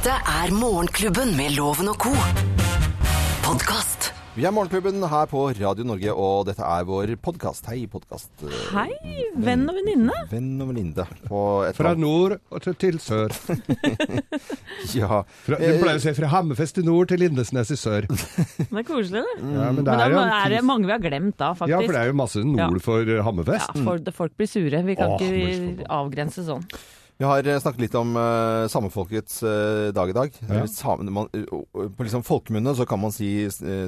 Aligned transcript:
Dette 0.00 0.14
er 0.16 0.52
Morgenklubben 0.56 1.34
med 1.36 1.52
Loven 1.58 1.90
og 1.92 1.98
co. 2.00 2.10
Podkast. 3.44 4.06
Vi 4.36 4.44
er 4.48 4.52
Morgenklubben 4.54 5.02
her 5.10 5.26
på 5.28 5.42
Radio 5.58 5.84
Norge, 5.84 6.12
og 6.14 6.46
dette 6.48 6.64
er 6.64 6.86
vår 6.88 7.10
podkast. 7.20 7.66
Hei, 7.68 7.82
podkast. 7.90 8.30
Hei, 8.72 8.86
venn 9.44 9.66
og 9.68 9.76
venninne. 9.76 10.14
Venn 10.30 10.52
og 10.64 10.70
venninne 10.70 11.04
Fra 11.76 11.92
nord 11.98 12.38
og 12.48 12.62
til- 12.64 12.78
til 12.80 12.98
sør. 13.02 13.34
Ja. 14.96 15.20
Fra, 15.44 15.58
du 15.60 15.76
pleier 15.82 15.98
å 15.98 16.00
si 16.00 16.12
fra 16.16 16.30
Hammerfest 16.32 16.78
i 16.80 16.82
nord 16.86 17.10
til 17.10 17.20
Lindesnes 17.20 17.68
i 17.74 17.76
sør. 17.76 18.06
Det 18.08 18.64
er 18.70 18.86
koselig, 18.88 19.20
det. 19.20 19.34
Ja, 19.42 19.66
men 19.68 19.82
Men 19.82 19.84
det 19.84 19.92
da 19.92 20.06
er 20.06 20.14
jo 20.14 20.22
er 20.24 20.48
det 20.54 20.62
mange 20.64 20.86
vi 20.88 20.94
har 20.94 21.02
glemt 21.04 21.36
da, 21.36 21.50
faktisk. 21.52 21.74
Ja, 21.74 21.80
for 21.84 21.92
det 21.92 22.00
er 22.00 22.06
jo 22.08 22.16
masse 22.16 22.40
nord 22.46 22.78
Ja. 22.78 22.80
for 22.86 23.04
Hammerfest. 23.28 23.74
Ja, 23.76 23.82
for 23.84 24.12
folk 24.22 24.32
blir 24.40 24.48
sure. 24.48 24.80
Vi 24.86 24.96
kan 24.96 25.10
Åh, 25.10 25.20
ikke 25.20 25.86
avgrense 25.90 26.46
sånn. 26.46 26.64
Vi 27.20 27.26
har 27.28 27.44
eh, 27.44 27.58
snakket 27.60 27.82
litt 27.84 27.94
om 28.00 28.14
uh, 28.16 28.64
samefolkets 28.72 29.42
uh, 29.44 29.90
dag 29.92 30.08
i 30.08 30.14
dag. 30.16 30.30
Ja. 30.40 30.62
Eller 30.62 31.10
man, 31.12 31.26
uh, 31.36 31.82
på 31.92 32.06
liksom 32.06 32.22
folkemunne 32.24 32.72
så 32.78 32.86
kan 32.88 33.02
man 33.02 33.12
si 33.12 33.28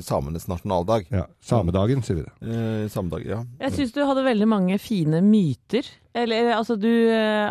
samenes 0.05 0.45
nasjonaldag. 0.53 1.07
Ja, 1.09 1.23
Samedagen, 1.41 2.03
sier 2.05 2.19
vi 2.19 2.27
det. 2.27 2.35
Eh, 2.45 2.85
samedag, 2.93 3.25
ja. 3.25 3.39
Jeg 3.65 3.73
syns 3.79 3.95
du 3.97 4.03
hadde 4.05 4.27
veldig 4.29 4.51
mange 4.53 4.77
fine 4.85 5.23
myter. 5.25 5.89
Eller 6.13 6.53
altså, 6.59 6.77
du 6.77 6.91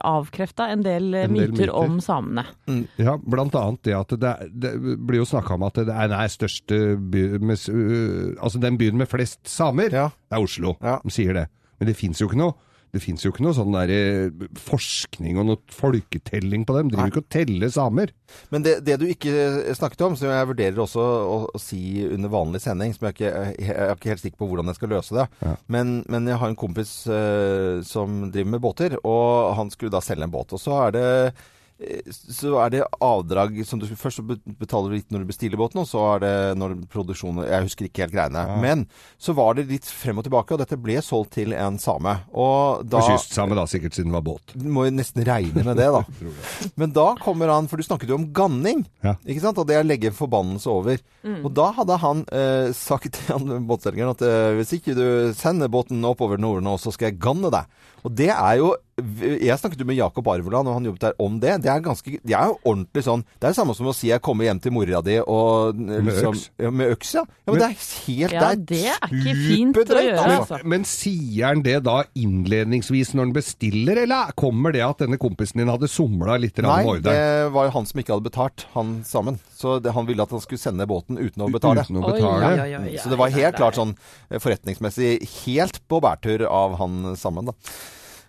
avkrefta 0.05 0.69
en 0.69 0.83
del, 0.85 1.09
En 1.17 1.33
del 1.33 1.49
myter, 1.49 1.65
myter. 1.65 1.73
om 1.73 1.97
samene. 2.05 2.43
Ja, 3.01 3.17
blant 3.17 3.57
annet 3.57 3.81
det 3.89 3.97
at 3.97 4.13
det, 4.21 4.35
er- 4.37 4.51
det 4.53 4.75
blir 5.01 5.23
jo 5.23 5.29
snakka 5.33 5.57
om 5.57 5.65
at 5.65 5.81
det 5.81 5.89
er 5.89 6.11
den 6.13 6.29
største 6.29 6.77
by, 7.01 7.23
med, 7.41 7.57
Altså 8.37 8.61
den 8.61 8.77
byen 8.77 9.01
med 9.01 9.09
flest 9.09 9.49
samer, 9.49 9.89
Ja. 9.89 10.11
det 10.29 10.37
er 10.37 10.45
Oslo. 10.45 10.75
Ja. 10.77 10.99
De 11.01 11.09
sier 11.09 11.33
det. 11.33 11.47
Men 11.81 11.89
det 11.89 11.97
fins 11.97 12.21
jo 12.21 12.29
ikke 12.29 12.37
noe. 12.37 12.53
Det 12.91 12.99
fins 12.99 13.23
jo 13.23 13.29
ikke 13.31 13.43
noe 13.45 13.55
sånn 13.55 13.71
der 13.71 13.91
eh, 13.95 14.47
forskning 14.59 15.37
og 15.39 15.45
noe 15.47 15.59
folketelling 15.71 16.65
på 16.67 16.75
dem. 16.75 16.89
De 16.91 16.97
driver 16.97 17.13
ikke 17.13 17.23
og 17.23 17.29
teller 17.31 17.71
samer. 17.71 18.11
Men 18.51 18.65
det, 18.65 18.73
det 18.87 18.97
du 18.99 19.05
ikke 19.07 19.75
snakket 19.77 20.03
om, 20.07 20.17
som 20.19 20.31
jeg 20.31 20.49
vurderer 20.49 20.81
også 20.83 20.99
å, 21.03 21.37
å 21.55 21.61
si 21.61 22.03
under 22.07 22.31
vanlig 22.33 22.61
sending, 22.63 22.91
som 22.95 23.07
jeg 23.07 23.15
ikke 23.17 23.31
jeg 23.31 23.71
er 23.77 23.93
ikke 23.95 24.11
helt 24.11 24.23
sikker 24.25 24.41
på 24.41 24.49
hvordan 24.51 24.71
jeg 24.71 24.79
skal 24.81 24.93
løse 24.97 25.15
det, 25.17 25.27
Ja. 25.45 25.55
men, 25.71 25.95
men 26.11 26.27
jeg 26.27 26.39
har 26.41 26.51
en 26.51 26.59
kompis 26.59 26.91
uh, 27.11 27.79
som 27.87 28.27
driver 28.31 28.51
med 28.57 28.63
båter, 28.63 28.97
og 29.07 29.55
han 29.57 29.71
skulle 29.71 29.93
da 29.93 30.03
selge 30.03 30.27
en 30.27 30.33
båt. 30.33 30.51
Og 30.55 30.59
så 30.61 30.75
er 30.87 30.95
det 30.95 31.07
eh, 31.07 31.49
så 32.11 32.51
er 32.61 32.69
det 32.73 32.81
avdrag 33.01 33.55
som 33.65 33.79
du 33.81 33.87
Først 33.89 34.19
så 34.21 34.23
betaler 34.25 34.91
du 34.91 34.95
litt 34.95 35.11
når 35.13 35.23
du 35.23 35.29
bestiller 35.31 35.57
båten, 35.59 35.81
og 35.81 35.87
så 35.89 36.01
er 36.15 36.21
det 36.23 36.33
når 36.59 36.75
produksjonen 36.91 37.45
Jeg 37.49 37.65
husker 37.65 37.87
ikke 37.87 38.03
helt 38.05 38.13
greiene. 38.15 38.43
Men 38.61 38.83
så 39.21 39.33
var 39.37 39.57
det 39.57 39.65
litt 39.69 39.87
frem 39.89 40.19
og 40.21 40.25
tilbake, 40.27 40.53
og 40.55 40.61
dette 40.61 40.77
ble 40.81 40.99
solgt 41.05 41.33
til 41.39 41.55
en 41.57 41.79
same. 41.81 42.13
Og 42.37 42.85
da 42.89 43.01
kystsame 43.05 43.57
da, 43.57 43.65
sikkert 43.69 43.97
siden 43.97 44.11
det 44.13 44.17
var 44.19 44.25
båt. 44.29 44.53
du 44.55 44.67
må 44.69 44.85
jo 44.87 44.93
nesten 44.95 45.25
regne 45.27 45.65
med 45.67 45.77
det, 45.81 45.89
da. 45.93 46.03
Men 46.81 46.93
da 46.95 47.07
kommer 47.21 47.51
han, 47.53 47.69
for 47.71 47.81
du 47.81 47.87
snakket 47.87 48.13
jo 48.13 48.19
om 48.21 48.29
ganning, 48.35 48.85
Ja. 49.05 49.15
ikke 49.25 49.41
sant? 49.43 49.57
Og 49.61 49.67
det 49.69 49.77
er 49.79 49.85
å 49.85 49.89
legge 49.89 50.11
en 50.11 50.17
forbannelse 50.17 50.69
over. 50.71 51.01
Og 51.41 51.49
da 51.57 51.71
hadde 51.77 51.97
han 52.01 52.25
eh, 52.33 52.71
sagt 52.77 53.13
til 53.17 53.33
han 53.33 53.65
båtselgeren 53.69 54.13
at 54.15 54.21
eh, 54.25 54.53
hvis 54.59 54.75
ikke 54.79 54.95
du 54.97 55.05
sender 55.37 55.69
båten 55.71 56.01
oppover 56.07 56.39
Norden 56.41 56.65
nå, 56.69 56.77
så 56.81 56.93
skal 56.93 57.11
jeg 57.11 57.19
ganne 57.21 57.51
deg. 57.53 57.65
Og 58.03 58.15
det 58.15 58.29
er 58.33 58.55
jo 58.61 58.75
Jeg 59.01 59.57
snakket 59.57 59.79
jo 59.81 59.85
med 59.89 59.97
Jakob 59.97 60.27
Arveland, 60.29 60.67
og 60.69 60.75
han 60.75 60.85
jobbet 60.85 61.01
der 61.01 61.13
om 61.23 61.39
det. 61.41 61.55
Det 61.63 61.71
er 61.73 61.79
ganske 61.81 62.11
Det 62.21 62.35
er 62.37 62.51
jo 62.51 62.57
ordentlig 62.69 63.01
sånn 63.05 63.23
Det 63.39 63.47
er 63.47 63.53
det 63.53 63.57
samme 63.57 63.73
som 63.77 63.89
å 63.89 63.95
si 63.97 64.11
jeg 64.11 64.21
kommer 64.21 64.45
hjem 64.45 64.61
til 64.61 64.73
mora 64.75 65.01
di 65.05 65.17
og 65.21 65.79
liksom. 65.79 66.37
Med 66.71 66.93
øks, 66.93 67.13
ja. 67.17 67.23
ja 67.25 67.51
men, 67.51 67.55
Men- 67.55 67.61
det 67.61 67.69
er 67.69 67.85
helt 68.05 68.35
Ja, 68.35 68.51
det 68.55 68.81
er 68.93 69.07
ikke 69.09 69.35
fint 69.37 69.75
å 69.75 69.81
superdrøyt, 69.81 70.05
gjøre, 70.09 70.25
altså. 70.25 70.57
altså. 70.57 70.67
Men 70.73 70.85
sier 70.85 71.47
han 71.47 71.63
det 71.65 71.77
da 71.87 71.97
innledningsvis 72.17 73.13
når 73.15 73.27
han 73.27 73.33
bestiller, 73.33 74.03
eller 74.03 74.33
kommer 74.37 74.75
det 74.75 74.83
at 74.85 75.01
denne 75.01 75.17
kompisen 75.21 75.61
din 75.61 75.71
hadde 75.71 75.89
somla 75.91 76.37
litt 76.41 76.57
med 76.61 76.69
ordren? 76.69 77.01
Nei, 77.01 77.15
det 77.15 77.53
var 77.55 77.69
jo 77.69 77.75
han 77.79 77.89
som 77.89 78.01
ikke 78.01 78.15
hadde 78.15 78.27
betalt, 78.29 78.65
han 78.75 78.99
sammen. 79.07 79.39
Så 79.61 79.77
det, 79.83 79.93
han 79.93 80.07
ville 80.09 80.25
at 80.25 80.33
han 80.33 80.41
skulle 80.41 80.61
sende 80.61 80.87
båten 80.89 81.19
uten 81.21 81.45
å 81.45 81.49
betale. 81.53 81.85
Uten 81.85 82.01
å 82.01 82.05
Oi, 82.07 82.17
betale? 82.17 82.51
oi, 82.51 82.59
oi, 82.65 82.91
oi, 82.95 82.97
Så 83.01 83.11
det 83.13 83.19
var 83.21 83.33
helt 83.35 83.59
klart 83.59 83.77
sånn 83.77 83.93
forretningsmessig 84.41 85.13
helt 85.45 85.81
på 85.91 86.01
bærtur 86.03 86.47
av 86.49 86.79
han 86.81 87.13
sammen, 87.19 87.51
da. 87.51 87.57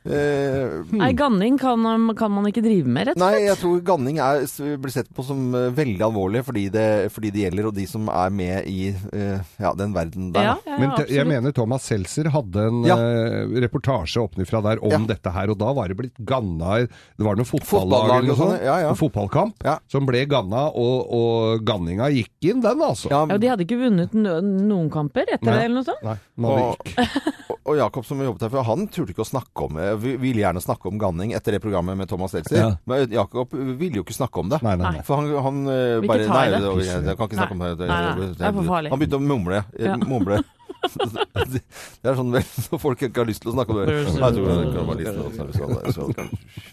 Eh, 0.02 0.82
Nei, 0.98 1.12
ganning 1.14 1.54
kan, 1.62 1.78
kan 2.18 2.32
man 2.34 2.46
ikke 2.48 2.62
drive 2.64 2.90
med, 2.90 3.06
rett 3.06 3.14
og 3.14 3.20
slett. 3.22 3.36
Nei, 3.36 3.44
jeg 3.46 3.58
tror 3.60 3.82
ganning 3.86 4.16
er, 4.18 4.42
blir 4.82 4.90
sett 4.94 5.10
på 5.14 5.22
som 5.26 5.44
eh, 5.54 5.68
veldig 5.76 6.02
alvorlig 6.08 6.42
fordi 6.46 6.64
det, 6.74 6.86
fordi 7.14 7.30
det 7.34 7.44
gjelder, 7.44 7.68
og 7.70 7.76
de 7.76 7.84
som 7.86 8.08
er 8.10 8.32
med 8.34 8.66
i 8.66 8.88
eh, 8.90 9.52
ja, 9.62 9.70
den 9.78 9.94
verden 9.94 10.32
der. 10.34 10.48
Ja, 10.48 10.56
ja, 10.66 10.78
Men 10.82 10.94
jeg 11.06 11.28
mener 11.30 11.54
Thomas 11.54 11.86
Seltzer 11.86 12.30
hadde 12.34 12.64
en 12.66 12.80
Ja. 12.88 12.96
eh, 12.98 13.54
reportasje 13.62 14.18
oppnifra 14.24 14.62
der 14.66 14.82
om 14.82 14.90
Ja. 14.90 14.98
dette 15.14 15.30
her, 15.36 15.52
og 15.54 15.58
da 15.62 15.70
var 15.72 15.88
det 15.92 15.96
blitt 16.00 16.18
ganna 16.26 16.80
Det 16.82 17.22
var 17.24 17.36
noe 17.38 17.46
fotballag 17.46 18.10
og 18.24 18.26
noe 18.26 18.36
sånn, 18.36 18.52
sånt, 18.56 18.66
ja, 18.66 18.78
ja. 18.82 18.90
en 18.90 18.98
fotballkamp, 18.98 19.62
Ja. 19.64 19.78
som 19.88 20.06
ble 20.08 20.24
ganna, 20.26 20.66
og, 20.74 21.06
og 21.14 21.62
ganninga 21.64 22.10
gikk 22.10 22.50
inn, 22.50 22.60
den 22.64 22.82
altså. 22.82 23.08
Ja, 23.14 23.22
Ja, 23.30 23.38
de 23.38 23.46
hadde 23.54 23.64
ikke 23.68 23.78
vunnet 23.78 24.12
noen 24.18 24.90
kamper 24.90 25.30
etter 25.30 25.46
Nei. 25.46 25.54
det, 25.60 25.64
eller 25.70 25.78
noe 25.78 25.86
sånt? 25.86 26.02
Nei, 26.02 26.18
Og- 26.42 26.74
og, 26.74 26.76
og 27.70 27.76
Jakob 27.78 28.04
som 28.04 28.18
jobbet 28.18 28.42
her 28.48 28.50
før, 28.50 28.64
han 28.66 28.88
turte 28.90 29.14
ikke 29.14 29.22
å 29.22 29.30
snakke 29.30 29.68
om 29.68 29.78
eh, 29.78 29.91
vi- 29.96 30.16
Ville 30.16 30.40
gjerne 30.42 30.60
snakke 30.62 30.86
om 30.88 30.98
ganning 30.98 31.32
etter 31.32 31.52
det 31.52 31.60
programmet 31.62 31.96
med 31.96 32.08
Thomas 32.08 32.30
Seltzer. 32.32 32.56
Ja. 32.56 32.70
Men 32.86 33.10
Jakob 33.10 33.52
ville 33.52 33.96
jo 34.00 34.02
ikke 34.04 34.14
snakke 34.16 34.40
om 34.40 34.48
det. 34.48 34.62
Nei, 34.62 34.76
nei, 34.76 34.92
nei. 34.98 35.02
For 35.02 35.16
han, 35.16 35.28
han 35.44 35.66
eh, 35.68 36.00
bare 36.06 36.26
Nei, 36.28 36.48
det. 36.50 36.60
det, 36.62 36.86
jeg, 36.86 37.04
jeg 37.04 37.16
kan 37.16 37.26
ikke 37.28 37.38
snakke 37.40 37.52
om 37.52 37.58
det. 37.66 37.70
det. 37.78 37.88
Nei, 37.88 38.00
nei, 38.02 38.26
det 38.38 38.46
er 38.46 38.52
for 38.52 38.64
farlig. 38.72 38.90
Han 38.90 38.98
begynte 39.02 39.18
å 39.20 39.26
mumle. 39.26 39.64
eh, 39.78 39.86
Ja. 39.86 39.96
mumle. 39.96 40.42
Det 40.82 42.08
er 42.10 42.16
sånn 42.18 42.32
vel, 42.34 42.42
når 42.72 42.78
folk 42.82 43.02
ikke 43.06 43.22
har 43.22 43.28
lyst 43.28 43.42
til 43.44 43.52
å 43.52 43.54
snakke 43.54 43.70
om 43.70 43.76
det. 43.78 43.86
Nei, 43.86 43.98
Jeg 44.02 44.34
tror 44.34 44.46
det 44.50 44.54
kan 44.74 44.86
være 44.88 45.02
å 45.06 45.14
så- 45.14 45.30
så- 45.36 45.92
så- 45.92 45.92
så- 45.92 46.10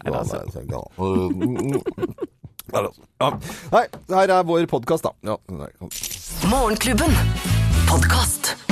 Ja, 0.06 0.12
altså. 0.18 0.38
Ja. 3.20 3.30
Nei, 3.72 3.86
her 4.10 4.30
er 4.40 4.44
vår 4.44 4.66
podkast, 4.70 5.04
da. 5.04 5.12
Ja. 5.24 5.38
Morgenklubben. 6.50 7.14
Podkast. 7.90 8.69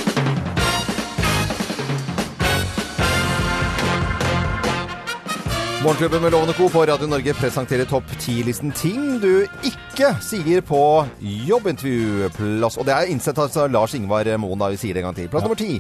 Morgenklubben 5.84 6.22
med 6.22 6.32
Lovende 6.32 6.54
Co. 6.54 6.70
på 6.70 6.86
Radio 6.86 7.08
Norge 7.08 7.34
presenterer 7.38 7.86
topp 7.86 8.04
10-listen 8.20 8.72
ting 8.76 9.20
du 9.22 9.46
ikke 9.66 10.10
sier 10.26 10.62
på 10.66 11.06
jobbintervjuplass. 11.22 12.78
Og 12.82 12.86
det 12.88 12.94
er 12.96 13.06
innsett 13.14 13.38
altså 13.40 13.68
Lars 13.70 13.94
Ingvar 13.98 14.26
Moen, 14.42 14.60
da 14.60 14.68
vi 14.74 14.78
sier 14.82 14.94
det 14.98 15.02
en 15.04 15.08
gang 15.12 15.18
til. 15.20 15.30
Plass 15.30 15.44
nummer 15.46 15.60
ti. 15.60 15.78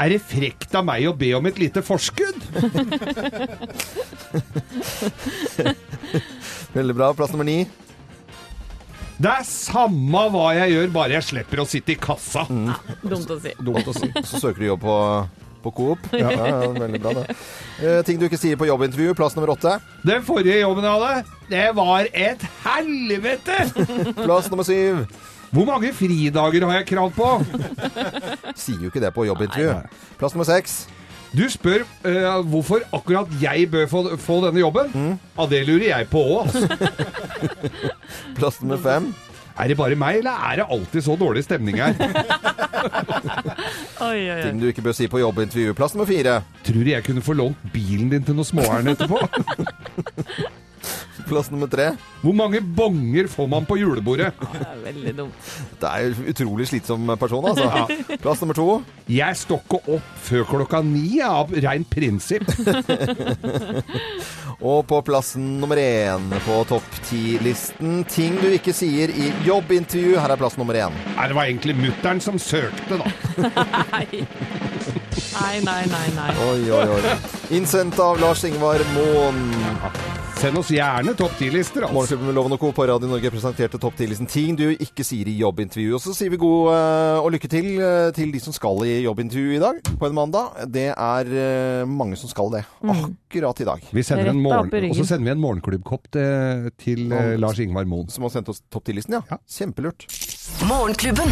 Er 0.00 0.08
det 0.12 0.20
frekt 0.24 0.74
av 0.76 0.84
meg 0.88 1.06
å 1.08 1.14
be 1.16 1.32
om 1.36 1.46
et 1.48 1.58
lite 1.60 1.82
forskudd? 1.84 2.40
Veldig 6.76 6.94
bra. 7.00 7.12
Plass 7.16 7.32
nummer 7.32 7.48
ni. 7.48 7.58
Det 9.22 9.30
er 9.32 9.44
samme 9.48 10.22
hva 10.34 10.46
jeg 10.56 10.72
gjør, 10.74 10.88
bare 10.92 11.12
jeg 11.16 11.24
slipper 11.30 11.60
å 11.62 11.66
sitte 11.68 11.92
i 11.94 11.98
kassa. 12.00 12.42
Dumt 12.48 13.30
å 13.32 13.36
si. 13.40 13.52
Dumt 13.64 13.88
å 13.88 13.92
si. 13.96 14.08
Så 14.26 14.36
søker 14.42 14.60
du 14.60 14.66
jobb 14.72 14.82
på, 14.84 14.94
på 15.64 15.72
Coop. 15.76 16.06
Ja, 16.22 16.30
ja, 16.30 16.70
veldig 16.76 17.00
bra, 17.02 17.12
det. 17.18 17.36
Eh, 17.82 17.98
ting 18.06 18.20
du 18.20 18.26
ikke 18.28 18.38
sier 18.40 18.58
på 18.60 18.68
jobbintervju. 18.68 19.14
Plass 19.18 19.36
nummer 19.36 19.54
åtte. 19.54 19.78
Den 20.06 20.24
forrige 20.26 20.60
jobben 20.60 20.86
jeg 20.86 20.92
hadde, 21.02 21.36
det 21.50 21.66
var 21.78 22.08
et 22.12 22.46
helvete! 22.64 23.58
Plass 24.26 24.50
nummer 24.52 24.66
syv. 24.68 25.04
Hvor 25.52 25.66
mange 25.68 25.90
fridager 25.92 26.64
har 26.64 26.78
jeg 26.80 26.86
krav 26.94 27.10
på? 27.12 27.28
Sier 28.62 28.80
jo 28.86 28.88
ikke 28.92 29.02
det 29.04 29.10
på 29.16 29.26
jobbintervju. 29.28 29.74
Plass 30.20 30.36
nummer 30.36 30.48
seks. 30.48 30.82
Du 31.32 31.46
spør 31.48 31.84
eh, 32.08 32.38
hvorfor 32.52 32.84
akkurat 32.92 33.28
jeg 33.40 33.66
bør 33.72 33.86
få, 33.88 34.02
få 34.20 34.38
denne 34.46 34.60
jobben. 34.60 34.90
Ja, 35.36 35.46
det 35.48 35.62
lurer 35.68 35.86
jeg 35.88 36.08
på 36.12 36.20
òg. 36.40 36.56
Plass 38.36 38.60
nummer 38.60 38.80
fem. 38.84 39.12
Er 39.62 39.70
det 39.70 39.76
bare 39.78 39.94
meg, 39.98 40.18
eller 40.18 40.46
er 40.50 40.56
det 40.58 40.64
alltid 40.74 41.04
så 41.06 41.14
dårlig 41.20 41.44
stemning 41.46 41.78
her? 41.78 41.94
Oi, 44.02 44.16
oi, 44.16 44.30
oi. 44.34 44.40
Ting 44.42 44.58
du 44.58 44.66
ikke 44.72 44.82
bør 44.82 44.96
si 44.96 45.06
på 45.10 45.20
jobbintervjuplass 45.22 45.94
nummer 45.94 46.08
fire. 46.08 46.40
Tror 46.66 46.82
du 46.82 46.90
jeg 46.90 47.04
kunne 47.06 47.22
få 47.22 47.36
lånt 47.38 47.60
bilen 47.74 48.10
din 48.10 48.26
til 48.26 48.34
noen 48.34 48.48
småærend 48.48 48.96
etterpå? 48.96 49.22
Plass 51.32 51.48
nummer 51.48 51.68
tre. 51.72 51.86
Hvor 52.20 52.34
mange 52.36 52.60
bonger 52.60 53.24
får 53.32 53.46
man 53.48 53.64
på 53.64 53.78
julebordet? 53.80 54.34
Det 54.52 54.66
er 54.68 54.80
veldig 54.84 55.12
dumt. 55.16 55.32
Det 55.80 55.88
er 55.88 56.00
jo 56.04 56.26
utrolig 56.32 56.66
slitsom 56.68 57.08
person, 57.20 57.46
altså. 57.48 57.86
Plass 58.20 58.40
nummer 58.42 58.56
to. 58.58 58.66
Jeg 59.08 59.36
står 59.40 59.62
ikke 59.64 59.80
opp 59.96 60.08
før 60.26 60.44
klokka 60.50 60.82
ni 60.84 61.22
av 61.24 61.48
rein 61.64 61.84
prinsipp. 61.88 62.44
Og 64.62 64.84
på 64.86 65.00
plassen 65.08 65.56
nummer 65.62 65.78
én 65.80 66.28
på 66.44 66.58
topp 66.70 66.88
ti-listen 67.08 68.04
ting 68.12 68.36
du 68.42 68.50
ikke 68.52 68.74
sier 68.76 69.10
i 69.10 69.32
jobbintervju. 69.46 70.18
Her 70.20 70.30
er 70.36 70.40
plass 70.40 70.58
nummer 70.60 70.76
én. 70.78 70.92
Nei, 71.16 71.26
det 71.32 71.38
var 71.38 71.48
egentlig 71.48 71.74
mutter'n 71.80 72.20
som 72.22 72.36
søkte, 72.38 73.00
da. 73.00 73.06
Nei. 73.92 74.26
Nei, 75.32 75.56
nei, 75.64 75.82
nei, 75.88 76.08
nei. 76.14 76.32
Oi, 76.44 76.60
oi, 76.76 76.86
oi. 76.98 77.02
Innsendt 77.56 77.96
av 78.02 78.20
Lars 78.20 78.44
Ingvar 78.48 78.84
Moen. 78.92 79.40
Send 80.42 80.58
oss 80.58 80.72
gjerne 80.74 81.12
topp 81.14 81.36
10-lister. 81.38 81.84
Altså. 81.86 81.94
Morgenklubben 81.94 82.26
med 82.26 82.34
Loven 82.34 82.54
og 82.56 82.58
Co. 82.58 82.72
på 82.74 82.82
Radio 82.90 83.06
Norge 83.06 83.30
presenterte 83.30 83.78
topp 83.78 83.94
10-listen 83.94 84.26
ting 84.26 84.56
du 84.58 84.64
ikke 84.72 85.04
sier 85.06 85.28
i 85.30 85.36
jobbintervju. 85.38 85.92
Og 85.94 86.02
så 86.02 86.10
sier 86.18 86.32
vi 86.32 86.40
god 86.42 86.72
uh, 86.74 87.18
og 87.20 87.28
lykke 87.30 87.50
til 87.52 87.68
uh, 87.78 88.08
til 88.16 88.32
de 88.34 88.40
som 88.42 88.56
skal 88.56 88.82
i 88.88 88.96
jobbintervju 89.04 89.52
i 89.54 89.60
dag, 89.62 89.78
på 89.86 90.08
en 90.08 90.16
mandag. 90.16 90.64
Det 90.66 90.88
er 90.90 91.30
uh, 91.30 91.84
mange 91.86 92.18
som 92.18 92.32
skal 92.32 92.50
det. 92.56 92.64
Akkurat 92.82 93.62
i 93.62 93.68
dag. 93.70 93.86
Vi 93.94 94.02
sender 94.08 94.32
en 94.32 94.42
morgen, 94.42 94.88
og 94.90 94.98
så 94.98 95.06
sender 95.12 95.28
vi 95.28 95.34
en 95.36 95.44
morgenklubbkopp 95.44 96.10
til, 96.18 96.72
til 96.74 97.06
Lars 97.38 97.62
Ingvar 97.62 97.86
Moen. 97.86 98.10
Som 98.10 98.26
har 98.26 98.34
sendt 98.34 98.50
oss 98.50 98.64
topp 98.66 98.90
10-listen, 98.90 99.20
ja. 99.20 99.22
Ja. 99.30 99.38
Kjempelurt. 99.46 100.08
Morgenklubben. 100.66 101.30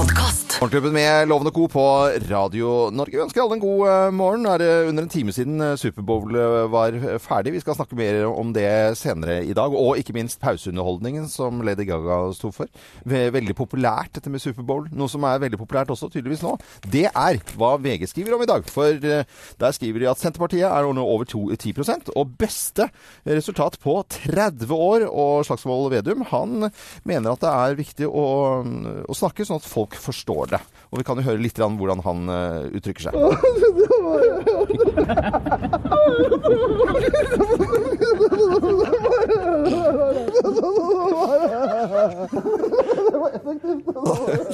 Podkast. 0.00 0.50
Morgenklubben 0.60 0.92
med 0.92 1.28
Lovende 1.28 1.50
Co. 1.50 1.68
på 1.68 1.82
Radio 2.28 2.90
Norge. 2.92 3.16
Vi 3.16 3.22
ønsker 3.22 3.40
alle 3.40 3.56
en 3.56 3.62
god 3.62 3.82
eh, 3.88 4.10
morgen. 4.12 4.42
Det 4.44 4.56
er 4.58 4.82
eh, 4.82 4.88
under 4.90 5.06
en 5.06 5.12
time 5.12 5.32
siden 5.32 5.60
eh, 5.64 5.76
Superbowl 5.80 6.36
var 6.68 6.96
ferdig. 7.24 7.54
Vi 7.54 7.62
skal 7.62 7.78
snakke 7.78 7.96
mer 7.96 8.18
om 8.28 8.50
det 8.52 8.66
senere 9.00 9.38
i 9.40 9.54
dag. 9.56 9.72
Og 9.72 9.96
ikke 9.96 10.12
minst 10.12 10.36
pauseunderholdningen 10.40 11.24
som 11.32 11.62
Lady 11.64 11.86
Gaga 11.88 12.18
sto 12.36 12.50
for. 12.52 12.68
Veldig 13.08 13.56
populært 13.56 14.12
dette 14.18 14.32
med 14.32 14.42
Superbowl. 14.44 14.90
Noe 14.92 15.08
som 15.08 15.24
er 15.24 15.40
veldig 15.40 15.60
populært 15.62 15.94
også 15.94 16.10
tydeligvis 16.12 16.44
nå. 16.44 16.52
Det 16.84 17.06
er 17.08 17.40
hva 17.56 17.72
VG 17.80 18.04
skriver 18.12 18.36
om 18.36 18.44
i 18.44 18.50
dag. 18.52 18.68
For 18.68 19.00
der 19.00 19.76
skriver 19.78 20.04
de 20.04 20.10
at 20.12 20.20
Senterpartiet 20.20 20.68
er 20.68 20.92
nå 20.92 21.06
over 21.08 21.24
10% 21.24 22.12
og 22.12 22.36
beste 22.40 22.90
resultat 23.24 23.80
på 23.80 23.96
30 24.20 24.76
år. 24.76 25.08
Og 25.08 25.48
Slagsvold 25.48 25.88
Vedum 25.96 26.28
han 26.34 26.68
mener 27.08 27.32
at 27.32 27.48
det 27.48 27.56
er 27.56 27.80
viktig 27.80 28.12
å, 28.12 28.28
å 29.08 29.20
snakke 29.24 29.48
sånn 29.48 29.64
at 29.64 29.72
folk 29.72 29.89
forstår 29.98 30.46
det. 30.54 30.60
Og 30.90 30.98
vi 31.00 31.04
kan 31.06 31.16
jo 31.18 31.24
høre 31.26 31.42
litt 31.42 31.58
hvordan 31.58 32.00
han 32.04 32.28
eh, 32.34 32.68
uttrykker 32.78 33.02
seg. 33.08 33.12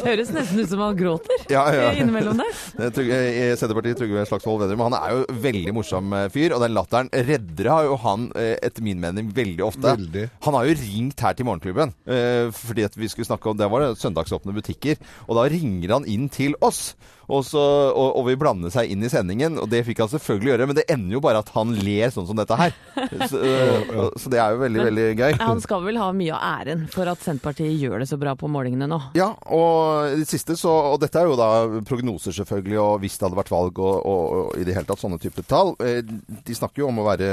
Høres 0.06 0.30
nesten 0.34 0.62
ut 0.62 0.70
som 0.70 0.82
han 0.84 0.96
gråter 0.98 1.44
Ja, 1.52 1.64
ja. 1.74 1.88
innimellom 1.98 2.40
der. 2.40 2.52
Senterpartiet 3.60 3.98
Trygve 4.00 4.24
Slagsvold 4.28 4.64
Vedum. 4.64 4.84
Han 4.86 4.96
er 4.98 5.14
jo 5.16 5.40
veldig 5.46 5.74
morsom 5.76 6.14
eh, 6.16 6.28
fyr, 6.32 6.54
og 6.56 6.62
den 6.64 6.76
latteren 6.76 7.10
redder 7.12 7.70
har 7.72 7.88
jo 7.88 7.98
han, 8.04 8.28
eh, 8.38 8.54
etter 8.66 8.84
min 8.86 9.00
mening, 9.02 9.30
veldig 9.36 9.66
ofte. 9.66 9.96
Veldig. 9.96 10.26
Han 10.46 10.58
har 10.58 10.68
jo 10.70 10.78
ringt 10.82 11.26
her 11.26 11.36
til 11.38 11.48
Morgenklubben, 11.48 11.94
eh, 12.06 12.48
fordi 12.54 12.86
at 12.86 12.96
vi 12.98 13.10
skulle 13.12 13.28
snakke 13.28 13.50
om 13.50 13.58
Det 13.58 13.68
var 13.72 13.82
det 13.84 13.92
søndagsåpne 14.00 14.54
butikker. 14.56 15.00
Og 15.26 15.38
da 15.38 15.46
ringer 15.50 15.96
han 15.96 16.08
inn 16.10 16.28
til 16.32 16.56
oss, 16.64 16.94
og, 17.26 17.42
så, 17.46 17.62
og, 17.90 18.16
og 18.20 18.26
vil 18.28 18.38
blande 18.40 18.70
seg 18.72 18.92
inn 18.92 19.02
i 19.04 19.10
sendingen. 19.10 19.58
Og 19.62 19.68
det 19.72 19.82
fikk 19.86 20.04
han 20.04 20.10
selvfølgelig 20.12 20.52
gjøre, 20.52 20.68
men 20.70 20.78
det 20.78 20.86
ender 20.92 21.16
jo 21.16 21.22
bare 21.24 21.42
at 21.42 21.50
han 21.56 21.72
ler 21.74 22.12
sånn 22.14 22.28
som 22.28 22.38
dette 22.38 22.58
her. 22.58 22.74
Så, 23.26 23.38
eh, 23.42 23.90
så 24.20 24.30
det 24.32 24.38
er 24.40 24.54
jo 24.54 24.60
veldig, 24.60 24.80
veldig 24.88 25.04
gøy. 25.18 25.36
Han 25.40 25.60
skal 25.62 25.82
vel 25.84 25.98
ha 26.00 26.08
mye 26.16 26.34
av 26.36 26.60
æren 26.62 26.84
for 26.92 27.08
at 27.10 27.20
Senterpartiet 27.22 27.74
gjør 27.80 28.00
det 28.02 28.08
så 28.10 28.18
bra 28.20 28.34
på 28.38 28.48
målingene 28.50 28.88
nå. 28.90 28.98
Ja, 29.18 29.28
og 29.52 30.16
det 30.20 30.26
siste 30.30 30.56
så 30.58 30.72
Og 30.92 30.98
dette 31.02 31.18
er 31.20 31.28
jo 31.28 31.36
da 31.38 31.48
prognoser, 31.86 32.34
selvfølgelig, 32.36 32.78
og 32.82 33.00
hvis 33.02 33.16
det 33.18 33.26
hadde 33.26 33.38
vært 33.38 33.52
valg 33.52 33.80
og, 33.82 33.96
og, 34.06 34.52
i 34.60 34.66
det 34.66 34.76
hele 34.76 34.88
tatt 34.88 35.02
sånne 35.02 35.18
type 35.22 35.44
tall. 35.48 35.74
Eh, 35.82 36.00
De 36.04 36.56
snakker 36.56 36.84
jo 36.84 36.90
om 36.90 37.00
å 37.02 37.06
være 37.08 37.28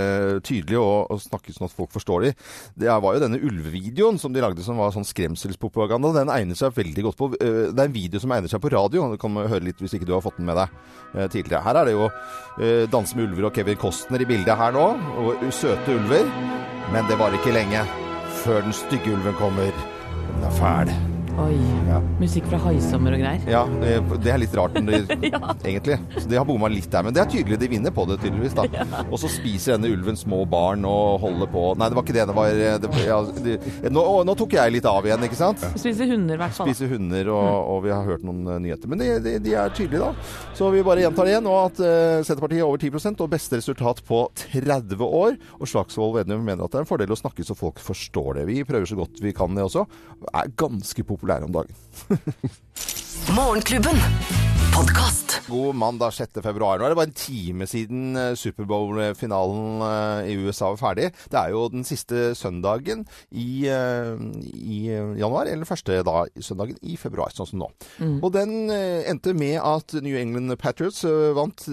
tydelige 0.45 0.81
og, 0.81 1.11
og 1.13 1.21
snakke 1.23 1.53
sånn 1.55 1.67
at 1.69 1.75
folk 1.75 1.93
forstår 1.95 2.27
de. 2.27 2.33
Det 2.85 2.89
var 2.91 3.17
jo 3.17 3.23
denne 3.23 3.41
ulvevideoen 3.43 4.19
som 4.21 4.33
de 4.35 4.43
lagde 4.43 4.65
som 4.65 4.79
var 4.79 4.93
sånn 4.95 5.07
skremselspropaganda. 5.07 6.13
Den 6.19 6.33
egner 6.33 6.59
seg 6.59 6.75
veldig 6.77 7.07
godt 7.09 7.19
på 7.19 7.31
eh, 7.39 7.69
Det 7.71 7.77
er 7.77 7.87
en 7.89 7.95
video 7.95 8.23
som 8.23 8.33
egner 8.35 8.51
seg 8.51 8.63
på 8.63 8.71
radio. 8.73 9.11
Du 9.13 9.21
kan 9.21 9.37
høre 9.43 9.63
litt 9.67 9.82
hvis 9.83 9.97
ikke 9.97 10.09
du 10.09 10.15
har 10.15 10.23
fått 10.25 10.39
den 10.39 10.49
med 10.49 10.59
deg 10.59 10.73
eh, 11.13 11.27
tidligere. 11.27 11.63
Her 11.67 11.81
er 11.81 11.89
det 11.89 11.95
jo 11.95 12.09
eh, 12.09 12.83
Danse 12.91 13.17
med 13.19 13.29
ulver 13.29 13.49
og 13.49 13.55
Kevin 13.55 13.79
Costner 13.79 14.23
i 14.23 14.29
bildet 14.29 14.59
her 14.59 14.75
nå. 14.75 14.89
Og 15.23 15.49
søte 15.53 15.97
ulver. 15.97 16.29
Men 16.93 17.09
det 17.09 17.19
var 17.19 17.35
ikke 17.35 17.55
lenge 17.55 17.85
før 18.43 18.63
den 18.65 18.75
stygge 18.75 19.15
ulven 19.15 19.37
kommer. 19.39 19.83
Den 20.33 20.47
er 20.49 20.55
fæl. 20.59 21.12
Oi. 21.41 21.55
Ja. 21.89 21.97
Musikk 22.21 22.45
fra 22.45 22.59
Haisommer 22.61 23.15
og 23.15 23.21
greier. 23.23 23.41
Ja, 23.49 23.63
det, 23.81 23.93
det 24.21 24.29
er 24.29 24.37
litt 24.37 24.53
rart, 24.57 24.75
det, 24.85 24.99
ja. 25.31 25.39
egentlig. 25.65 25.97
Så 26.13 26.29
de 26.29 26.37
har 26.37 26.45
bomma 26.45 26.69
litt 26.69 26.89
der. 26.93 27.05
Men 27.07 27.15
det 27.15 27.23
er 27.23 27.31
tydelig 27.31 27.57
de 27.61 27.69
vinner 27.71 27.93
på 27.95 28.05
det, 28.09 28.19
tydeligvis. 28.21 28.53
da. 28.53 28.67
Og 29.07 29.17
så 29.21 29.31
spiser 29.33 29.75
denne 29.75 29.89
ulven 29.95 30.19
små 30.19 30.43
barn 30.49 30.85
og 30.85 31.23
holder 31.23 31.49
på 31.49 31.63
Nei, 31.79 31.89
det 31.89 31.97
var 31.97 32.05
ikke 32.05 32.15
det. 32.17 32.25
Det 32.29 32.35
var 32.37 32.59
det, 32.59 32.91
ja, 33.07 33.17
de, 33.47 33.55
nå, 33.95 34.03
nå 34.29 34.35
tok 34.37 34.53
jeg 34.59 34.75
litt 34.75 34.89
av 34.89 35.07
igjen, 35.07 35.25
ikke 35.25 35.39
sant? 35.39 35.65
Spiser 35.73 36.11
hunder, 36.13 36.37
i 36.37 36.41
hvert 36.43 36.57
fall. 36.59 36.69
Spiser 36.69 36.93
hunder, 36.93 37.31
og, 37.33 37.49
og 37.73 37.81
vi 37.87 37.93
har 37.95 38.05
hørt 38.05 38.27
noen 38.27 38.45
eh, 38.53 38.61
nyheter. 38.67 38.93
Men 38.93 39.01
de, 39.01 39.09
de, 39.25 39.35
de 39.41 39.57
er 39.57 39.73
tydelige, 39.73 40.05
da. 40.05 40.53
Så 40.53 40.69
vi 40.73 40.85
bare 40.85 41.01
gjentar 41.01 41.25
det 41.25 41.33
igjen 41.33 41.47
nå 41.49 41.57
at 41.63 41.81
uh, 41.81 42.21
Senterpartiet 42.21 42.61
er 42.61 42.67
over 42.67 42.77
10% 42.77 43.25
og 43.25 43.33
beste 43.33 43.57
resultat 43.57 44.03
på 44.05 44.21
30 44.45 45.01
år. 45.09 45.41
Og 45.57 45.73
Slagsvold 45.73 46.19
Vedum 46.19 46.45
mener 46.45 46.67
at 46.67 46.75
det 46.75 46.83
er 46.83 46.85
en 46.85 46.91
fordel 46.93 47.17
å 47.17 47.17
snakke 47.17 47.45
så 47.47 47.57
folk 47.57 47.81
forstår 47.81 48.37
det. 48.39 48.47
Vi 48.51 48.61
prøver 48.67 48.85
så 48.89 49.01
godt 49.01 49.21
vi 49.23 49.33
kan 49.35 49.57
det 49.57 49.65
også. 49.65 49.87
Er 50.29 50.53
ganske 50.59 51.03
populære 51.07 51.22
om 51.31 51.51
dagen. 51.51 51.75
Morgenklubben. 53.37 53.97
Podkast. 54.73 55.41
God 55.47 55.75
mandag 55.75 56.13
6. 56.13 56.39
februar. 56.41 56.79
Nå 56.79 56.85
er 56.85 56.93
det 56.93 56.97
bare 56.97 57.09
en 57.11 57.17
time 57.17 57.67
siden 57.69 58.17
eh, 58.17 58.31
Superbowl-finalen 58.39 59.83
eh, 59.85 60.31
i 60.31 60.37
USA 60.41 60.71
var 60.73 60.79
ferdig. 60.81 61.11
Det 61.29 61.37
er 61.39 61.53
jo 61.53 61.67
den 61.69 61.85
siste 61.85 62.31
søndagen 62.37 63.05
i, 63.29 63.67
eh, 63.69 64.15
i 64.49 64.79
januar, 65.19 65.51
eller 65.51 65.69
første 65.69 66.01
da, 66.07 66.25
søndagen 66.41 66.79
i 66.81 66.97
februar, 66.97 67.31
sånn 67.35 67.51
som 67.51 67.61
nå. 67.61 67.69
Og 68.23 68.33
den 68.33 68.73
endte 68.73 69.35
med 69.37 69.59
at 69.61 69.93
New 70.01 70.17
England 70.17 70.57
Patriots 70.61 71.05
vant 71.37 71.67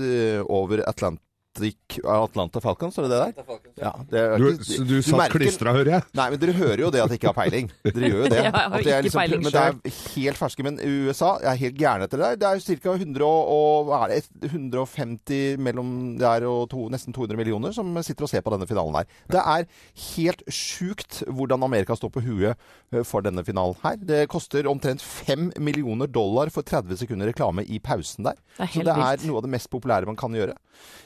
over 0.47 0.85
Atlantic 0.85 1.25
Atlanta 1.61 2.61
Falcons, 2.63 2.97
er 2.99 3.03
det 3.03 3.11
det 3.11 3.21
der? 3.21 3.59
Ja, 3.83 3.91
det 4.09 4.21
er 4.21 4.39
Du, 4.39 4.47
ikke- 4.53 4.65
så 4.65 4.85
du 4.87 5.03
satt 5.03 5.19
merker- 5.19 5.39
klistra, 5.41 5.73
hører 5.75 5.91
jeg. 5.91 6.03
Nei, 6.15 6.31
men 6.31 6.39
dere 6.39 6.53
hører 6.55 6.79
jo 6.79 6.91
det 6.91 7.01
at 7.03 7.11
jeg 7.11 7.19
ikke 7.19 7.33
har 7.35 7.39
peiling. 7.45 7.71
Dere 7.85 8.11
gjør 8.11 8.23
jo 8.23 8.29
det. 8.31 8.45
Det 8.85 8.93
er 8.95 9.03
ikke 9.03 9.19
peiling 9.19 9.43
men 9.43 9.53
det 9.53 9.61
er 9.61 10.15
helt 10.15 10.37
ferske. 10.39 10.63
Men 10.63 10.79
USA 10.79 11.33
jeg 11.43 11.51
er 11.51 11.59
helt 11.65 11.77
gærne 11.81 12.05
etter 12.07 12.19
det 12.23 12.39
der. 12.41 12.55
Det 12.55 12.71
er 12.71 12.79
ca. 12.79 12.95
100 12.95 13.25
og, 13.27 13.51
og 13.51 13.87
hva 13.91 13.99
er 14.07 14.15
det, 14.15 14.51
150 14.53 15.59
mellom 15.59 15.91
der 16.21 16.47
og 16.49 16.69
to, 16.71 16.87
nesten 16.93 17.13
200 17.17 17.37
millioner 17.41 17.75
som 17.75 17.91
sitter 18.07 18.27
og 18.29 18.31
ser 18.33 18.45
på 18.47 18.53
denne 18.55 18.69
finalen 18.71 18.95
her. 19.01 19.11
Det 19.35 19.43
er 19.43 19.67
helt 20.15 20.43
sjukt 20.49 21.23
hvordan 21.27 21.63
Amerika 21.67 21.97
står 21.99 22.13
på 22.15 22.23
huet 22.25 22.55
eh, 22.93 23.03
for 23.03 23.23
denne 23.27 23.45
finalen 23.47 23.75
her. 23.83 23.97
Det 23.97 24.29
koster 24.33 24.69
omtrent 24.71 25.03
5 25.03 25.51
millioner 25.59 26.07
dollar 26.07 26.51
for 26.55 26.63
30 26.63 26.97
sekunder 27.03 27.27
reklame 27.33 27.65
i 27.67 27.79
pausen 27.83 28.25
der. 28.31 28.39
Det 28.57 28.71
Så 28.71 28.85
det 28.87 28.95
er 28.95 29.17
vilt. 29.17 29.27
noe 29.27 29.41
av 29.43 29.43
det 29.49 29.51
mest 29.57 29.71
populære 29.73 30.07
man 30.07 30.17
kan 30.21 30.31
gjøre. 30.37 30.55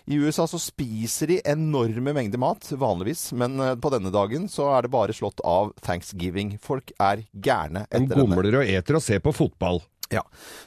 I 0.07 0.19
USA 0.21 0.34
så 0.51 0.59
spiser 0.59 1.31
de 1.31 1.39
enorme 1.55 2.13
mengder 2.17 2.43
mat, 2.43 2.67
vanligvis, 2.75 3.29
men 3.39 3.55
eh, 3.63 3.75
på 3.79 3.95
denne 3.95 4.11
dagen 4.15 4.51
så 4.51 4.73
er 4.75 4.83
det 4.89 4.93
bare 4.95 5.15
slått 5.15 5.41
av 5.47 5.71
thanksgiving. 5.87 6.57
Folk 6.59 6.91
er 6.99 7.23
gærne 7.33 7.87
De 7.87 7.91
etter 7.95 8.11
denne. 8.11 8.23
gomler 8.35 8.59
og 8.61 8.67
eter 8.67 8.99
og 8.99 9.05
ser 9.07 9.23
på 9.25 9.33
fotball. 9.35 9.81
Ja. 10.13 10.21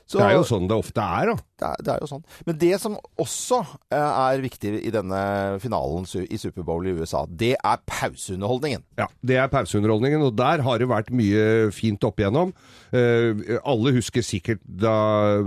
Så, 0.10 0.18
Det 0.18 0.26
er 0.26 0.34
jo 0.34 0.46
sånn 0.50 0.66
det 0.68 0.76
ofte 0.76 1.04
er, 1.04 1.30
da. 1.30 1.36
det 1.62 1.68
er, 1.68 1.82
det 1.86 1.92
er 1.94 2.00
jo 2.02 2.08
sånn. 2.10 2.24
Men 2.48 2.58
det 2.64 2.72
som 2.82 2.96
også 3.22 3.60
eh, 3.94 3.98
er 4.02 4.42
viktig 4.44 4.72
i 4.82 4.92
denne 4.92 5.20
finalen 5.62 6.08
i 6.26 6.40
Superbowl 6.42 6.88
i 6.90 6.96
USA, 6.98 7.22
det 7.30 7.54
er 7.60 7.84
pauseunderholdningen. 7.88 8.82
Ja, 9.00 9.06
Det 9.22 9.38
er 9.40 9.52
pauseunderholdningen, 9.54 10.26
og 10.26 10.34
der 10.42 10.64
har 10.66 10.82
det 10.82 10.90
vært 10.90 11.14
mye 11.16 11.70
fint 11.76 12.04
opp 12.10 12.20
igjennom. 12.20 12.52
Eh, 12.92 13.60
alle 13.62 13.94
husker 14.00 14.26
sikkert 14.26 14.66
da 14.66 14.98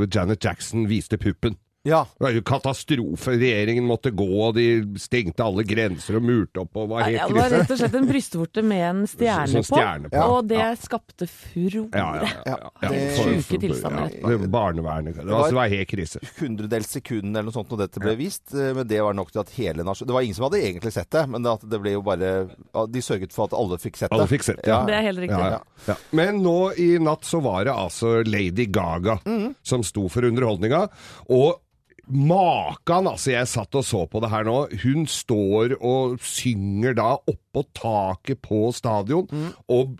Janet 0.06 0.44
Jackson 0.46 0.86
viste 0.88 1.18
puppen. 1.20 1.58
Ja. 1.88 2.02
Det 2.18 2.24
var 2.26 2.32
jo 2.36 2.42
katastrofe. 2.44 3.32
Regjeringen 3.40 3.86
måtte 3.88 4.10
gå, 4.12 4.26
og 4.44 4.54
de 4.58 4.64
stengte 5.00 5.40
alle 5.46 5.62
grenser 5.64 6.18
og 6.18 6.24
murte 6.28 6.60
opp 6.60 6.76
og 6.76 6.90
var 6.90 7.06
helt 7.06 7.22
krise. 7.22 7.32
Det 7.32 7.40
var 7.40 7.54
rett 7.54 7.70
og 7.72 7.78
slett 7.80 7.94
en 7.96 8.08
brystvorte 8.10 8.64
med 8.68 8.82
en 8.90 9.00
stjerne, 9.14 9.62
stjerne 9.64 10.10
på. 10.10 10.16
på, 10.18 10.26
og 10.36 10.50
det 10.50 10.58
Ja. 10.60 10.66
skapte 10.76 11.28
furore. 11.30 11.88
Ja, 11.96 12.26
ja, 12.44 12.56
ja. 12.82 12.88
det- 12.90 13.16
Sjuke 13.16 13.60
tilstander. 13.62 14.12
Ja, 14.20 14.36
barnevernet. 14.52 15.16
Det 15.16 15.24
var, 15.32 15.48
det 15.48 15.56
var 15.56 15.72
helt 15.72 15.88
krise. 15.88 16.20
hundredels 16.40 16.90
sekund 16.98 17.30
eller 17.32 17.48
noe 17.48 17.56
sånt 17.56 17.72
når 17.72 17.78
dette 17.86 18.02
ble 18.04 18.14
vist. 18.20 18.52
eh, 18.54 18.74
Men 18.76 18.86
det 18.86 19.00
var 19.00 19.14
nok 19.16 19.32
til 19.32 19.40
at 19.40 19.50
hele 19.56 19.82
nasjonen 19.82 20.06
Det 20.12 20.14
var 20.18 20.20
ingen 20.28 20.34
som 20.36 20.44
hadde 20.50 20.60
egentlig 20.60 20.92
sett 20.92 21.10
det, 21.10 21.24
men 21.32 21.42
det, 21.42 21.50
at 21.56 21.64
det 21.70 21.80
ble 21.80 21.92
jo 21.96 22.02
bare 22.02 22.30
De 22.92 23.00
sørget 23.00 23.32
for 23.32 23.44
at 23.48 23.56
alle 23.56 23.78
fikk 23.80 23.96
sett 23.96 24.10
det. 24.10 24.18
Alle 24.18 24.28
fikk 24.28 24.44
sett 24.44 24.60
det. 24.62 24.68
Ja. 24.68 24.84
Det 24.84 24.94
er 24.94 25.02
helt 25.08 25.18
riktig. 25.24 25.38
Ja, 25.40 25.50
ja. 25.56 25.62
Ja. 25.88 25.96
Men 26.12 26.42
nå 26.44 26.58
i 26.76 26.98
natt 27.00 27.24
så 27.24 27.40
var 27.40 27.64
det 27.64 27.72
altså 27.72 28.20
Lady 28.28 28.66
Gaga 28.68 29.18
som 29.64 29.82
sto 29.82 30.08
for 30.12 30.28
underholdninga. 30.28 30.84
Og 31.30 31.56
Makan, 32.10 33.10
altså. 33.12 33.32
Jeg 33.34 33.50
satt 33.50 33.78
og 33.78 33.86
så 33.86 34.04
på 34.10 34.22
det 34.22 34.30
her 34.32 34.46
nå. 34.48 34.58
Hun 34.84 35.08
står 35.10 35.76
og 35.78 36.20
synger 36.24 36.96
da 36.98 37.10
oppå 37.18 37.64
taket 37.76 38.42
på 38.44 38.68
stadion. 38.76 39.28
og 39.70 39.98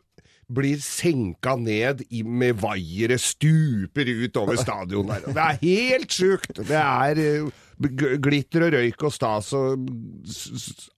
blir 0.51 0.81
senka 0.83 1.55
ned 1.59 2.05
i, 2.11 2.23
med 2.27 2.59
vaiere, 2.61 3.19
stuper 3.23 4.09
ut 4.11 4.39
over 4.41 4.59
stadion 4.59 5.11
der. 5.11 5.27
Det 5.31 5.45
er 5.45 5.59
helt 5.63 6.15
sjukt! 6.15 6.51
Det 6.59 6.81
er 6.81 7.21
eh, 7.23 7.61
glitter 8.21 8.67
og 8.67 8.75
røyk 8.75 9.05
og 9.07 9.15
stas 9.15 9.53
og 9.57 9.87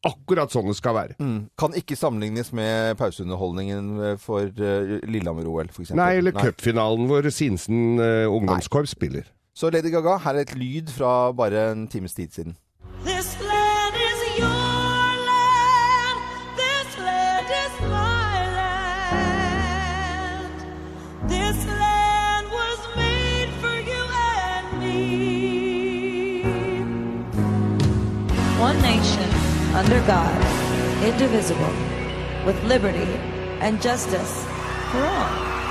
akkurat 0.08 0.52
sånn 0.52 0.70
det 0.70 0.78
skal 0.78 0.96
være. 0.96 1.18
Mm. 1.20 1.36
Kan 1.60 1.76
ikke 1.78 1.98
sammenlignes 1.98 2.52
med 2.56 2.96
pauseunderholdningen 3.00 4.16
for 4.22 4.48
uh, 4.48 4.96
Lillehammer-OL, 5.04 5.70
f.eks. 5.70 5.92
Nei, 5.98 6.14
eller 6.22 6.34
cupfinalen 6.36 7.06
hvor 7.10 7.28
Sinsen 7.32 8.00
uh, 8.00 8.32
ungdomskorps 8.32 8.96
spiller. 8.96 9.28
Så 9.54 9.70
Lady 9.70 9.90
Gaga, 9.90 10.16
her 10.16 10.32
er 10.32 10.40
et 10.40 10.54
lyd 10.56 10.88
fra 10.88 11.32
bare 11.32 11.72
en 11.72 11.88
times 11.88 12.14
tid. 12.14 12.28
This 13.04 13.36
land 13.50 13.94
is 14.08 14.20
your 14.38 15.08
land. 15.30 16.18
This 16.62 16.98
land 16.98 17.46
is 17.64 17.74
my 17.80 18.36
land. 18.58 20.54
This 21.28 21.58
land 21.66 22.46
was 22.60 22.80
made 22.96 23.50
for 23.60 23.76
you 23.90 24.02
and 24.48 24.66
me. 24.80 26.44
One 28.58 28.78
nation, 28.80 29.28
under 29.80 30.00
God, 30.06 30.40
indivisible, 31.04 31.74
with 32.46 32.58
liberty 32.64 33.10
and 33.60 33.82
justice 33.82 34.34
for 34.90 35.04
all. 35.04 35.61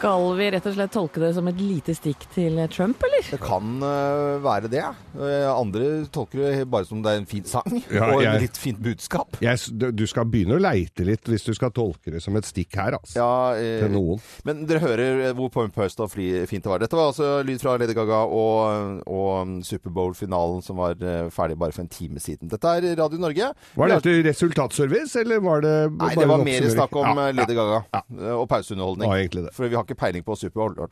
Skal 0.00 0.22
vi 0.38 0.46
rett 0.54 0.64
og 0.64 0.72
slett 0.72 0.92
tolke 0.94 1.20
det 1.20 1.28
som 1.36 1.48
et 1.50 1.58
lite 1.60 1.92
stikk 1.92 2.22
til 2.32 2.56
Trump, 2.72 3.02
eller? 3.04 3.20
Det 3.34 3.38
kan 3.42 3.74
uh, 3.84 4.38
være 4.40 4.70
det. 4.72 4.84
Øh, 5.12 5.44
andre 5.52 5.90
tolker 6.08 6.40
det 6.40 6.62
bare 6.72 6.86
som 6.88 7.02
det 7.04 7.10
er 7.12 7.18
en 7.20 7.26
fin 7.28 7.44
sang 7.44 7.66
Ja, 7.92 8.06
og 8.14 8.22
jeg- 8.24 8.46
litt 8.46 8.56
fint 8.56 8.80
budskap. 8.80 9.36
Jeg, 9.44 9.60
du 9.76 10.06
skal 10.08 10.24
begynne 10.30 10.56
å 10.56 10.62
leite 10.62 11.04
litt 11.04 11.28
hvis 11.28 11.44
du 11.44 11.50
skal 11.52 11.74
tolke 11.76 12.14
det 12.14 12.22
som 12.24 12.38
et 12.40 12.48
stikk 12.48 12.78
her, 12.80 12.96
altså. 12.96 13.18
Ja, 13.18 13.28
uh, 13.58 13.82
Til 13.82 13.92
noen. 13.92 14.22
Men 14.48 14.62
dere 14.70 14.80
hører 14.86 15.20
eh, 15.26 15.34
hvor 15.36 15.52
pompøst 15.52 16.00
og 16.00 16.08
fint 16.16 16.48
det 16.64 16.72
var. 16.72 16.80
Dette 16.80 16.96
var 16.96 17.10
altså 17.12 17.28
lyd 17.44 17.60
fra 17.60 17.76
Lady 17.76 17.92
Gaga 17.98 18.22
og, 18.24 19.04
og 19.04 19.52
Superbowl-finalen 19.68 20.64
som 20.64 20.80
var 20.80 20.96
eh, 20.96 21.28
ferdig 21.34 21.58
bare 21.60 21.76
for 21.76 21.84
en 21.84 21.92
time 21.92 22.24
siden. 22.24 22.48
Dette 22.48 22.72
er 22.78 22.88
Radio 23.02 23.20
Norge. 23.20 23.50
Var 23.76 23.94
dette 23.98 24.16
resultatservice, 24.30 25.12
eller 25.20 25.44
var 25.44 25.60
det 25.66 25.76
Nei, 25.92 26.10
det 26.16 26.30
var 26.32 26.40
mer 26.48 26.70
snakk 26.72 26.96
om 26.96 27.04
Ja, 27.12 27.28
eh, 27.28 27.36
Lady. 27.36 27.58
Gaga 27.60 27.82
Ja. 27.92 28.02
eh, 28.16 28.34
og 28.40 28.48
pauseunderholdning. 28.48 29.10
Ja, 29.12 29.20
egentlig 29.26 29.44
det. 29.50 29.54
For 29.60 29.68
vi 29.68 29.76
har 29.76 29.84
ikke 29.84 29.89
peiling 29.94 30.24
på 30.24 30.36
Superbowl. 30.36 30.88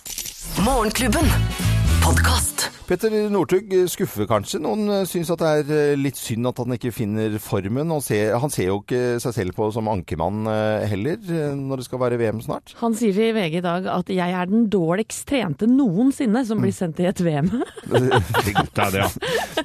Morgenklubben. 0.64 1.24
Podkast. 2.04 2.66
Petter 2.88 3.12
Northug 3.28 3.72
skuffer 3.92 4.24
kanskje. 4.30 4.58
Noen 4.64 4.88
eh, 4.88 5.02
syns 5.08 5.28
at 5.34 5.42
det 5.42 5.48
er 5.58 5.72
eh, 5.92 5.98
litt 6.00 6.16
synd 6.16 6.48
at 6.48 6.60
han 6.62 6.72
ikke 6.72 6.92
finner 6.96 7.34
formen. 7.42 7.90
Og 7.92 8.00
ser, 8.06 8.30
han 8.40 8.52
ser 8.52 8.70
jo 8.70 8.78
ikke 8.80 9.18
seg 9.20 9.34
selv 9.36 9.56
på 9.58 9.66
som 9.74 9.90
ankermann 9.92 10.48
eh, 10.48 10.86
heller, 10.88 11.18
eh, 11.20 11.52
når 11.58 11.82
det 11.82 11.86
skal 11.88 12.00
være 12.00 12.18
VM 12.22 12.40
snart. 12.44 12.72
Han 12.80 12.96
sier 12.96 13.12
til 13.16 13.34
VG 13.36 13.58
i 13.60 13.64
dag 13.66 13.90
at 13.92 14.08
'jeg 14.14 14.36
er 14.40 14.48
den 14.48 14.70
dårligst 14.72 15.26
trente 15.28 15.68
noensinne 15.68 16.44
som 16.48 16.62
blir 16.64 16.72
sendt 16.72 17.02
i 17.04 17.10
et 17.10 17.20
VM'. 17.20 17.52
Det 17.88 18.84
er 18.86 18.90
det, 18.94 19.04
ja. 19.04 19.10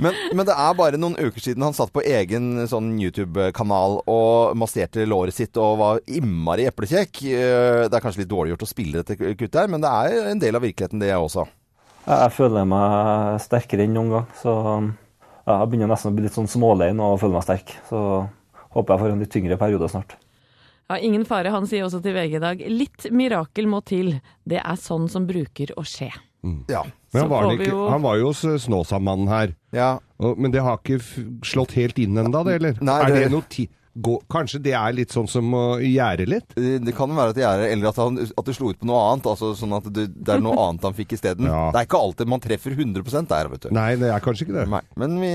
Men, 0.03 0.13
men 0.33 0.45
det 0.45 0.55
er 0.57 0.73
bare 0.75 0.99
noen 0.99 1.15
uker 1.15 1.39
siden 1.39 1.63
han 1.63 1.75
satt 1.77 1.93
på 1.95 2.03
egen 2.03 2.67
sånn 2.67 2.97
YouTube-kanal 2.99 4.01
og 4.09 4.57
masserte 4.59 5.05
låret 5.07 5.37
sitt 5.37 5.55
og 5.61 5.77
var 5.79 6.03
innmari 6.07 6.67
eplekjekk. 6.67 7.23
Eh, 7.23 7.87
Det 7.87 7.93
er 7.93 8.03
kanskje 8.03 8.25
litt 8.25 8.31
dårlig 8.35 8.55
gjort 8.55 8.67
å 8.67 8.73
spille 8.73 9.03
dette 9.03 9.15
kuttet 9.15 9.55
her, 9.61 9.67
men 9.71 9.81
det 9.81 9.89
er 9.89 10.31
en 10.31 10.39
del 10.39 10.55
av 10.55 10.63
virkeligheten 10.65 10.99
det 10.99 11.13
også. 11.15 11.47
Jeg 12.03 12.31
føler 12.35 12.65
meg 12.67 13.39
sterkere 13.43 13.85
enn 13.85 13.93
noen 13.95 14.09
gang. 14.11 14.25
Så 14.41 14.53
jeg 15.47 15.69
begynner 15.71 15.91
nesten 15.93 16.11
å 16.11 16.15
bli 16.17 16.25
litt 16.27 16.35
sånn 16.35 16.49
smålei 16.51 16.91
nå 16.95 17.13
og 17.13 17.21
føle 17.21 17.37
meg 17.37 17.45
sterk. 17.47 17.71
Så 17.89 18.01
håper 18.75 18.93
jeg 18.95 19.03
får 19.03 19.13
en 19.13 19.23
litt 19.23 19.31
tyngre 19.33 19.57
periode 19.61 19.87
snart. 19.91 20.17
Ja, 20.91 20.97
ingen 20.99 21.23
fare, 21.25 21.49
han 21.53 21.65
sier 21.69 21.85
også 21.87 22.01
til 22.03 22.13
VG 22.13 22.35
i 22.35 22.43
dag 22.43 22.59
'litt 22.59 23.07
mirakel 23.11 23.67
må 23.71 23.79
til'. 23.87 24.19
Det 24.45 24.59
er 24.59 24.75
sånn 24.75 25.07
som 25.09 25.25
bruker 25.25 25.71
å 25.77 25.83
skje. 25.87 26.11
Ja. 26.67 26.83
Men 27.13 27.21
han 27.21 27.29
var, 27.29 27.45
ikke, 27.53 27.69
jo- 27.69 27.89
han 27.89 28.01
var 28.01 28.17
jo 28.17 28.25
hos 28.33 28.41
Snåsamannen 28.65 29.27
her. 29.29 29.55
ja. 29.71 29.99
Og, 30.19 30.37
men 30.37 30.51
det 30.51 30.61
har 30.61 30.77
ikke 30.77 30.99
slått 31.43 31.71
helt 31.75 31.97
inn 31.99 32.15
ennå, 32.17 32.43
det, 32.45 32.53
eller? 32.55 32.77
Nei, 32.81 33.01
er 33.01 33.07
det- 33.07 33.23
det 33.23 33.31
noe 33.31 33.43
ti 33.49 33.69
gå, 33.93 34.15
Kanskje 34.31 34.61
det 34.63 34.73
er 34.77 34.95
litt 34.95 35.13
sånn 35.13 35.27
som 35.29 35.53
å 35.57 35.63
gjære 35.81 36.27
litt? 36.29 36.55
Det 36.55 36.93
kan 36.97 37.11
være 37.13 37.33
at 37.33 37.37
det 37.37 37.45
er 37.47 37.65
eller 37.67 37.91
at, 37.91 37.99
han, 38.01 38.17
at 38.17 38.47
det 38.47 38.55
slo 38.57 38.71
ut 38.73 38.79
på 38.81 38.89
noe 38.89 39.01
annet. 39.11 39.29
Altså 39.33 39.53
sånn 39.57 39.75
at 39.77 39.87
det, 39.93 40.07
det 40.15 40.35
er 40.35 40.43
noe 40.43 40.57
annet 40.67 40.87
han 40.87 40.97
fikk 40.97 41.15
isteden. 41.17 41.49
Ja. 41.49 41.67
Det 41.73 41.83
er 41.83 41.89
ikke 41.89 42.01
alltid 42.01 42.31
man 42.33 42.43
treffer 42.43 42.77
100 42.77 43.27
der, 43.29 43.51
vet 43.53 43.67
du. 43.67 43.71
Nei, 43.75 43.89
det 44.01 44.11
er 44.13 44.23
kanskje 44.23 44.47
ikke 44.47 44.57
det. 44.59 44.67
Nei, 44.73 44.83
men 44.99 45.17
vi, 45.21 45.33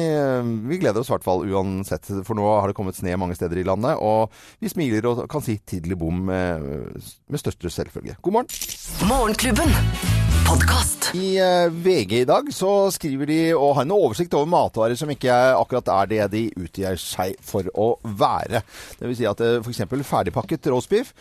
vi 0.73 0.81
gleder 0.83 1.03
oss 1.03 1.13
i 1.13 1.17
hvert 1.17 1.27
fall 1.27 1.45
uansett, 1.49 2.11
for 2.27 2.39
nå 2.39 2.47
har 2.51 2.71
det 2.71 2.79
kommet 2.79 2.99
sne 2.99 3.17
mange 3.21 3.39
steder 3.39 3.61
i 3.63 3.67
landet. 3.69 4.01
Og 4.03 4.33
vi 4.63 4.73
smiler 4.73 5.11
og 5.13 5.27
kan 5.31 5.45
si 5.45 5.59
tidlig 5.69 5.99
bom 6.01 6.25
med, 6.29 6.99
med 7.29 7.45
største 7.45 7.73
selvfølge. 7.73 8.19
God 8.23 8.41
morgen. 8.41 8.67
Morgenklubben. 9.09 10.28
Podkast. 10.49 11.11
I 11.15 11.37
eh, 11.39 11.69
VG 11.73 12.13
i 12.21 12.25
dag 12.25 12.47
så 12.55 12.89
skriver 12.93 13.29
de 13.29 13.37
og 13.57 13.75
har 13.77 13.85
en 13.85 13.93
oversikt 13.93 14.33
over 14.37 14.49
matvarer 14.49 14.97
som 14.97 15.11
ikke 15.13 15.33
akkurat 15.59 15.91
er 15.93 16.09
det 16.09 16.21
de 16.33 16.43
utgir 16.65 16.97
seg 17.01 17.35
for 17.45 17.69
å 17.77 17.89
være. 18.19 18.63
Det 18.97 19.11
vil 19.11 19.19
si 19.19 19.27
at 19.29 19.43
eh, 19.45 19.59
f.eks. 19.61 19.83
ferdigpakket 20.09 20.71
roastbiff, 20.73 21.13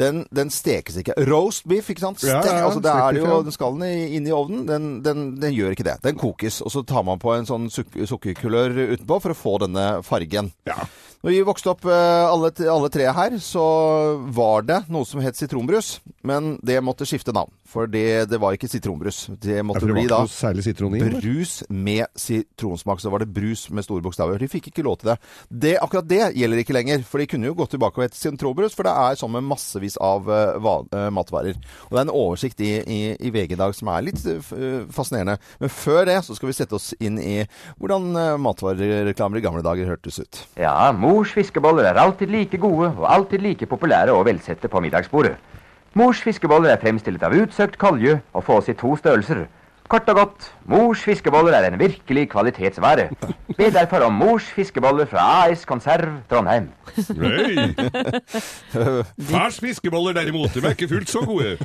den, 0.00 0.24
den 0.34 0.50
stekes 0.50 0.98
ikke. 0.98 1.14
Roast 1.30 1.66
beef, 1.70 1.92
ikke 1.94 2.02
sant? 2.08 2.24
Ja, 2.26 2.40
ja, 2.42 2.56
ja, 2.58 2.66
altså, 2.66 2.82
det 2.82 2.94
er 2.96 3.14
det 3.18 3.22
jo, 3.22 3.38
den 3.46 3.54
skallen 3.54 3.86
i- 3.86 4.34
ovnen, 4.34 4.66
den, 4.66 4.90
den, 5.06 5.24
den 5.42 5.54
gjør 5.54 5.76
ikke 5.76 5.86
det. 5.86 5.96
Den 6.02 6.18
kokes, 6.18 6.58
og 6.66 6.74
så 6.74 6.82
tar 6.88 7.06
man 7.06 7.22
på 7.22 7.36
en 7.36 7.46
sånn 7.48 7.70
suk 7.70 7.94
sukkerkulør 8.10 8.74
utenpå 8.96 9.20
for 9.22 9.34
å 9.34 9.38
få 9.38 9.56
denne 9.62 9.86
fargen. 10.06 10.50
Ja. 10.66 10.80
Når 11.22 11.30
vi 11.36 11.42
vokste 11.46 11.70
opp 11.70 11.84
eh, 11.86 12.24
alle, 12.26 12.50
alle 12.66 12.88
tre 12.90 13.04
her, 13.14 13.36
så 13.38 13.62
var 14.34 14.64
det 14.66 14.80
noe 14.90 15.06
som 15.06 15.22
het 15.22 15.38
sitronbrus. 15.38 16.00
Men 16.26 16.56
det 16.62 16.80
måtte 16.82 17.06
skifte 17.06 17.32
navn, 17.34 17.50
for 17.66 17.88
det, 17.90 18.28
det 18.30 18.38
var 18.42 18.54
ikke 18.54 18.68
sitronbrus. 18.70 19.24
Det 19.42 19.60
måtte 19.66 19.82
det 19.86 19.94
bli 19.96 20.04
da 20.10 20.20
brus 21.22 21.54
med 21.70 22.06
sitronsmak. 22.18 23.00
Så 23.02 23.10
var 23.10 23.22
det 23.22 23.30
brus 23.34 23.68
med 23.74 23.86
store 23.86 24.02
bokstaver. 24.04 24.38
De 24.42 24.48
fikk 24.50 24.68
ikke 24.70 24.84
lov 24.86 24.98
til 25.00 25.12
det. 25.12 25.16
det. 25.50 25.72
Akkurat 25.82 26.06
det 26.10 26.20
gjelder 26.38 26.62
ikke 26.62 26.76
lenger, 26.76 27.02
for 27.06 27.22
de 27.22 27.26
kunne 27.30 27.50
jo 27.50 27.56
gått 27.58 27.72
tilbake 27.74 27.98
og 27.98 28.06
hett 28.06 28.18
sitronbrus, 28.18 28.74
for 28.78 28.86
det 28.86 28.94
er 28.94 29.18
sånn 29.18 29.34
med 29.34 29.46
massevis 29.50 29.98
av 30.02 30.26
uh, 30.30 30.58
va- 30.62 31.08
matvarer. 31.14 31.58
Og 31.88 31.94
det 31.96 32.02
er 32.02 32.06
en 32.08 32.14
oversikt 32.14 32.62
i, 32.66 32.72
i, 32.82 33.00
i 33.18 33.32
VG 33.34 33.56
i 33.56 33.60
dag 33.62 33.74
som 33.78 33.90
er 33.94 34.06
litt 34.10 34.22
uh, 34.26 34.86
fascinerende. 34.94 35.38
Men 35.62 35.74
før 35.74 36.06
det 36.10 36.18
så 36.26 36.38
skal 36.38 36.50
vi 36.52 36.58
sette 36.58 36.78
oss 36.78 36.92
inn 37.02 37.18
i 37.22 37.38
hvordan 37.78 38.10
uh, 38.14 38.28
matvarereklamer 38.42 39.38
i 39.38 39.46
gamle 39.46 39.62
dager 39.66 39.90
hørtes 39.90 40.22
ut. 40.22 40.42
Ja, 40.58 40.90
mors 41.12 41.32
fiskeboller 41.36 41.84
er 41.84 41.98
alltid 42.00 42.30
like 42.32 42.58
gode 42.58 42.88
og 42.88 43.04
alltid 43.14 43.42
like 43.44 43.66
populære 43.68 44.14
og 44.16 44.24
velsette 44.24 44.68
på 44.68 44.80
middagsbordet. 44.80 45.34
Mors 45.98 46.22
fiskeboller 46.24 46.72
er 46.72 46.80
fremstilt 46.80 47.24
av 47.26 47.34
utsøkt 47.36 47.76
kolje 47.80 48.14
og 48.32 48.44
fås 48.46 48.70
i 48.72 48.74
to 48.80 48.94
størrelser. 48.96 49.42
Kort 49.92 50.08
og 50.08 50.16
godt, 50.16 50.44
mors 50.72 51.02
fiskeboller 51.04 51.52
er 51.52 51.66
en 51.68 51.74
virkelig 51.76 52.22
kvalitetsvare. 52.32 53.10
Be 53.58 53.66
derfor 53.74 54.06
om 54.06 54.14
mors 54.16 54.46
fiskeboller 54.56 55.04
fra 55.10 55.24
AS 55.50 55.66
Konserv 55.68 56.14
Trondheim. 56.30 56.70
Hey. 56.96 57.74
Fars 59.32 59.58
fiskeboller 59.60 60.16
derimot, 60.16 60.54
de 60.54 60.62
er 60.64 60.72
ikke 60.72 60.88
fullt 60.94 61.12
så 61.12 61.20
gode. 61.28 61.58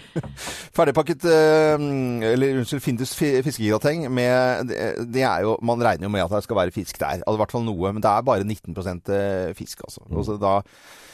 Ferdigpakket 0.75 1.23
eh, 1.23 1.85
Eller 2.33 2.59
unnskyld, 2.59 2.83
Findus 2.83 3.15
fiskegrateng 3.15 4.03
med 4.11 4.75
det, 5.07 5.23
er 5.23 5.45
jo 5.47 5.55
Man 5.63 5.83
regner 5.83 6.09
jo 6.09 6.11
med 6.11 6.25
at 6.25 6.35
det 6.35 6.43
skal 6.43 6.59
være 6.59 6.75
fisk 6.75 6.99
der. 6.99 7.21
Altså, 7.23 7.37
I 7.37 7.41
hvert 7.45 7.55
fall 7.55 7.65
noe. 7.69 7.93
Men 7.93 8.03
det 8.03 8.11
er 8.11 8.27
bare 8.27 8.43
19 8.43 8.75
eh, 8.75 9.55
fisk, 9.55 9.87
altså. 9.87 10.03
Og 10.11 10.27
så 10.27 10.35
da 10.35 10.57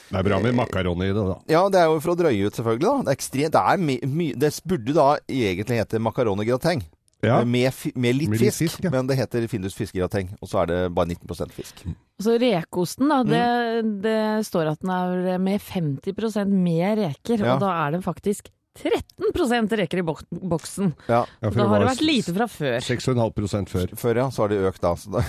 Det 0.09 0.17
er 0.17 0.27
bra 0.31 0.41
med 0.41 0.57
makaroni 0.57 1.11
i 1.11 1.13
det, 1.13 1.29
da. 1.29 1.37
Ja, 1.59 1.63
det 1.69 1.77
er 1.83 1.93
jo 1.93 2.01
for 2.01 2.15
å 2.15 2.19
drøye 2.25 2.49
ut, 2.49 2.57
selvfølgelig. 2.57 2.89
da. 2.89 2.97
Det 3.05 3.13
er 3.13 3.21
ekstremt 3.21 3.53
Det, 3.53 3.63
er 3.69 3.87
my, 3.91 4.01
my, 4.17 4.33
det 4.33 4.53
burde 4.65 4.97
da 4.97 5.07
egentlig 5.29 5.81
hete 5.83 6.01
makaroni-grateng. 6.09 6.85
Ja. 7.23 7.41
Med, 7.43 7.73
med 7.95 8.17
litt 8.17 8.29
Med 8.33 8.39
litt 8.41 8.53
fisk, 8.53 8.63
fisk, 8.77 8.83
ja. 8.85 8.91
men 8.93 9.07
det 9.07 9.17
heter 9.19 9.45
Findus 9.51 9.75
fiskegrateng. 9.77 10.33
Og 10.41 10.49
så 10.51 10.63
er 10.63 10.71
det 10.71 10.79
bare 10.95 11.07
19% 11.15 11.53
fisk. 11.55 11.85
Så 12.21 12.35
rekeosten, 12.39 13.09
da, 13.09 13.21
det, 13.23 13.43
Mm. 13.83 13.93
det 14.03 14.19
står 14.47 14.73
at 14.73 14.79
den 14.83 14.91
er 14.91 15.39
med 15.39 15.61
50% 15.61 16.51
mer 16.51 16.95
reker, 16.99 17.39
Ja. 17.39 17.55
og 17.55 17.63
da 17.63 17.71
er 17.87 17.91
det 17.97 18.03
faktisk 18.05 18.49
13% 18.73 19.69
reker 19.77 19.99
i 19.99 20.01
bok 20.01 20.23
boksen. 20.31 20.93
Ja. 21.07 21.19
Ja, 21.43 21.49
da 21.53 21.67
har 21.69 21.83
det 21.83 21.89
vært 21.91 22.01
lite 22.01 22.33
fra 22.33 22.47
før. 22.49 22.79
6,5 22.81 23.67
før. 23.69 23.91
Før, 23.95 24.15
ja. 24.17 24.25
Så 24.33 24.41
har 24.41 24.49
det 24.49 24.57
økt, 24.65 24.81
da. 24.81 24.93
Så 24.97 25.11
da. 25.13 25.21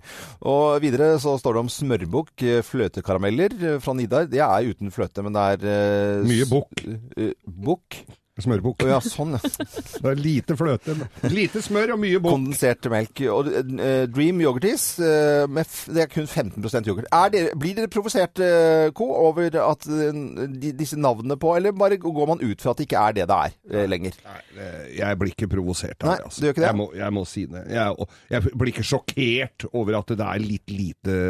og 0.52 0.80
videre 0.84 1.14
så 1.22 1.38
står 1.40 1.56
det 1.56 1.62
om 1.64 1.70
smørbukk, 1.72 2.34
eh, 2.44 2.60
fløtekarameller 2.66 3.56
eh, 3.74 3.78
fra 3.80 3.94
Nidar. 3.96 4.28
Det 4.28 4.42
er 4.44 4.68
uten 4.68 4.92
fløte, 4.92 5.24
men 5.24 5.32
det 5.32 5.46
er 5.64 6.20
uh, 6.20 6.28
Mye 6.28 6.48
bukk. 6.50 6.84
Uh, 7.16 7.32
Bukk? 7.48 8.02
Smørbukk. 8.44 8.84
Oh, 8.86 8.92
ja, 8.94 9.00
sånn, 9.04 9.36
ja. 9.36 9.52
Det 10.00 10.12
er 10.12 10.20
lite 10.20 10.56
fløte. 10.58 10.96
Lite 11.30 11.62
smør 11.64 11.96
og 11.96 12.02
mye 12.02 12.20
bukk. 12.20 12.36
Kondensert 12.36 12.90
melk. 12.92 13.24
Og 13.32 13.50
uh, 13.50 13.88
Dream 14.10 14.40
yoghurtis, 14.44 14.86
uh, 15.02 15.44
det 15.90 16.06
er 16.06 16.10
kun 16.12 16.28
15 16.28 16.88
yoghurt. 16.88 17.08
Er 17.12 17.32
dere, 17.34 17.56
blir 17.60 17.76
dere 17.78 17.90
provosert, 17.92 18.40
uh, 18.40 18.90
Co, 18.96 19.06
over 19.28 19.56
at 19.62 19.86
eh, 19.88 20.20
de, 20.60 20.72
disse 20.76 20.98
navnene 21.00 21.36
på, 21.40 21.54
eller 21.56 21.74
bare 21.76 21.98
går 22.00 22.30
man 22.30 22.42
ut 22.42 22.62
fra 22.62 22.74
at 22.74 22.80
det 22.80 22.88
ikke 22.88 23.02
er 23.02 23.16
det 23.16 23.26
det 23.30 23.38
er 23.46 23.56
eh, 23.72 23.88
lenger? 23.90 24.16
Nei, 24.26 24.38
eh, 24.56 24.86
Jeg 24.98 25.20
blir 25.20 25.34
ikke 25.34 25.50
provosert 25.54 26.04
av 26.04 26.14
det. 26.14 26.28
Altså. 26.28 26.40
du 26.40 26.46
gjør 26.48 26.56
ikke 26.56 26.64
det? 26.64 26.70
Jeg, 26.70 26.80
må, 26.80 26.88
jeg 27.00 27.16
må 27.16 27.26
si 27.28 27.44
det. 27.50 27.64
Jeg, 27.74 28.08
jeg 28.34 28.54
blir 28.54 28.72
ikke 28.74 28.88
sjokkert 28.92 29.68
over 29.72 30.00
at 30.00 30.14
det 30.20 30.26
er 30.26 30.44
litt 30.44 30.74
lite 30.74 31.20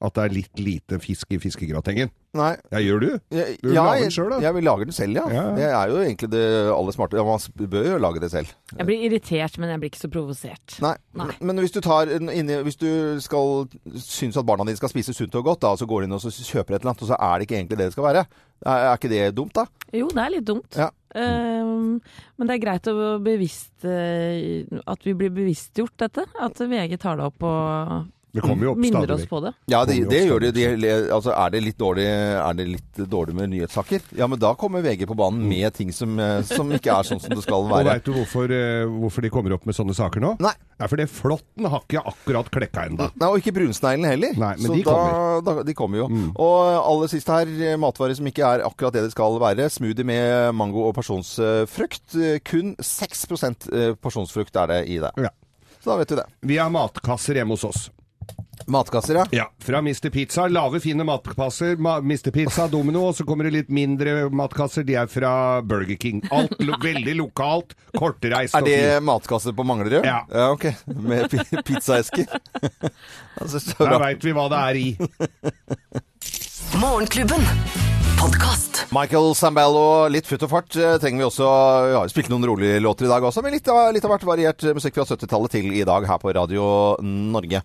At 0.00 0.14
det 0.16 0.22
er 0.24 0.32
litt 0.32 0.60
lite 0.64 0.96
fisk 1.02 1.34
i 1.36 1.38
fiskegratengen. 1.40 2.08
Nei. 2.38 2.54
Ja, 2.72 2.80
gjør 2.80 3.02
du? 3.02 3.08
Jeg, 3.34 3.56
Du 3.60 3.72
ja, 3.74 3.82
lager 3.82 4.06
den 4.06 4.12
sjøl, 4.14 4.28
da? 4.32 4.38
Jeg 4.40 4.56
vil 4.56 4.64
lager 4.64 4.88
den 4.88 4.96
selv, 4.96 5.18
ja. 5.18 5.24
Ja, 5.28 5.42
ja. 5.42 5.56
Det 5.58 5.66
er 5.66 5.90
jo 5.90 5.98
egentlig 6.00 6.30
det 6.32 6.44
aller 6.72 6.94
smarte. 6.94 7.18
Ja, 7.18 7.24
man 7.26 7.68
bør 7.74 7.88
jo 7.90 7.98
lage 8.00 8.22
det 8.22 8.30
selv. 8.32 8.54
Jeg 8.78 8.86
blir 8.88 9.02
irritert, 9.08 9.58
men 9.60 9.72
jeg 9.74 9.82
blir 9.82 9.90
ikke 9.92 10.00
så 10.00 10.10
provosert. 10.14 10.76
Nei. 10.80 10.94
Nei. 11.20 11.28
Men 11.44 11.60
hvis 11.60 11.74
du, 11.74 11.82
tar 11.84 12.12
inni, 12.16 12.60
hvis 12.64 12.80
du 12.80 12.88
skal 13.20 13.66
syns 14.00 14.38
at 14.40 14.46
barna 14.48 14.64
dine 14.68 14.80
skal 14.80 14.92
spise 14.92 15.12
sunt 15.16 15.36
og 15.36 15.50
godt, 15.50 15.60
da, 15.66 15.74
så 15.76 15.88
går 15.90 16.00
du 16.00 16.08
inn 16.08 16.16
og 16.16 16.22
så 16.24 16.32
kjøper 16.32 16.78
et 16.78 16.80
eller 16.80 16.94
annet, 16.94 17.04
og 17.04 17.10
så 17.10 17.18
er 17.18 17.34
det 17.34 17.48
ikke 17.48 17.58
egentlig 17.58 17.80
det 17.82 17.90
det 17.90 17.96
skal 17.98 18.08
være. 18.08 18.24
Er, 18.60 18.86
er 18.86 18.94
ikke 18.94 19.12
det 19.12 19.20
dumt, 19.36 19.52
da? 19.58 19.66
Jo, 19.96 20.08
det 20.14 20.22
er 20.24 20.32
litt 20.36 20.46
dumt. 20.48 20.80
Ja. 20.80 20.88
Um, 21.10 21.98
men 22.38 22.48
det 22.48 22.56
er 22.56 22.62
greit 22.62 22.88
å 22.88 22.96
bevisst, 23.20 23.74
eh, 23.84 24.64
at 24.86 25.04
vi 25.04 25.16
blir 25.18 25.34
bevisstgjort 25.34 25.96
dette. 26.06 26.24
At 26.40 26.60
VG 26.62 26.96
tar 27.02 27.18
det 27.18 27.26
opp 27.26 27.44
og 27.44 28.08
Det 28.32 28.44
kommer 28.44 28.68
jo 28.68 28.72
opp 28.74 28.80
minner 28.80 29.04
stadig 29.04 29.24
oss 29.24 29.30
på 29.30 29.40
det. 29.42 29.52
Ja, 29.72 29.80
det, 29.88 29.96
det 30.10 30.22
gjør 30.28 30.44
det. 30.44 30.50
De, 30.54 30.66
altså, 31.10 31.32
er, 31.34 31.52
det 31.54 31.62
litt 31.64 31.78
dårlig, 31.80 32.06
er 32.06 32.58
det 32.58 32.66
litt 32.68 33.00
dårlig 33.10 33.34
med 33.38 33.50
nyhetssaker? 33.54 34.04
Ja, 34.18 34.28
men 34.30 34.38
da 34.42 34.52
kommer 34.58 34.84
VG 34.84 35.06
på 35.10 35.16
banen 35.18 35.42
med 35.50 35.74
ting 35.74 35.90
som, 35.94 36.18
eh, 36.22 36.40
som 36.46 36.70
ikke 36.76 36.94
er 36.94 37.08
sånn 37.08 37.22
som 37.22 37.34
det 37.34 37.42
skal 37.44 37.66
være. 37.72 37.82
Og 37.82 37.90
veit 37.90 38.06
du 38.06 38.12
hvorfor, 38.14 38.54
eh, 38.54 38.84
hvorfor 38.86 39.26
de 39.26 39.32
kommer 39.34 39.56
opp 39.56 39.66
med 39.68 39.78
sånne 39.78 39.96
saker 39.98 40.22
nå? 40.22 40.36
Nei. 40.42 40.54
Det 40.80 40.86
er 40.86 40.92
fordi 40.94 41.04
flåtten 41.12 41.66
har 41.68 41.82
ikke 41.84 42.00
akkurat 42.08 42.46
klekka 42.54 42.86
ennå. 42.88 43.10
Og 43.26 43.42
ikke 43.42 43.52
brunsneglen 43.58 44.06
heller. 44.08 44.38
Nei, 44.40 44.54
men 44.62 44.70
så 44.70 44.78
de 44.78 44.84
da, 44.86 44.94
kommer. 44.94 45.42
Da, 45.44 45.66
de 45.68 45.74
kommer 45.76 46.00
jo. 46.00 46.06
Og 46.40 46.56
aller 46.78 47.10
sist 47.12 47.28
her, 47.28 47.50
eh, 47.66 47.76
matvarer 47.80 48.16
som 48.16 48.30
ikke 48.30 48.46
er 48.46 48.64
akkurat 48.64 48.96
det 48.96 49.04
det 49.08 49.12
skal 49.12 49.36
være. 49.42 49.68
Smoothie 49.74 50.06
med 50.08 50.54
mango 50.56 50.86
og 50.88 50.94
pasjonsfrukt. 50.96 52.16
Kun 52.48 52.72
6 52.80 53.26
eh, 53.50 53.92
pasjonsfrukt 54.00 54.56
er 54.56 54.72
det 54.72 54.82
i 54.94 55.00
det. 55.02 55.12
Ja. 55.20 55.34
Så 55.80 55.92
da 55.92 55.96
vet 56.00 56.08
du 56.12 56.16
det. 56.16 56.26
Vi 56.40 56.58
har 56.60 56.72
matkasser 56.72 57.40
hjemme 57.40 57.56
hos 57.56 57.64
oss. 57.64 57.88
Matkasser, 58.66 59.14
ja. 59.14 59.24
Ja, 59.30 59.44
fra 59.64 59.78
Mr. 59.82 60.10
Pizza. 60.10 60.48
Lave, 60.48 60.80
fine 60.80 61.04
matkasser. 61.04 61.76
Ma 61.76 61.98
Mr. 62.00 62.30
Pizza, 62.34 62.66
Domino, 62.68 63.06
og 63.08 63.16
så 63.16 63.24
kommer 63.26 63.44
det 63.48 63.52
litt 63.54 63.68
mindre 63.72 64.28
matkasser. 64.30 64.84
De 64.86 64.94
er 65.00 65.06
fra 65.10 65.32
Burger 65.62 65.96
King. 66.00 66.22
Alt 66.30 66.56
lo 66.62 66.76
veldig 66.84 67.16
lokalt, 67.18 67.74
kortreist 67.96 68.54
Er 68.58 68.66
det 68.66 68.80
matkasser 69.06 69.56
på 69.56 69.66
Manglerud? 69.66 70.04
Ja. 70.06 70.22
ja. 70.30 70.50
ok. 70.54 70.68
Med 70.96 71.30
pi- 71.32 71.62
pizzaesker. 71.66 72.26
altså, 73.40 73.62
da 73.80 73.98
veit 74.04 74.24
vi 74.24 74.36
hva 74.36 74.48
det 74.52 74.64
er 74.70 74.80
i. 74.80 74.88
Morgenklubben. 76.80 77.99
Podkast. 78.20 78.82
Michael 78.92 79.30
Sambello, 79.38 80.08
litt 80.12 80.26
futt 80.28 80.42
og 80.44 80.50
fart 80.52 80.74
eh, 80.76 80.96
trenger 81.00 81.22
vi 81.22 81.24
også. 81.28 81.46
Vi 81.86 81.94
har 81.94 82.04
jo 82.04 82.12
spilt 82.12 82.28
noen 82.28 82.44
rolige 82.50 82.80
låter 82.82 83.06
i 83.06 83.10
dag 83.10 83.24
også, 83.24 83.40
men 83.44 83.54
litt 83.54 83.68
av, 83.72 83.92
litt 83.94 84.04
av 84.04 84.12
hvert 84.12 84.26
variert 84.28 84.64
musikk 84.76 84.98
fra 84.98 85.06
70-tallet 85.08 85.54
til 85.54 85.68
i 85.72 85.84
dag 85.88 86.04
her 86.04 86.18
på 86.20 86.34
Radio 86.36 86.64
Norge. 87.00 87.62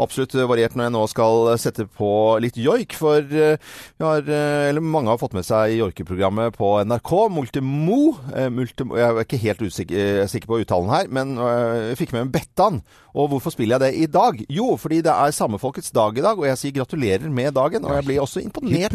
Absolutt 0.00 0.36
variert 0.48 0.76
når 0.78 0.86
jeg 0.88 0.94
nå 0.94 1.02
skal 1.12 1.50
sette 1.60 1.84
på 1.84 2.12
litt 2.40 2.56
joik, 2.60 2.96
for 2.96 3.18
eh, 3.20 3.58
vi 4.00 4.06
har, 4.06 4.24
eh, 4.24 4.70
eller 4.70 4.84
mange 4.84 5.12
har 5.12 5.20
fått 5.20 5.36
med 5.36 5.44
seg 5.44 5.76
joikeprogrammet 5.82 6.56
på 6.56 6.72
NRK, 6.86 7.12
Multimo. 7.36 8.00
Eh, 8.32 8.48
Multimo. 8.48 8.96
Jeg 8.96 9.10
er 9.10 9.22
ikke 9.26 9.42
helt 9.44 9.66
usikker, 9.66 10.16
eh, 10.22 10.30
sikker 10.32 10.54
på 10.54 10.62
uttalen 10.64 10.94
her, 10.94 11.12
men 11.12 11.36
eh, 11.36 11.90
jeg 11.90 12.00
fikk 12.06 12.16
med 12.16 12.28
meg 12.30 12.34
Bettan. 12.38 12.80
Og 13.10 13.32
hvorfor 13.32 13.50
spiller 13.50 13.74
jeg 13.74 13.82
det 13.82 14.04
i 14.04 14.06
dag? 14.06 14.38
Jo, 14.54 14.76
fordi 14.78 15.00
det 15.02 15.10
er 15.10 15.34
samefolkets 15.34 15.90
dag 15.90 16.14
i 16.14 16.22
dag, 16.22 16.38
og 16.38 16.46
jeg 16.46 16.60
sier 16.60 16.76
gratulerer 16.78 17.26
med 17.26 17.56
dagen. 17.58 17.82
Og 17.84 17.96
jeg 17.98 18.06
blir 18.06 18.22
også 18.22 18.42
imponert 18.44 18.94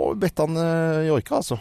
hurra. 0.00 0.46
når 0.46 1.04
jeg 1.04 1.32
altså. 1.36 1.56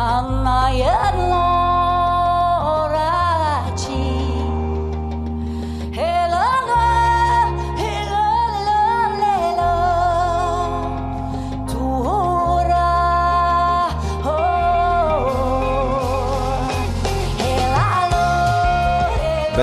Anna 0.00 0.58
gjør 0.72 1.16
joika, 1.18 1.49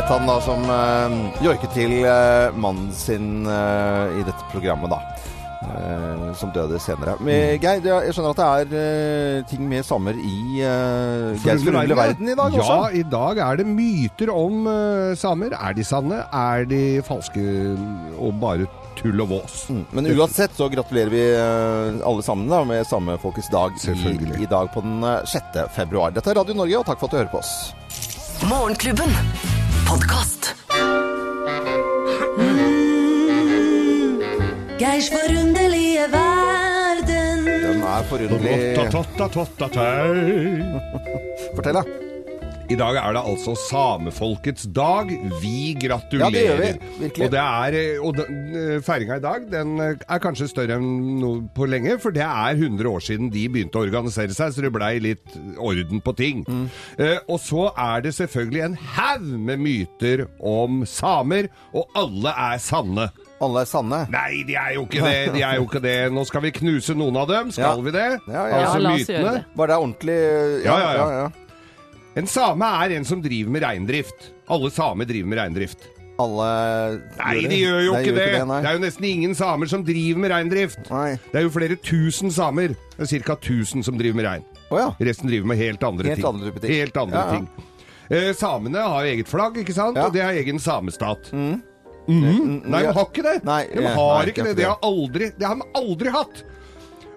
altså. 0.08 0.20
han 0.20 0.30
da 0.30 0.38
som 0.46 0.62
uh, 0.72 1.44
joiket 1.44 1.74
til 1.76 1.94
uh, 2.06 2.56
mannen 2.56 2.92
sin 2.96 3.48
uh, 3.48 4.08
i 4.16 4.24
dette 4.24 4.46
programmet, 4.54 4.92
da. 4.92 5.02
Uh, 5.58 6.30
som 6.38 6.52
døde 6.54 6.78
senere. 6.80 7.16
Men, 7.20 7.58
Geir, 7.60 7.82
jeg 7.84 8.14
skjønner 8.14 8.36
at 8.36 8.40
det 8.40 8.78
er 8.78 9.42
uh, 9.42 9.48
ting 9.50 9.66
med 9.68 9.84
samer 9.84 10.16
i 10.16 10.62
uh, 10.62 11.34
Geirs 11.42 11.66
forunderlige 11.66 11.98
verden 11.98 12.30
i 12.30 12.38
dag 12.38 12.56
ja, 12.56 12.62
også? 12.62 12.78
i 12.94 13.04
dag 13.10 13.42
er 13.48 13.60
det 13.60 13.66
myter 13.68 14.32
om 14.32 14.70
uh, 14.70 15.18
samer. 15.18 15.58
Er 15.58 15.76
de 15.76 15.88
sanne? 15.88 16.22
Er 16.30 16.70
de 16.70 16.82
falske 17.08 17.44
og 18.16 18.38
bare 18.40 18.70
tull 19.02 19.26
og 19.26 19.34
vås? 19.34 19.60
Mm. 19.74 19.84
Men 19.98 20.12
uansett 20.14 20.56
så 20.56 20.70
gratulerer 20.72 21.12
vi 21.12 21.26
alle 21.36 22.24
sammen 22.24 22.48
da, 22.54 22.64
med 22.70 22.88
samefolkets 22.88 23.52
dag 23.52 23.76
i, 23.82 24.18
i 24.40 24.50
dag 24.50 24.72
på 24.72 24.86
den 24.86 25.04
eh, 25.04 25.20
6. 25.26 25.62
februar. 25.76 26.16
Dette 26.16 26.32
er 26.32 26.40
Radio 26.40 26.56
Norge, 26.58 26.80
og 26.80 26.88
takk 26.88 27.02
for 27.02 27.10
at 27.10 27.18
du 27.18 27.22
hører 27.24 27.34
på 27.34 27.44
oss. 27.44 27.56
Morgenklubben. 28.48 29.57
Podkast. 29.88 30.56
Geirs 34.79 35.10
forunderlige 35.10 36.06
verden. 36.12 37.45
Den 37.45 37.82
er 37.82 38.04
forunderlig. 38.10 38.76
Fortell, 41.56 41.73
da. 41.73 42.07
I 42.67 42.75
dag 42.75 42.97
er 42.99 43.13
det 43.15 43.21
altså 43.23 43.53
samefolkets 43.56 44.65
dag. 44.75 45.08
Vi 45.39 45.71
gratulerer. 45.80 46.25
Ja, 46.25 46.30
det 46.34 46.41
gjør 46.43 46.58
vi. 46.60 46.89
Virkelig. 46.99 47.23
Og, 47.23 47.32
det 47.32 47.39
er, 47.39 47.77
eh, 47.80 48.01
og 48.03 48.17
den, 48.17 48.41
eh, 48.60 48.82
feiringa 48.84 49.15
i 49.15 49.23
dag 49.23 49.45
den 49.53 49.69
eh, 49.80 49.93
er 50.10 50.19
kanskje 50.19 50.49
større 50.51 50.75
enn 50.75 50.89
noe 51.21 51.45
på 51.56 51.63
lenge, 51.71 51.95
for 52.03 52.12
det 52.12 52.25
er 52.25 52.58
100 52.60 52.89
år 52.91 53.06
siden 53.06 53.30
de 53.32 53.45
begynte 53.53 53.80
å 53.80 53.86
organisere 53.88 54.36
seg, 54.36 54.51
så 54.51 54.65
det 54.65 54.73
blei 54.75 54.97
litt 54.99 55.38
orden 55.63 56.03
på 56.03 56.15
ting. 56.19 56.43
Mm. 56.43 56.67
Eh, 56.99 57.15
og 57.32 57.39
så 57.39 57.69
er 57.71 58.03
det 58.03 58.13
selvfølgelig 58.19 58.65
en 58.67 58.77
haug 58.97 59.32
med 59.47 59.63
myter 59.63 60.25
om 60.43 60.84
samer, 60.86 61.47
og 61.71 61.88
alle 61.95 62.36
er 62.51 62.60
sanne. 62.67 63.08
Alle 63.39 63.63
er 63.63 63.71
sanne. 63.71 64.03
Nei, 64.12 64.43
de 64.43 64.60
er 64.60 64.75
jo 64.75 64.84
ikke 64.89 65.08
det. 65.08 65.17
de 65.39 65.45
er 65.47 65.56
jo 65.62 65.69
ikke 65.69 65.84
det. 65.88 65.97
Nå 66.12 66.27
skal 66.27 66.43
vi 66.43 66.51
knuse 66.60 66.97
noen 66.99 67.15
av 67.23 67.32
dem. 67.32 67.51
Skal 67.56 67.77
Ja. 67.77 67.82
vi 67.88 67.91
det? 67.95 68.08
Ja, 68.27 68.43
ja. 68.43 68.56
Altså 68.65 68.77
Ja, 68.82 68.84
la 68.89 68.93
oss 68.97 69.08
gjøre 69.08 69.19
mytene. 69.23 69.34
det. 69.39 69.45
Var 69.56 69.67
det 69.67 69.75
ordentlig 69.77 70.21
Ja, 70.65 70.80
ja, 70.84 71.12
ja. 71.21 71.27
En 72.17 72.25
same 72.30 72.65
er 72.84 72.95
en 72.97 73.06
som 73.06 73.21
driver 73.21 73.53
med 73.53 73.62
reindrift. 73.63 74.32
Alle 74.49 74.71
samer 74.73 75.06
driver 75.10 75.30
med 75.30 75.38
reindrift. 75.39 75.86
Alle 76.17 76.47
Nei, 77.19 77.34
det? 77.43 77.49
de 77.51 77.58
gjør 77.62 77.82
jo 77.86 77.91
Nei, 77.93 77.99
ikke 78.01 78.13
det. 78.15 78.27
Ikke 78.34 78.45
Det 78.49 78.69
er 78.71 78.77
jo 78.80 78.82
nesten 78.82 79.06
ingen 79.06 79.36
samer 79.38 79.69
som 79.69 79.84
driver 79.86 80.23
med 80.23 80.32
reindrift. 80.34 80.80
Det 80.89 81.38
er 81.38 81.45
jo 81.45 81.51
flere 81.53 81.77
tusen 81.77 82.34
samer. 82.34 82.73
Det 82.97 83.06
er 83.06 83.21
ca. 83.27 83.36
1000 83.38 83.86
som 83.86 83.99
driver 83.99 84.17
med 84.17 84.25
rein. 84.25 84.45
Oh, 84.71 84.80
ja. 84.82 84.88
Resten 84.99 85.30
driver 85.30 85.45
med 85.53 85.58
helt 85.62 85.84
andre 85.86 86.10
Helt 86.10 86.17
ting. 86.23 86.25
andre 86.27 86.51
ting. 86.58 86.71
Helt 86.73 86.97
andre 86.97 87.17
Ja, 87.17 87.25
ja. 87.25 87.32
ting. 87.38 87.47
Eh, 88.10 88.34
samene 88.34 88.82
har 88.82 89.03
eget 89.06 89.27
flagg, 89.30 89.58
ikke 89.62 89.73
sant? 89.75 89.95
Ja. 89.99 90.08
Og 90.08 90.13
det 90.15 90.23
har 90.25 90.34
egen 90.34 90.58
samestat. 90.60 91.30
Mm. 91.32 91.62
Mhm. 92.08 92.62
Nei, 92.71 92.82
de 92.84 92.93
har 92.95 93.06
ikke 93.06 93.23
det. 93.23 93.43
Nei, 93.43 93.63
de 93.75 93.84
har 93.84 94.30
ikke 94.32 94.43
det. 94.47 94.56
De 94.58 94.63
har 94.63 94.77
aldri, 94.82 95.30
det 95.38 95.45
har 95.45 95.56
de 95.60 95.65
aldri 95.75 96.10
hatt. 96.10 96.43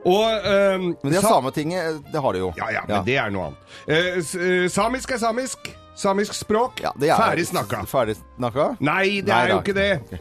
Og 0.05 0.31
ehm, 0.33 0.85
Men 1.03 1.13
de 1.13 1.15
har 1.19 1.23
sa- 1.23 1.35
Sametinget, 1.41 2.01
det 2.13 2.21
har 2.23 2.33
de 2.33 2.39
jo. 2.39 2.53
Ja, 2.57 2.71
ja, 2.73 2.81
men 2.89 3.05
det 3.05 3.17
er 3.21 3.31
noe 3.31 3.51
annet. 3.51 3.59
Eh, 3.87 4.17
eh, 4.17 4.69
samisk 4.69 5.11
er 5.13 5.19
samisk. 5.19 5.71
Samisk 6.01 6.33
språk. 6.33 6.81
Ja, 6.81 6.91
det 6.99 7.11
er- 7.11 7.17
Ferdig 7.21 7.47
snakka. 7.51 7.83
Ferdig 7.87 8.17
snakka? 8.39 8.77
Nei, 8.81 9.21
det 9.21 9.27
Nei 9.29 9.43
er 9.45 9.49
jo 9.51 9.57
da. 9.59 9.63
ikke 9.63 9.75
det. 9.75 10.21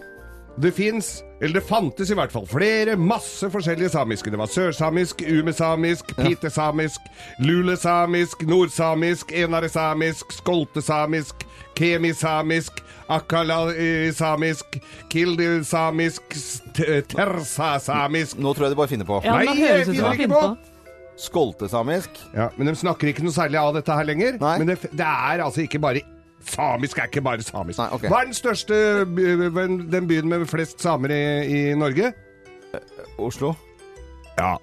Det 0.59 0.71
fins, 0.75 1.23
eller 1.41 1.53
det 1.61 1.67
fantes 1.69 2.09
i 2.11 2.15
hvert 2.19 2.33
fall, 2.33 2.43
flere 2.49 2.97
masse 2.99 3.47
forskjellige 3.51 3.93
samiske. 3.93 4.31
Det 4.33 4.39
var 4.41 4.49
sørsamisk, 4.51 5.21
umesamisk, 5.23 6.11
pitesamisk, 6.17 7.05
lulesamisk, 7.39 8.43
nordsamisk, 8.49 9.31
enaresamisk, 9.31 10.33
skoltesamisk, 10.35 11.45
kemisamisk, 11.79 12.83
akalasamisk, 13.07 14.79
kildisamisk, 15.13 16.35
tersasamisk. 17.07 18.37
Nå 18.43 18.53
tror 18.53 18.67
jeg 18.67 18.75
de 18.75 18.81
bare 18.81 18.91
finner 18.91 19.07
på. 19.07 19.21
Ja, 19.23 19.39
Nei, 19.39 19.55
jeg 19.63 19.87
finner 19.93 20.19
ikke 20.19 20.27
på. 20.33 20.43
på. 20.43 21.15
Skoltesamisk. 21.19 22.19
Ja, 22.35 22.49
Men 22.57 22.67
de 22.67 22.75
snakker 22.79 23.11
ikke 23.11 23.23
noe 23.23 23.35
særlig 23.35 23.59
av 23.59 23.73
dette 23.79 23.95
her 23.95 24.07
lenger. 24.07 24.37
Nei. 24.43 24.55
Men 24.61 24.73
det, 24.73 24.81
det 24.91 25.07
er 25.07 25.43
altså 25.47 25.63
ikke 25.63 25.79
bare 25.83 26.03
Samisk 26.47 26.99
er 26.99 27.09
ikke 27.09 27.23
bare 27.25 27.43
samisk. 27.43 27.81
Nei, 27.81 27.87
okay. 27.95 28.11
Hva 28.11 28.21
er 28.21 28.29
den 28.29 28.37
største 28.37 28.75
byen, 29.05 29.79
den 29.91 30.07
byen 30.09 30.29
med 30.31 30.45
flest 30.49 30.81
samer 30.83 31.11
i, 31.13 31.23
i 31.45 31.61
Norge? 31.77 32.13
Oslo. 33.19 33.53
Ja. 34.37 34.55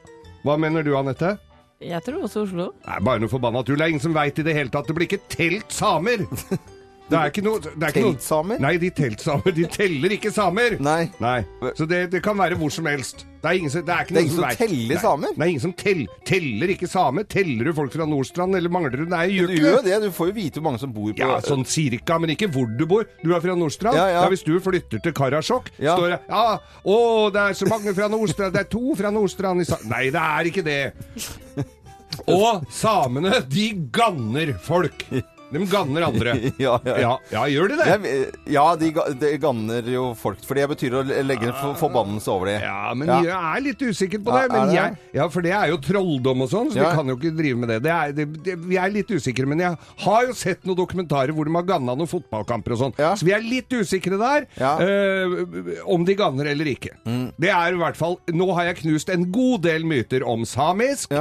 Hva 0.46 0.56
mener 0.60 0.86
du, 0.86 0.94
Anette? 0.96 1.36
Jeg 1.84 2.00
tror 2.06 2.24
også 2.24 2.46
Oslo. 2.46 2.70
Nei, 2.86 3.00
bare 3.04 3.20
noe 3.20 3.30
forbanna 3.30 3.60
tull. 3.66 3.76
Det 3.76 3.84
er 3.84 3.92
ingen 3.92 4.04
som 4.06 4.16
veit 4.16 4.38
i 4.40 4.46
det 4.46 4.54
hele 4.56 4.72
tatt. 4.72 4.88
Det 4.88 4.96
blir 4.96 5.10
ikke 5.10 5.26
telt 5.32 5.74
samer! 5.74 6.24
Det 7.06 7.14
er 7.14 7.30
ikke 7.30 7.42
noe, 7.46 7.60
det 7.62 7.70
er 7.86 7.92
ikke 7.92 8.02
noe 8.02 8.56
Nei, 8.58 8.72
de 8.82 8.88
teltsamer. 8.90 9.52
De 9.54 9.64
teller 9.70 10.14
ikke 10.16 10.32
samer! 10.34 10.74
Nei. 10.88 11.04
Nei. 11.22 11.38
Så 11.78 11.86
det, 11.86 12.00
det 12.10 12.18
kan 12.24 12.34
være 12.38 12.58
hvor 12.58 12.72
som 12.74 12.88
helst. 12.90 13.22
Det 13.42 13.52
er 13.52 13.58
ingen 13.60 13.70
det 13.70 13.94
er 13.94 14.02
ikke 14.02 14.14
Det 14.16 14.18
er 14.18 14.24
ingen 14.24 14.34
som 14.34 14.42
som 14.42 14.58
teller 14.58 14.96
Nei, 14.96 15.02
samer? 15.04 15.34
Det 15.36 15.44
er 15.44 15.50
ingen 15.52 15.62
som 15.62 15.74
tell, 15.78 16.00
teller 16.26 16.72
ikke 16.74 16.88
samer. 16.90 17.26
Teller 17.30 17.68
du 17.70 17.72
folk 17.76 17.94
fra 17.94 18.08
Nordstrand 18.10 18.58
eller 18.58 18.72
Manglerud? 18.74 19.06
Nei, 19.12 19.28
Du 19.30 19.36
gjør 19.36 19.52
ikke 19.54 19.62
gjør 19.62 19.76
jo 19.76 19.82
det. 19.86 19.92
det. 19.92 20.10
Du 20.10 20.16
får 20.16 20.30
jo 20.32 20.34
vite 20.40 20.58
hvor 20.58 20.66
mange 20.66 20.82
som 20.82 20.96
bor 20.96 21.12
på 21.12 21.22
Ja, 21.22 21.36
sånn 21.46 21.62
cirka, 21.70 22.18
men 22.18 22.34
ikke 22.34 22.50
hvor 22.56 22.66
du 22.66 22.82
bor. 22.90 23.06
Du 23.22 23.30
er 23.36 23.44
fra 23.44 23.54
Nordstrand. 23.54 24.00
Ja, 24.00 24.08
ja. 24.16 24.24
Da 24.26 24.32
hvis 24.34 24.42
du 24.46 24.56
flytter 24.64 25.04
til 25.06 25.14
Karasjok, 25.14 25.70
Ja. 25.78 25.94
står 25.94 26.16
det 26.16 26.20
Ja, 26.26 26.58
å, 26.82 26.98
det 27.30 27.44
er 27.52 27.58
så 27.62 27.70
mange 27.70 27.94
fra 27.94 28.10
Nordstrand. 28.10 28.56
Det 28.58 28.64
er 28.66 28.70
to 28.74 28.98
fra 28.98 29.14
Nordstrand 29.14 29.62
i 29.62 29.68
sa... 29.70 29.78
Nei, 29.86 30.08
det 30.10 30.26
er 30.26 30.50
ikke 30.50 30.66
det. 30.66 30.80
Og 32.34 32.66
samene, 32.72 33.44
de 33.46 33.70
ganner 33.94 34.56
folk. 34.66 35.06
De 35.52 35.60
ganner 35.70 36.02
andre. 36.08 36.32
Ja, 36.58 36.74
ja. 36.84 36.94
Ja, 37.00 37.10
ja, 37.30 37.42
gjør 37.52 37.68
de 37.70 37.76
det? 37.78 38.14
Ja, 38.50 38.64
de, 38.80 38.88
de 39.20 39.30
ganner 39.42 39.86
jo 39.92 40.08
folk, 40.18 40.40
for 40.46 40.58
det 40.58 40.64
betyr 40.72 40.96
å 40.98 41.02
legge 41.26 41.50
en 41.50 41.54
for- 41.60 41.76
forbannelse 41.78 42.30
over 42.32 42.50
dem. 42.50 42.64
Ja, 42.64 42.94
men 42.98 43.10
jeg 43.22 43.30
er 43.36 43.62
litt 43.62 43.82
usikker 43.86 44.22
på 44.26 44.34
det. 44.34 44.46
Men 44.52 44.70
det 44.72 44.76
jeg, 44.78 44.96
ja, 45.18 45.28
For 45.32 45.44
det 45.46 45.52
er 45.54 45.70
jo 45.70 45.78
trolldom 45.84 46.42
og 46.46 46.50
sånn, 46.50 46.72
så 46.74 46.80
vi 46.82 46.90
kan 46.98 47.12
jo 47.12 47.16
ikke 47.20 47.34
drive 47.38 47.60
med 47.62 47.72
det. 47.74 47.78
det, 47.86 47.92
er, 47.94 48.14
det, 48.16 48.26
det 48.46 48.56
vi 48.66 48.78
er 48.82 48.90
litt 48.94 49.12
usikre, 49.14 49.46
men 49.46 49.62
jeg 49.62 49.78
har 50.06 50.26
jo 50.26 50.34
sett 50.36 50.66
noen 50.66 50.80
dokumentarer 50.82 51.34
hvor 51.36 51.46
de 51.48 51.54
har 51.58 51.68
ganna 51.68 51.94
noen 51.98 52.10
fotballkamper 52.10 52.74
og 52.76 52.82
sånn. 52.82 52.96
Så 53.20 53.28
vi 53.28 53.34
er 53.36 53.44
litt 53.46 53.70
usikre 53.76 54.18
der. 54.20 54.48
Eh, 54.82 55.82
om 55.86 56.04
de 56.08 56.16
ganner 56.18 56.50
eller 56.52 56.72
ikke. 56.74 56.96
Mm. 57.06 57.28
Det 57.38 57.52
er 57.54 57.76
i 57.76 57.80
hvert 57.80 57.96
fall 57.98 58.18
Nå 58.34 58.48
har 58.56 58.70
jeg 58.72 58.80
knust 58.82 59.10
en 59.12 59.28
god 59.34 59.62
del 59.68 59.84
myter 59.86 60.24
om 60.26 60.42
samisk. 60.48 61.12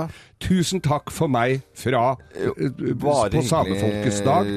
Tusen 0.43 0.81
takk 0.83 1.13
for 1.15 1.31
meg 1.31 1.61
fra 1.77 2.15
eh, 2.35 2.49
Bare 2.99 3.31
på 3.33 3.43
samefolkets 3.45 4.19
dag. 4.25 4.49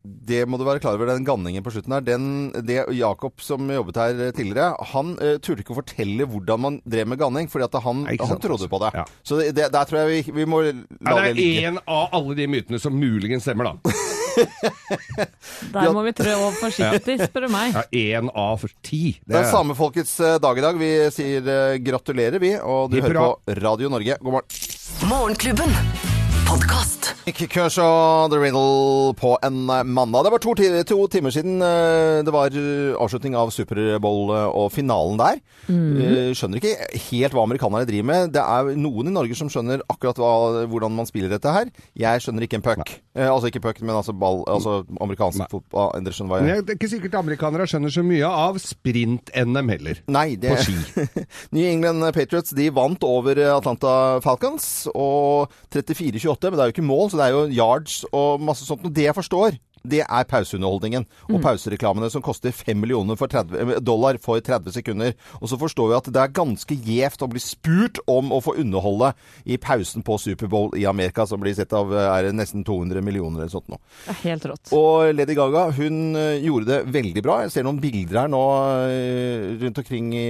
Det 0.00 0.46
må 0.48 0.56
du 0.56 0.64
være 0.64 0.80
klar 0.80 0.96
over, 0.96 1.10
den 1.10 1.26
ganningen 1.28 1.64
på 1.64 1.74
slutten 1.74 1.92
her. 1.92 2.04
Den, 2.04 2.24
det 2.64 2.86
Jakob 2.96 3.42
som 3.44 3.68
jobbet 3.68 3.98
her 4.00 4.30
tidligere, 4.32 4.72
han 4.94 5.12
uh, 5.20 5.34
turte 5.44 5.60
ikke 5.60 5.74
å 5.74 5.80
fortelle 5.82 6.24
hvordan 6.24 6.62
man 6.64 6.78
drev 6.88 7.10
med 7.12 7.20
ganning, 7.20 7.50
fordi 7.52 7.68
at 7.68 7.76
han, 7.84 8.06
Nei, 8.06 8.16
han 8.16 8.40
trodde 8.40 8.70
på 8.72 8.80
det. 8.80 8.94
Ja. 8.96 9.04
Så 9.20 9.42
det, 9.42 9.50
det, 9.58 9.68
der 9.74 9.90
tror 9.90 10.00
jeg 10.00 10.24
vi, 10.24 10.38
vi 10.40 10.48
må 10.48 10.62
la 10.64 10.72
Ja, 10.72 11.18
det 11.28 11.36
det 11.36 11.50
er 11.50 11.68
én 11.68 11.82
av 11.84 12.16
alle 12.16 12.38
de 12.38 12.48
mytene 12.48 12.80
som 12.80 12.96
muligens 12.96 13.44
stemmer, 13.44 13.74
da. 13.74 13.92
Der 15.74 15.90
må 15.94 16.04
vi 16.06 16.14
trå 16.16 16.36
forsiktig, 16.60 17.18
spør 17.24 17.46
du 17.46 17.52
meg. 17.54 17.76
Ja, 17.76 17.84
Én 18.20 18.30
av 18.34 18.64
ti. 18.86 19.18
Det 19.24 19.40
er 19.40 19.50
samefolkets 19.50 20.14
eh, 20.24 20.38
dag 20.42 20.60
i 20.60 20.64
dag. 20.64 20.80
Vi 20.80 20.92
sier 21.14 21.50
eh, 21.56 21.80
gratulerer, 21.84 22.40
vi. 22.42 22.54
Og 22.60 22.90
du 22.92 23.00
hører 23.00 23.20
på 23.20 23.60
Radio 23.62 23.92
Norge. 23.92 24.18
God 24.22 24.40
morgen. 24.40 24.64
Morgenklubben. 25.10 26.19
Podkast. 26.50 27.12
Ikke 27.30 27.46
Kershaw 27.46 27.86
og 27.86 28.32
The 28.32 28.38
Riddle 28.42 29.12
på 29.14 29.36
en 29.46 29.58
mandag. 29.68 30.24
Det 30.26 30.32
var 30.32 30.40
to, 30.42 30.54
to 30.88 30.96
timer 31.12 31.30
siden 31.30 31.60
eh, 31.62 32.24
det 32.26 32.32
var 32.34 32.50
eh, 32.58 32.96
avslutning 32.98 33.36
av 33.38 33.52
Superbowl 33.54 34.32
eh, 34.34 34.46
og 34.58 34.72
finalen 34.74 35.20
der. 35.20 35.38
Mm. 35.68 36.32
Skjønner 36.34 36.58
ikke 36.58 36.88
helt 37.04 37.36
hva 37.36 37.44
amerikanerne 37.46 37.86
driver 37.86 38.08
med. 38.08 38.32
Det 38.34 38.42
er 38.42 38.72
noen 38.74 39.12
i 39.12 39.14
Norge 39.14 39.36
som 39.38 39.50
skjønner 39.52 39.84
akkurat 39.92 40.18
hva, 40.18 40.32
hvordan 40.72 40.96
man 40.96 41.06
spiller 41.06 41.30
dette 41.30 41.52
her. 41.54 41.70
Jeg 41.94 42.24
skjønner 42.24 42.48
ikke 42.48 42.58
en 42.58 42.66
puck. 42.66 42.96
Eh, 43.14 43.28
altså 43.30 43.52
ikke 43.52 43.62
puck, 43.68 43.78
men 43.84 43.94
altså 44.00 44.16
ball, 44.16 44.42
altså 44.50 44.80
amerikansk 44.98 45.44
Nei. 45.44 45.48
fotball. 45.54 45.94
Dere 46.02 46.16
skjønner 46.18 46.34
hva 46.34 46.42
jeg 46.42 46.56
jeg, 46.56 46.66
det 46.66 46.74
er 46.74 46.80
ikke 46.80 46.92
sikkert 46.96 47.18
amerikanere 47.20 47.68
skjønner 47.70 47.94
så 47.94 48.06
mye 48.10 48.32
av 48.40 48.58
sprint-NM 48.64 49.72
heller. 49.76 50.02
Nei, 50.10 50.26
det 50.40 50.56
På 50.56 50.66
ski. 50.66 51.06
New 51.54 51.68
England 51.68 52.10
Patriots 52.16 52.58
de 52.58 52.72
vant 52.74 53.06
over 53.06 53.38
Atlanta 53.54 53.94
Falcons 54.24 54.88
og 54.96 55.52
34-28, 55.70 56.39
men 56.48 56.56
det 56.56 56.64
er 56.64 56.70
jo 56.70 56.76
ikke 56.78 56.88
mål, 56.88 57.10
så 57.10 57.20
det 57.20 57.26
er 57.26 57.36
jo 57.36 57.42
yards 57.58 57.98
og 58.12 58.40
masse 58.40 58.64
sånt. 58.64 58.86
Og 58.86 58.94
det 58.96 59.10
jeg 59.10 59.18
forstår, 59.18 59.58
det 59.80 60.02
er 60.04 60.26
pauseunderholdningen 60.28 61.06
og 61.30 61.40
pausereklamene 61.40 62.10
som 62.12 62.22
koster 62.24 62.52
5 62.52 62.76
millioner 62.76 63.16
for 63.16 63.32
30, 63.32 63.80
dollar 63.84 64.18
for 64.22 64.40
30 64.44 64.74
sekunder. 64.76 65.14
Og 65.40 65.48
så 65.48 65.58
forstår 65.60 65.88
vi 65.88 65.96
at 65.96 66.10
det 66.12 66.20
er 66.20 66.34
ganske 66.36 66.76
gjevt 66.76 67.24
å 67.24 67.30
bli 67.32 67.40
spurt 67.40 68.00
om 68.10 68.32
å 68.34 68.42
få 68.44 68.56
underholde 68.60 69.12
i 69.48 69.56
pausen 69.60 70.04
på 70.06 70.18
Superbowl 70.20 70.76
i 70.78 70.86
Amerika, 70.88 71.26
som 71.26 71.40
blir 71.40 71.56
sett 71.56 71.72
av 71.76 71.92
er 71.96 72.30
nesten 72.36 72.64
200 72.66 73.04
millioner 73.04 73.44
eller 73.44 73.52
sånt 73.52 73.70
nå. 73.72 73.80
Det 74.04 74.14
er 74.16 74.20
helt 74.26 74.48
rått. 74.52 74.74
Og 74.76 75.14
Lady 75.16 75.36
Gaga 75.38 75.68
hun 75.76 76.16
eh, 76.18 76.44
gjorde 76.44 76.68
det 76.68 76.80
veldig 76.92 77.24
bra. 77.24 77.40
Jeg 77.46 77.54
ser 77.56 77.66
noen 77.66 77.80
bilder 77.80 78.24
her 78.24 78.32
nå 78.32 78.44
eh, 78.90 79.56
rundt 79.64 79.80
omkring 79.80 80.12
i 80.12 80.28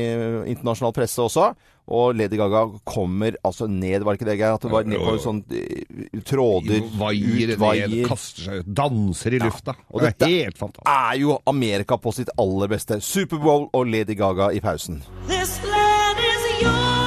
internasjonal 0.55 0.95
presse 0.95 1.27
også. 1.27 1.51
Og 1.89 2.15
Lady 2.15 2.37
Gaga 2.39 2.67
kommer 2.87 3.35
altså 3.43 3.67
ned, 3.67 4.05
var 4.05 4.15
det 4.15 4.21
ikke 4.21 4.29
det, 4.31 4.37
Geir? 4.39 4.55
At 4.55 4.63
det 4.63 4.71
var 4.71 4.85
ned 4.87 5.01
på 5.03 5.17
sånn 5.23 5.41
eh, 5.51 6.21
tråder, 6.29 6.85
Vaier 7.01 7.55
utvaier. 7.57 7.89
ned, 7.91 8.07
kaster 8.07 8.47
seg 8.47 8.61
ut, 8.63 8.71
danser 8.83 9.35
i 9.35 9.43
lufta. 9.43 9.75
Og 9.91 10.01
det 10.05 10.13
dette 10.13 10.29
er 10.31 10.45
helt 10.51 10.59
fantastisk. 10.61 10.87
er 10.93 11.19
jo 11.25 11.39
Amerika 11.51 11.99
på 11.99 12.13
sitt 12.15 12.31
aller 12.39 12.69
beste. 12.71 13.01
Superbowl 13.03 13.71
og 13.73 13.87
Lady 13.91 14.15
Gaga 14.15 14.53
i 14.55 14.61
pausen. 14.63 15.03
This 15.27 15.59
land 15.65 16.19
is 16.19 16.63
your 16.63 17.00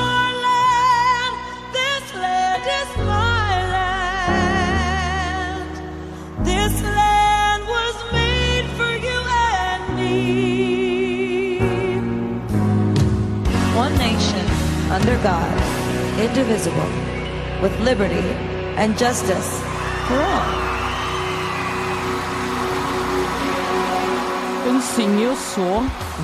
indivisible, 16.24 16.90
with 17.62 17.76
liberty 17.84 18.26
and 18.78 18.98
justice 18.98 19.50
for 20.08 20.20
all. 20.22 20.52
Hun 24.66 24.82
synger 24.96 25.24
jo 25.26 25.34
så 25.36 25.68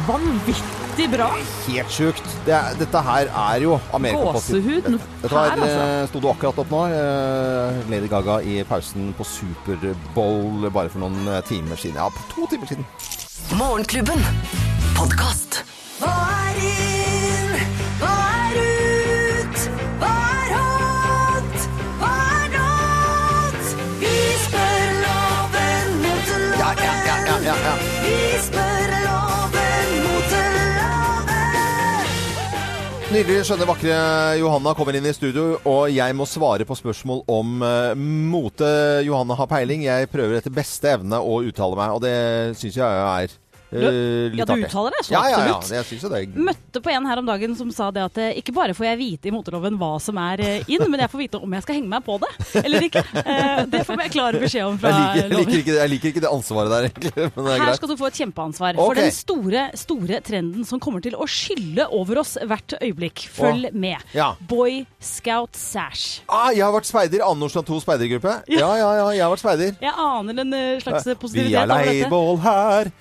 vanvittig 0.08 1.10
bra. 1.12 1.28
Helt 1.68 1.92
sjukt. 1.92 2.24
Det 2.48 2.54
er, 2.56 2.78
dette 2.80 3.02
her 3.04 3.30
er 3.30 3.64
jo 3.66 3.76
Amerika 3.96 4.22
på 4.24 4.34
Gåsehud 4.40 4.88
Dette 4.88 5.34
her, 5.36 5.52
altså. 5.56 5.84
eh, 5.84 6.08
sto 6.12 6.22
du 6.24 6.30
akkurat 6.32 6.62
opp 6.64 6.72
nå. 6.74 6.82
eh, 6.96 7.82
Lady 7.92 8.08
Gaga 8.12 8.40
i 8.42 8.62
pausen 8.68 9.12
på 9.18 9.28
Superbowl 9.28 10.70
bare 10.72 10.90
for 10.90 11.04
noen 11.04 11.28
eh, 11.28 11.42
timer 11.48 11.80
siden. 11.80 12.00
Ja, 12.00 12.10
to 12.34 12.48
timer 12.52 12.68
siden. 12.72 12.88
Morgenklubben. 13.60 14.24
Podkast. 14.98 15.39
Nydelig, 33.20 33.42
skjønne, 33.50 33.66
vakre 33.68 33.96
Johanna 34.40 34.72
kommer 34.78 34.96
inn 34.96 35.04
i 35.10 35.12
studio, 35.12 35.58
og 35.68 35.90
jeg 35.92 36.16
må 36.16 36.24
svare 36.24 36.64
på 36.64 36.78
spørsmål 36.80 37.26
om 37.28 37.66
uh, 37.68 37.92
mote. 38.32 38.70
Johanna 39.04 39.36
har 39.36 39.50
peiling. 39.52 39.84
Jeg 39.84 40.08
prøver 40.08 40.38
etter 40.38 40.54
beste 40.56 40.94
evne 40.94 41.20
å 41.20 41.42
uttale 41.44 41.76
meg, 41.76 41.98
og 41.98 42.06
det 42.06 42.14
syns 42.56 42.78
jeg 42.80 42.88
er 42.88 43.36
eh, 43.72 44.30
litt 44.34 44.40
Ja, 44.40 44.46
du 44.46 44.54
uttaler 44.66 44.96
det, 44.96 45.06
så 45.08 45.14
ja, 45.14 45.22
ja, 45.30 45.40
ja, 45.48 45.56
absolutt. 45.56 45.78
Jeg 45.80 45.88
synes 45.90 46.04
det 46.14 46.20
er... 46.20 46.44
Møtte 46.50 46.82
på 46.84 46.92
en 46.94 47.08
her 47.10 47.22
om 47.22 47.30
dagen 47.30 47.56
som 47.58 47.72
sa 47.74 47.90
det 47.96 48.04
at 48.06 48.20
eh, 48.22 48.38
ikke 48.42 48.54
bare 48.56 48.76
får 48.78 48.90
jeg 48.92 49.00
vite 49.00 49.30
i 49.32 49.34
motorloven 49.34 49.80
hva 49.80 49.92
som 50.04 50.20
er 50.22 50.44
eh, 50.46 50.70
inn, 50.72 50.86
men 50.92 51.04
jeg 51.04 51.12
får 51.14 51.24
vite 51.24 51.42
om 51.42 51.56
jeg 51.58 51.66
skal 51.66 51.80
henge 51.80 51.92
meg 51.94 52.06
på 52.06 52.18
det 52.22 52.32
eller 52.64 52.88
ikke. 52.90 53.04
Uh, 53.16 53.64
Det 53.70 53.84
får 53.88 54.04
jeg 54.06 54.14
klar 54.14 54.38
beskjed 54.42 54.68
om 54.68 54.78
fra 54.82 54.92
Jeg 54.94 55.00
liker, 55.00 55.20
jeg, 55.22 55.40
liker 55.40 55.58
ikke, 55.62 55.74
det- 55.74 55.82
jeg 55.82 55.94
liker 55.96 56.12
ikke 56.14 56.24
det 56.26 56.32
ansvaret 56.32 56.74
der, 56.74 56.90
egentlig. 56.90 57.14
Men 57.16 57.46
det 57.46 57.54
er 57.54 57.58
Her 57.58 57.66
greit. 57.66 57.80
skal 57.82 57.92
du 57.94 57.96
få 58.00 58.10
et 58.10 58.22
kjempeansvar 58.22 58.70
okay. 58.76 58.84
for 58.84 59.00
den 59.02 59.16
store, 59.16 59.66
store 59.80 60.22
trenden 60.26 60.68
som 60.68 60.84
kommer 60.84 61.04
til 61.06 61.18
å 61.18 61.28
skylle 61.30 61.88
over 61.96 62.22
oss 62.24 62.36
hvert 62.38 62.78
øyeblikk. 62.80 63.26
Følg 63.34 63.74
med. 63.74 64.04
Ja. 64.16 64.32
Boy 64.50 64.84
Scout 65.00 65.58
Sash. 65.58 66.22
Ah, 66.28 66.50
jeg 66.54 66.66
har 66.66 66.74
vært 66.76 66.90
speider. 66.90 67.26
Anne 67.26 67.50
2 67.50 67.82
speidergruppe. 67.84 68.36
Ja, 68.52 68.70
ja, 68.78 68.90
ja, 69.00 69.08
jeg 69.16 69.24
har 69.24 69.34
vært 69.34 69.44
speider. 69.44 69.76
Jeg 69.82 69.94
aner 69.96 70.44
en 70.44 70.58
slags 70.84 70.90
slags 70.90 71.08
Vi 71.08 71.16
positivitet 71.22 71.62
er 71.62 71.68
leirbål 71.68 72.40
her 72.44 72.92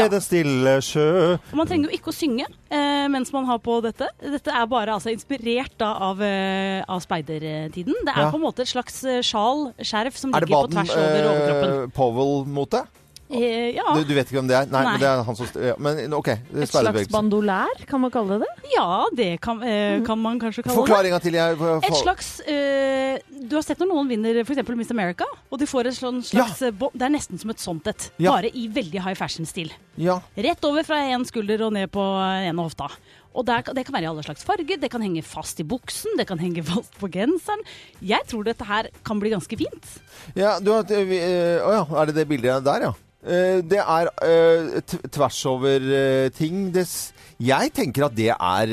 ved 0.00 0.08
Ja. 0.08 0.14
den 0.16 0.24
stille 0.24 0.74
sjø. 0.82 1.06
Og 1.52 1.56
man 1.60 1.66
trenger 1.70 1.90
jo 1.90 1.96
ikke 1.98 2.10
å 2.12 2.16
synge 2.16 2.46
eh, 2.70 3.08
mens 3.12 3.32
man 3.32 3.44
har 3.46 3.58
på 3.58 3.80
dette. 3.84 4.08
Dette 4.20 4.50
er 4.50 4.66
bare 4.66 4.94
altså, 4.96 5.10
inspirert 5.12 5.76
da, 5.78 5.92
av, 6.10 6.20
eh, 6.22 6.82
av 6.88 7.00
speidertiden. 7.04 7.94
Det 8.04 8.14
er 8.16 8.22
Ja. 8.26 8.30
på 8.30 8.36
en 8.40 8.44
måte 8.46 8.60
et 8.64 8.68
slags 8.72 9.02
eh, 9.04 9.20
sjal, 9.22 9.72
skjerf, 9.80 10.16
som 10.16 10.34
Er 10.34 10.40
ligger 10.46 10.66
på 10.66 10.72
tvers 10.72 10.96
over 10.96 11.28
overkroppen. 11.32 11.70
eh, 11.84 11.86
Powell-mote? 11.96 12.82
Eh, 12.86 12.99
ja. 13.30 13.84
Du, 13.94 14.02
du 14.04 14.14
vet 14.16 14.26
ikke 14.26 14.40
hvem 14.40 14.48
det 14.50 14.56
er? 14.58 14.66
Nei, 14.72 14.80
Nei. 14.82 14.92
men 14.96 15.00
det 15.02 15.08
er 15.10 15.20
han 15.28 15.36
som 15.38 15.46
ja, 15.62 15.74
Men 15.78 16.14
OK. 16.16 16.28
Et 16.34 16.70
slags 16.70 17.08
bandolær, 17.12 17.84
kan 17.86 18.00
man 18.02 18.10
kalle 18.10 18.40
det 18.42 18.48
ja, 18.74 18.86
det 19.14 19.28
kan, 19.42 19.60
eh, 19.66 20.00
kan 20.06 20.18
man 20.18 20.38
kanskje 20.42 20.62
kalle 20.66 20.76
Forklar 20.80 21.02
det. 21.06 21.20
til. 21.22 21.34
Jeg, 21.38 21.56
for, 21.58 21.80
Et 21.86 21.96
slags 21.98 22.28
eh, 22.46 23.18
Du 23.50 23.56
har 23.58 23.62
sett 23.66 23.78
når 23.82 23.90
noen 23.92 24.08
vinner 24.10 24.40
f.eks. 24.44 24.62
Miss 24.78 24.90
America, 24.94 25.26
og 25.50 25.58
de 25.62 25.66
får 25.70 25.90
et 25.90 25.98
sånn 25.98 26.20
slags 26.26 26.60
ja. 26.62 26.70
bo- 26.74 26.90
Det 26.94 27.06
er 27.06 27.14
nesten 27.14 27.38
som 27.42 27.50
et 27.54 27.62
sånt 27.62 27.86
et, 27.90 28.10
Ja. 28.22 28.32
bare 28.36 28.50
i 28.54 28.66
veldig 28.70 29.02
high 29.02 29.14
fashion-stil. 29.18 29.70
ja. 30.00 30.20
Rett 30.36 30.64
over 30.64 30.82
fra 30.86 30.96
én 31.10 31.26
skulder 31.26 31.62
og 31.66 31.72
ned 31.74 31.90
på 31.90 32.02
ene 32.02 32.62
hofta. 32.66 32.88
Og 33.34 33.44
der, 33.46 33.62
Det 33.62 33.84
kan 33.86 33.94
være 33.94 34.06
i 34.08 34.10
alle 34.10 34.22
slags 34.26 34.42
farger, 34.42 34.78
det 34.80 34.90
kan 34.90 35.02
henge 35.02 35.22
fast 35.22 35.60
i 35.60 35.66
buksen, 35.66 36.16
det 36.18 36.26
kan 36.26 36.38
henge 36.42 36.64
fast 36.70 36.96
på 36.98 37.10
genseren. 37.10 37.62
Jeg 38.02 38.26
tror 38.30 38.44
dette 38.44 38.64
her 38.66 38.88
kan 39.06 39.20
bli 39.22 39.30
ganske 39.30 39.56
fint. 39.58 39.86
ja, 40.34 40.58
du 40.58 40.72
har, 40.72 40.82
vi, 40.86 41.18
eh, 41.18 41.60
Å 41.62 41.70
ja. 41.78 41.84
Er 42.02 42.06
det 42.10 42.14
det 42.22 42.28
bildet 42.30 42.64
der, 42.66 42.88
ja? 42.90 42.92
Eh, 43.20 43.60
det 43.68 43.80
er 43.82 44.08
eh, 44.24 44.78
tvers 45.12 45.40
over 45.50 45.82
eh, 45.92 46.28
ting. 46.32 46.70
Jeg 47.40 47.72
tenker 47.76 48.06
at 48.06 48.14
det 48.16 48.30
er 48.32 48.70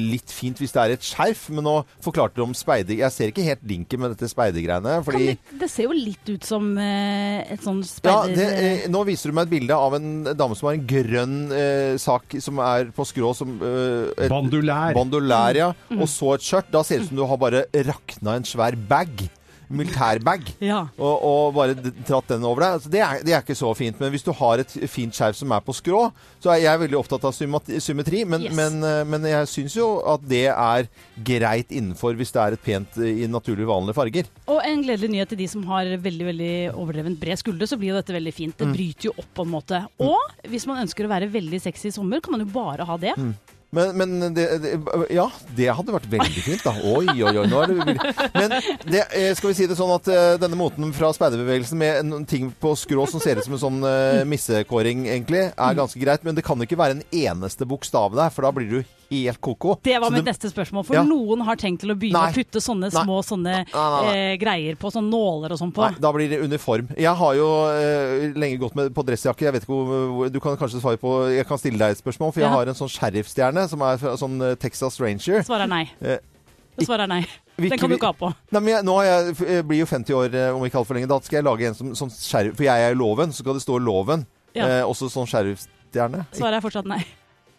litt 0.00 0.32
fint 0.32 0.60
hvis 0.60 0.72
det 0.72 0.80
er 0.82 0.94
et 0.94 1.04
skjerf, 1.04 1.46
men 1.52 1.64
nå 1.66 1.74
forklarte 2.04 2.36
du 2.38 2.44
om 2.46 2.54
speider... 2.56 2.96
Jeg 3.02 3.12
ser 3.12 3.32
ikke 3.32 3.44
helt 3.44 3.64
linken 3.68 4.00
med 4.00 4.14
dette 4.14 4.30
speidergreiene. 4.32 4.98
Fordi 5.04 5.26
det, 5.34 5.58
det 5.60 5.68
ser 5.72 5.88
jo 5.90 5.96
litt 5.96 6.32
ut 6.32 6.48
som 6.48 6.70
et 6.80 7.60
sånn 7.64 7.82
Ja, 8.04 8.22
det, 8.28 8.48
nå 8.92 9.04
viser 9.08 9.28
du 9.32 9.36
meg 9.36 9.48
et 9.48 9.54
bilde 9.58 9.76
av 9.76 9.96
en 9.98 10.08
dame 10.32 10.56
som 10.56 10.70
har 10.70 10.78
en 10.78 10.86
grønn 10.88 11.36
eh, 11.52 11.92
sak 12.00 12.38
som 12.44 12.60
er 12.64 12.88
på 12.96 13.06
skrå 13.08 13.34
som 13.36 13.58
eh, 13.60 14.08
et- 14.24 14.32
Bandolær. 14.32 14.96
Bandolær, 14.96 15.60
ja. 15.60 15.70
Mm. 15.92 16.00
Og 16.00 16.08
så 16.12 16.32
et 16.38 16.48
skjørt. 16.48 16.72
Da 16.72 16.84
ser 16.84 17.00
det 17.00 17.08
ut 17.08 17.12
som 17.12 17.20
du 17.20 17.28
har 17.28 17.40
bare 17.44 17.66
rakna 17.92 18.38
en 18.40 18.48
svær 18.48 18.76
bag. 18.88 19.26
Militærbag 19.72 20.44
Ja. 20.72 20.82
og, 20.98 21.24
og 21.26 21.54
bare 21.56 21.74
tratt 22.06 22.28
den 22.32 22.44
over 22.46 22.62
deg. 22.64 22.76
Altså, 22.78 22.90
det, 22.92 23.00
er, 23.04 23.22
det 23.26 23.34
er 23.36 23.42
ikke 23.44 23.56
så 23.58 23.72
fint. 23.78 23.98
Men 24.02 24.12
hvis 24.14 24.24
du 24.26 24.32
har 24.38 24.62
et 24.62 24.74
fint 24.90 25.14
skjerf 25.16 25.38
som 25.38 25.52
er 25.56 25.62
på 25.64 25.74
skrå, 25.76 26.02
så 26.42 26.52
er 26.54 26.62
jeg 26.64 26.82
veldig 26.84 26.98
opptatt 27.00 27.24
av 27.28 27.34
symmetri. 27.36 28.24
Men, 28.28 28.42
Yes. 28.48 28.54
men, 28.58 28.78
eh, 28.84 29.02
men 29.06 29.26
jeg 29.28 29.48
syns 29.52 29.76
jo 29.78 29.88
at 30.12 30.24
det 30.28 30.44
er 30.50 30.88
greit 31.24 31.70
innenfor 31.72 32.16
hvis 32.18 32.32
det 32.34 32.40
er 32.42 32.56
et 32.56 32.64
pent 32.64 32.98
eh, 33.02 33.22
i 33.24 33.28
naturlig 33.30 33.66
vanlige 33.68 33.96
farger. 33.98 34.30
Og 34.50 34.60
en 34.66 34.82
gledelig 34.84 35.10
nyhet 35.14 35.32
til 35.32 35.40
de 35.42 35.48
som 35.52 35.64
har 35.70 35.90
veldig 36.02 36.26
veldig 36.32 36.52
overdrevent 36.74 37.20
bred 37.22 37.38
skulder, 37.40 37.68
så 37.70 37.78
blir 37.80 37.92
jo 37.92 37.98
dette 38.00 38.14
veldig 38.16 38.34
fint. 38.34 38.56
Det 38.58 38.70
bryter 38.72 39.10
jo 39.10 39.16
opp 39.16 39.30
på 39.38 39.46
en 39.46 39.52
måte. 39.54 39.82
Og 40.02 40.48
hvis 40.50 40.66
man 40.70 40.82
ønsker 40.84 41.06
å 41.06 41.12
være 41.12 41.30
veldig 41.32 41.60
sexy 41.62 41.90
i 41.90 41.94
sommer, 41.94 42.20
kan 42.24 42.34
man 42.36 42.44
jo 42.46 42.50
bare 42.54 42.86
ha 42.88 42.96
det. 43.00 43.14
Men, 43.72 43.96
men 43.96 44.34
det, 44.34 44.58
det, 44.60 44.72
ja, 45.16 45.24
det 45.56 45.70
hadde 45.72 45.94
vært 45.94 46.08
veldig 46.12 46.42
fint, 46.44 46.60
da. 46.60 46.74
Oi, 46.92 47.06
oi, 47.24 47.30
oi. 47.40 47.46
Nå 47.48 47.62
er 47.62 47.70
det 47.72 47.94
Men 48.34 48.52
det, 48.84 49.04
eh, 49.16 49.30
skal 49.38 49.48
vi 49.48 49.54
si 49.56 49.68
det 49.70 49.78
sånn 49.78 49.94
at 49.94 50.10
eh, 50.12 50.34
denne 50.42 50.58
moten 50.60 50.92
fra 50.92 51.08
speiderbevegelsen 51.16 51.80
med 51.80 52.12
ting 52.28 52.50
på 52.60 52.74
skrå 52.76 53.06
som 53.08 53.22
ser 53.24 53.40
ut 53.40 53.46
som 53.48 53.56
en 53.56 53.62
sånn 53.64 53.80
uh, 53.80 54.26
missekåring, 54.28 55.06
egentlig, 55.08 55.46
er 55.56 55.78
ganske 55.78 56.02
greit. 56.04 56.20
Men 56.28 56.36
det 56.36 56.44
kan 56.44 56.60
ikke 56.60 56.76
være 56.76 56.98
en 56.98 57.06
eneste 57.24 57.64
bokstav 57.68 58.12
der, 58.18 58.28
for 58.34 58.44
da 58.44 58.52
blir 58.52 58.68
du 58.68 58.82
helt 59.12 59.40
ko-ko. 59.44 59.74
Det 59.84 59.98
var 60.00 60.08
Så 60.08 60.16
mitt 60.16 60.28
neste 60.28 60.48
spørsmål, 60.52 60.86
for 60.88 60.96
Ja. 60.96 61.02
noen 61.04 61.42
har 61.44 61.56
tenkt 61.60 61.82
til 61.84 61.92
å 61.92 61.96
begynne 61.96 62.16
Nei. 62.16 62.32
å 62.32 62.36
putte 62.36 62.60
sånne 62.64 62.88
Nei. 62.92 63.02
små 63.04 63.18
sånne. 63.24 63.56
Eh, 63.72 64.36
greier 64.40 64.76
på, 64.80 64.88
sånne 64.92 65.12
nåler 65.12 65.52
og 65.52 65.60
sånn 65.60 65.72
på. 65.72 65.84
Nei, 65.84 66.00
da 66.00 66.12
blir 66.12 66.30
det 66.32 66.38
uniform. 66.44 66.88
Jeg 66.96 67.12
har 67.20 67.34
jo 67.36 67.48
eh, 67.72 68.32
lenge 68.36 68.60
gått 68.62 68.76
med 68.78 68.92
på 68.96 69.04
dressjakke. 69.04 69.48
Jeg 69.48 69.52
vet 69.56 69.66
ikke 69.66 69.80
hvor 69.80 70.32
Du 70.32 70.40
kan 70.40 70.56
kanskje 70.56 70.80
svare 70.80 70.96
på 71.00 71.12
Jeg 71.32 71.44
kan 71.48 71.60
stille 71.60 71.76
deg 71.80 71.92
et 71.96 72.00
spørsmål, 72.00 72.32
for 72.32 72.40
jeg 72.40 72.48
Ja. 72.48 72.54
har 72.56 72.66
en 72.72 72.78
sånn 72.78 72.88
sheriffstjerne 72.88 73.61
som 73.70 73.82
er 73.86 74.00
fra 74.00 74.16
sånn 74.20 74.36
eh, 74.42 74.54
Texas 74.60 74.98
Ranger. 75.02 75.44
Svaret 75.46 75.68
er 75.68 75.72
nei. 75.72 75.86
Eh, 76.72 76.86
Svaret 76.86 77.04
er 77.04 77.10
nei. 77.10 77.22
Den 77.60 77.76
kan 77.76 77.90
du 77.92 77.98
ikke 77.98 78.08
ha 78.08 78.16
på. 78.16 78.30
Nei, 78.48 78.60
men 78.64 78.70
jeg, 78.72 78.84
nå 78.88 78.94
har 78.96 79.04
jeg, 79.04 79.34
jeg 79.44 79.64
blir 79.68 79.82
jo 79.82 79.88
50 79.90 80.14
år 80.16 80.36
eh, 80.40 80.54
om 80.56 80.62
ikke 80.64 80.78
altfor 80.80 80.96
lenge. 80.96 81.10
Da 81.10 81.18
skal 81.20 81.36
jeg 81.42 81.44
lage 81.44 81.66
en 81.68 81.76
som 81.76 81.90
sånn 81.98 82.12
sheriff 82.14 82.56
For 82.56 82.64
jeg 82.64 82.86
er 82.86 82.94
jo 82.94 83.00
loven, 83.02 83.34
så 83.36 83.44
skal 83.44 83.58
det 83.58 83.64
stå 83.66 83.76
loven. 83.76 84.24
Ja. 84.56 84.64
Eh, 84.64 84.80
også 84.88 85.10
sånn 85.12 85.28
sheriffstjerne. 85.28 86.24
Svaret 86.32 86.56
er 86.62 86.64
fortsatt 86.64 86.88
nei. 86.88 87.02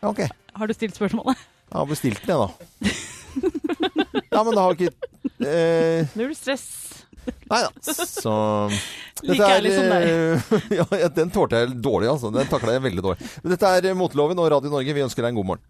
Ja, 0.01 0.09
OK. 0.09 0.23
Har 0.57 0.69
du 0.69 0.73
stilt 0.73 0.97
spørsmålet? 0.97 1.45
Jeg 1.69 1.77
har 1.77 1.89
bestilt 1.93 2.25
den, 2.25 2.33
jeg, 2.33 2.41
da. 2.41 2.49
Ja, 4.33 4.41
men 4.41 4.55
da 4.57 4.63
har 4.65 4.73
ikke 4.73 4.89
eh, 5.45 6.09
Null 6.17 6.33
stress. 6.33 6.65
Nei 7.51 7.62
da. 7.63 7.69
Så 7.83 8.33
Like 9.27 9.47
ærlig 9.47 9.71
som 9.75 9.88
deg. 9.93 10.07
eh, 10.09 10.57
ja, 10.79 10.88
ja, 11.05 11.07
den 11.15 11.31
tålte 11.31 11.62
jeg 11.62 11.77
dårlig, 11.86 12.09
altså. 12.12 12.31
Den 12.33 12.49
takla 12.51 12.75
jeg 12.75 12.83
veldig 12.89 13.05
dårlig. 13.05 13.31
Men 13.43 13.55
dette 13.55 13.71
er 13.77 13.89
eh, 13.91 13.97
Moteloven 13.97 14.41
og 14.43 14.51
Radio 14.57 14.73
Norge. 14.73 14.97
Vi 14.97 15.05
ønsker 15.05 15.23
deg 15.23 15.31
en 15.36 15.41
god 15.41 15.51
morgen. 15.53 15.65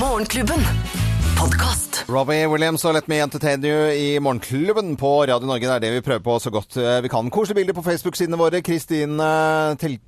Morgenklubben. 0.00 1.01
Podkast. 1.42 2.04
Robbie 2.06 2.44
Williams 2.46 2.84
og 2.86 2.92
Let 2.94 3.08
Me 3.10 3.16
Entertain 3.18 3.64
You 3.66 3.88
i 3.90 4.18
Morgenklubben 4.22 4.92
på 5.00 5.08
Radio 5.26 5.48
Norge. 5.48 5.66
Det 5.66 5.72
er 5.74 5.82
det 5.82 5.88
vi 5.96 6.02
prøver 6.06 6.22
på 6.22 6.36
så 6.38 6.52
godt 6.54 6.76
eh, 6.78 7.00
vi 7.02 7.10
kan. 7.10 7.26
Koselige 7.34 7.58
bilder 7.58 7.74
på 7.74 7.82
Facebook-sidene 7.82 8.38
våre. 8.38 8.60
Kristin 8.62 9.16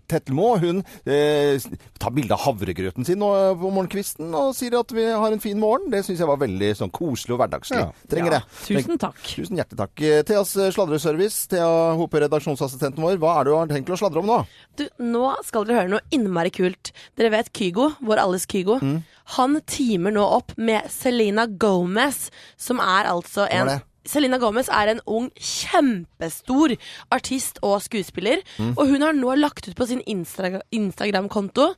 Tettelmo 0.07 0.53
hun 0.63 0.85
eh, 1.11 1.57
tar 1.99 2.15
bilde 2.15 2.37
av 2.37 2.45
havregrøten 2.45 3.09
sin 3.09 3.25
eh, 3.27 3.49
på 3.59 3.73
morgenkvisten 3.75 4.31
og 4.39 4.53
sier 4.55 4.77
at 4.79 4.95
vi 4.95 5.09
har 5.11 5.35
en 5.35 5.43
fin 5.43 5.59
morgen. 5.59 5.89
Det 5.91 6.05
syns 6.07 6.23
jeg 6.23 6.31
var 6.31 6.39
veldig 6.45 6.69
sånn 6.79 6.93
koselig 6.95 7.35
og 7.35 7.41
hverdagslig. 7.43 7.83
Ja. 7.83 7.91
Trenger 8.15 8.37
Ja, 8.39 8.43
det. 8.45 8.61
tusen 8.69 9.03
takk. 9.09 9.19
Tusen 9.33 9.59
hjertelig 9.59 9.81
takk. 9.83 10.05
Eh, 10.07 10.21
Theas 10.31 10.55
sladreservice, 10.77 11.49
Thea 11.51 11.73
Hope, 11.99 12.23
redaksjonsassistenten 12.29 13.03
vår. 13.03 13.19
Hva 13.19 13.41
er 13.41 13.49
det 13.51 13.57
du 13.57 13.59
har 13.59 13.75
tenkt 13.75 13.91
å 13.91 13.99
sladre 13.99 14.23
om 14.23 14.31
nå? 14.31 14.39
Du, 14.79 14.87
nå 15.03 15.33
skal 15.51 15.67
dere 15.67 15.83
høre 15.83 15.97
noe 15.97 16.07
innmari 16.15 16.55
kult. 16.55 16.95
Dere 17.19 17.35
vet 17.35 17.51
Kygo, 17.59 17.91
vår 18.07 18.23
alles 18.23 18.47
Kygo. 18.47 18.79
Mm. 18.79 19.03
Han 19.39 19.59
teamer 19.67 20.13
nå 20.15 20.25
opp 20.37 20.53
med 20.61 20.91
Selena 20.93 21.47
Gomez, 21.49 22.29
som 22.61 22.81
er 22.83 23.09
altså 23.09 23.49
er 23.49 23.63
en? 23.63 23.85
Selena 24.05 24.37
Gomez 24.37 24.69
er 24.69 24.91
en 24.93 25.01
ung, 25.09 25.31
kjempestor 25.41 26.75
artist 27.15 27.59
og 27.65 27.81
skuespiller. 27.87 28.43
Mm. 28.59 28.75
Og 28.77 28.93
hun 28.93 29.03
har 29.07 29.17
nå 29.17 29.33
lagt 29.41 29.69
ut 29.69 29.77
på 29.79 29.87
sin 29.89 30.03
Insta 30.05 30.61
Instagram-konto 30.75 31.71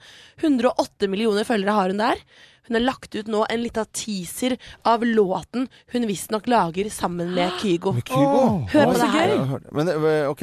108 0.43 1.07
millioner 1.13 1.47
følgere 1.47 1.77
har 1.79 1.95
hun 1.95 2.03
der. 2.03 2.19
Hun 2.67 2.75
har 2.81 2.83
lagt 2.83 3.15
ut 3.15 3.31
nå 3.31 3.47
en 3.47 3.63
liten 3.63 3.87
teaser 3.95 4.57
av 4.83 5.05
låten 5.07 5.69
hun 5.95 6.07
visstnok 6.11 6.47
lager 6.51 6.91
sammen 6.91 7.31
med 7.37 7.51
Kygo. 7.63 7.95
Kygo. 8.03 8.67
Hør 8.75 8.87
på 8.91 8.99
det 8.99 9.11
her. 9.15 9.29
Men 9.71 9.87
eh, 9.95 10.31
OK 10.31 10.43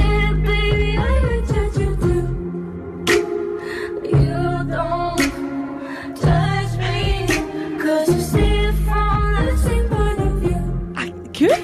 eh, 0.00 0.09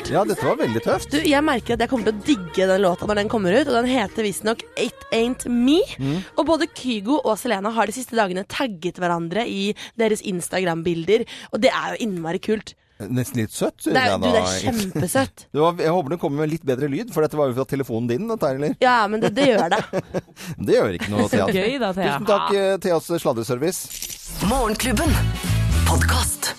Kult! 0.07 0.15
Ja, 0.15 0.23
dette 0.23 0.47
var 0.47 0.59
veldig 0.61 0.81
tøft. 0.85 1.11
Du, 1.11 1.19
jeg 1.27 1.43
merker 1.43 1.75
at 1.75 1.83
jeg 1.83 1.91
kommer 1.91 2.07
til 2.07 2.15
å 2.15 2.27
digge 2.29 2.67
den 2.71 2.83
låta 2.85 3.09
når 3.09 3.19
den 3.19 3.31
kommer 3.33 3.57
ut, 3.57 3.67
og 3.67 3.75
den 3.75 3.89
heter 3.91 4.27
visstnok 4.27 4.63
It 4.79 5.07
Ain't 5.15 5.47
Me. 5.51 5.81
Mm. 5.99 6.21
Og 6.39 6.47
både 6.47 6.69
Kygo 6.79 7.19
og 7.25 7.35
Selena 7.41 7.73
har 7.75 7.91
de 7.91 7.95
siste 7.97 8.15
dagene 8.19 8.47
tagget 8.47 9.01
hverandre 9.03 9.43
i 9.51 9.73
deres 9.99 10.23
Instagram-bilder, 10.23 11.27
og 11.51 11.63
det 11.65 11.73
er 11.75 11.97
jo 11.97 12.07
innmari 12.07 12.39
kult. 12.43 12.77
Nesten 13.03 13.43
litt 13.43 13.53
søtt. 13.53 13.83
synes 13.83 13.97
Det 13.99 14.03
er, 14.05 14.13
jeg 14.15 14.23
du, 14.23 14.29
det 14.31 14.41
er 14.41 14.61
kjempesøtt. 14.63 15.47
Det 15.57 15.61
var, 15.61 15.83
jeg 15.85 15.97
håper 15.99 16.15
den 16.15 16.21
kommer 16.23 16.45
med 16.45 16.55
litt 16.55 16.69
bedre 16.71 16.89
lyd, 16.93 17.11
for 17.13 17.27
dette 17.27 17.41
var 17.41 17.51
jo 17.51 17.59
fra 17.59 17.67
telefonen 17.75 18.13
din. 18.13 18.31
Dette, 18.31 18.47
her, 18.47 18.61
eller? 18.63 18.77
Ja, 18.81 18.99
men 19.11 19.25
det, 19.25 19.35
det 19.37 19.51
gjør 19.51 19.75
det. 19.75 19.83
Det 20.71 20.79
gjør 20.79 21.01
ikke 21.01 21.11
noe, 21.13 21.27
Thea. 21.33 21.49
gøy 21.51 21.81
da, 21.83 21.91
Thea. 21.99 22.15
Tusen 22.15 22.31
takk, 22.31 22.55
eh, 22.55 22.77
Theas 22.87 23.11
sladreservice. 23.11 24.47
Morgenklubben. 24.47 25.13
Podkast. 25.91 26.55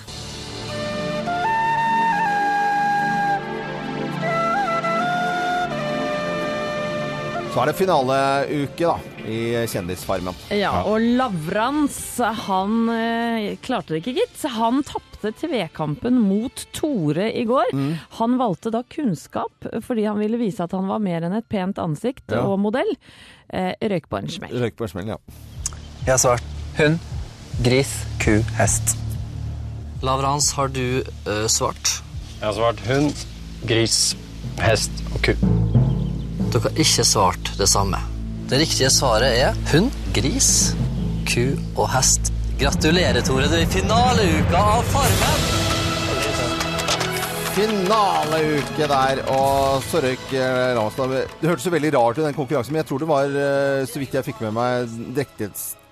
Så 7.58 7.64
er 7.64 7.72
det 7.72 7.80
finaleuke, 7.80 8.86
da, 8.86 9.24
i 9.26 9.38
Kjendisfarmen. 9.66 10.36
Ja, 10.54 10.84
og 10.86 11.02
Lavrans, 11.18 11.96
han 12.46 12.84
eh, 12.94 13.56
klarte 13.66 13.96
det 13.96 14.04
ikke, 14.04 14.14
gitt. 14.20 14.44
Han 14.54 14.84
tapte 14.86 15.32
tvekampen 15.40 16.20
mot 16.22 16.68
Tore 16.78 17.32
i 17.34 17.48
går. 17.50 17.72
Mm. 17.74 17.96
Han 18.20 18.36
valgte 18.38 18.70
da 18.76 18.84
kunnskap 18.86 19.66
fordi 19.88 20.06
han 20.06 20.22
ville 20.22 20.38
vise 20.38 20.62
at 20.68 20.76
han 20.78 20.86
var 20.86 21.02
mer 21.02 21.26
enn 21.26 21.34
et 21.40 21.50
pent 21.50 21.82
ansikt 21.82 22.30
Ja. 22.30 22.44
og 22.46 22.60
modell. 22.62 22.94
Eh, 23.50 23.74
røyk 23.90 24.06
på 24.14 24.22
en 24.22 24.30
smell. 24.30 24.54
Røyk 24.62 24.78
på 24.78 24.86
en 24.86 24.94
smell, 24.94 25.10
ja. 25.16 25.18
Jeg 26.06 26.14
har 26.14 26.22
svart 26.28 26.56
hund, 26.78 27.02
gris, 27.66 27.96
ku, 28.22 28.36
hest. 28.62 28.94
Lavrans, 30.06 30.52
har 30.54 30.70
du 30.70 31.02
ø, 31.02 31.40
svart? 31.50 32.04
Jeg 32.38 32.52
har 32.52 32.54
svart 32.62 32.86
hund, 32.86 33.26
gris, 33.66 34.04
hest 34.62 35.02
og 35.10 35.26
ku. 35.26 35.97
Dere 36.48 36.64
har 36.64 36.80
ikke 36.80 37.04
svart 37.04 37.50
det 37.60 37.68
samme. 37.68 38.00
Det 38.48 38.62
riktige 38.62 38.90
svaret 38.94 39.36
er 39.36 39.58
hund, 39.74 39.90
gris, 40.16 40.72
ku 41.28 41.58
og 41.76 41.90
hest. 41.92 42.32
Gratulerer, 42.58 43.20
Tore. 43.28 43.50
Du 43.52 43.56
er 43.58 43.66
i 43.66 43.72
finaleuka 43.72 44.62
av 44.78 44.88
Farmen! 44.94 45.50
Finaleuke 47.58 48.88
der, 48.92 49.24
og 49.34 49.84
så 49.90 50.00
røyk 50.06 50.30
eh, 50.38 50.78
Ramstad. 50.78 51.18
Det 51.42 51.50
hørtes 51.50 51.68
så 51.68 51.74
veldig 51.74 51.92
rart 51.98 52.22
ut, 52.22 52.24
den 52.24 52.38
konkurransen, 52.38 52.76
men 52.76 52.84
jeg 52.84 52.90
tror 52.92 53.04
det 53.04 53.10
var, 53.10 53.36
eh, 53.44 53.82
så 53.90 54.00
vidt 54.00 54.16
jeg 54.16 54.30
fikk 54.30 54.46
med 54.46 54.56
meg, 54.56 54.96
drektighetstid 55.18 55.87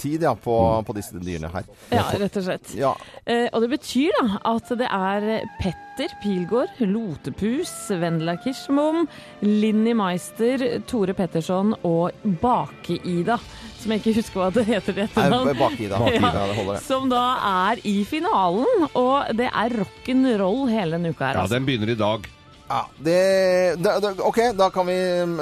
tid, 0.00 0.22
ja, 0.22 0.34
på, 0.34 0.56
på 0.86 0.96
disse 0.96 1.18
dyrene 1.20 1.50
her. 1.52 1.68
Ja, 1.92 2.06
rett 2.20 2.40
og 2.40 2.46
slett. 2.48 2.74
Ja, 2.78 2.94
Eh, 3.24 3.46
og 3.56 3.62
det 3.64 3.70
betyr 3.72 4.12
da 4.18 4.36
at 4.50 4.68
det 4.76 4.84
er 4.92 5.46
Petter 5.56 6.10
Pilgaard, 6.20 6.74
Lotepus, 6.84 7.72
Vendela 7.96 8.34
Kirsmom, 8.36 9.06
Linni 9.40 9.94
Meister, 9.96 10.60
Tore 10.90 11.14
Petterson 11.16 11.72
og 11.88 12.12
Bake-Ida, 12.42 13.38
som 13.80 13.94
jeg 13.94 14.02
ikke 14.02 14.16
husker 14.18 14.42
hva 14.42 14.50
det 14.52 14.66
heter 14.68 14.92
til 14.92 15.06
etternavn. 15.06 15.48
Nei, 15.48 15.56
Bak-Ida. 15.62 16.02
Bake 16.04 16.20
Ja, 16.20 16.44
det 16.50 16.58
holder 16.58 16.72
det. 16.74 16.82
Som 16.84 17.08
da 17.12 17.24
er 17.70 17.80
i 17.88 17.96
finalen, 18.08 18.88
og 18.92 19.32
det 19.40 19.48
er 19.48 19.78
rock'n'roll 19.80 20.66
hele 20.72 20.98
denne 20.98 21.14
uka 21.14 21.30
her. 21.30 21.38
Ja, 21.40 21.46
altså. 21.46 21.56
den 21.56 21.68
begynner 21.70 21.94
i 21.94 22.00
dag. 22.04 22.28
Ja, 22.64 22.78
det, 22.96 23.76
det, 23.76 23.90
det, 24.00 24.10
ok, 24.24 24.38
da 24.56 24.70
kan 24.72 24.86
vi 24.88 24.94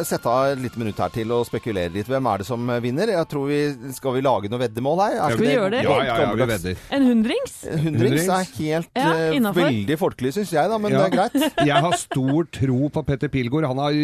sette 0.05 0.27
av 0.27 0.53
et 0.57 0.59
lite 0.59 0.81
minutt 0.81 0.99
her 0.99 1.13
til 1.15 1.31
å 1.31 1.37
spekulere 1.47 1.93
litt. 1.95 2.09
Hvem 2.11 2.27
er 2.27 2.43
det 2.43 2.47
som 2.49 2.73
vinner? 2.83 3.13
Jeg 3.15 3.29
tror 3.31 3.45
vi, 3.47 3.59
Skal 3.95 4.17
vi 4.17 4.23
lage 4.27 4.51
noe 4.51 4.59
veddemål 4.65 5.03
her? 5.05 5.15
Er 5.29 5.37
Skal 5.37 5.45
vi 5.47 5.53
gjøre 5.53 5.71
det? 5.77 5.83
Ja, 5.87 5.99
ja, 6.03 6.17
ja, 6.25 6.33
vi 6.35 6.49
vedder. 6.51 6.81
En 6.99 7.07
hundrings? 7.07 7.55
Hundrings 7.85 8.27
er 8.27 8.49
helt 8.57 8.91
Ja, 8.99 9.13
eh, 9.31 9.47
veldig 9.55 9.99
folkelig, 10.01 10.33
syns 10.35 10.51
jeg, 10.57 10.73
da, 10.73 10.81
men 10.83 10.97
Ja. 10.97 11.05
det 11.05 11.07
er 11.07 11.15
greit. 11.15 11.55
Jeg 11.73 11.85
har 11.87 11.95
stor 12.01 12.49
tro 12.59 12.89
på 12.97 13.05
Petter 13.07 13.31
Pilgaard. 13.33 13.69
Han 13.71 13.79
har 13.85 13.95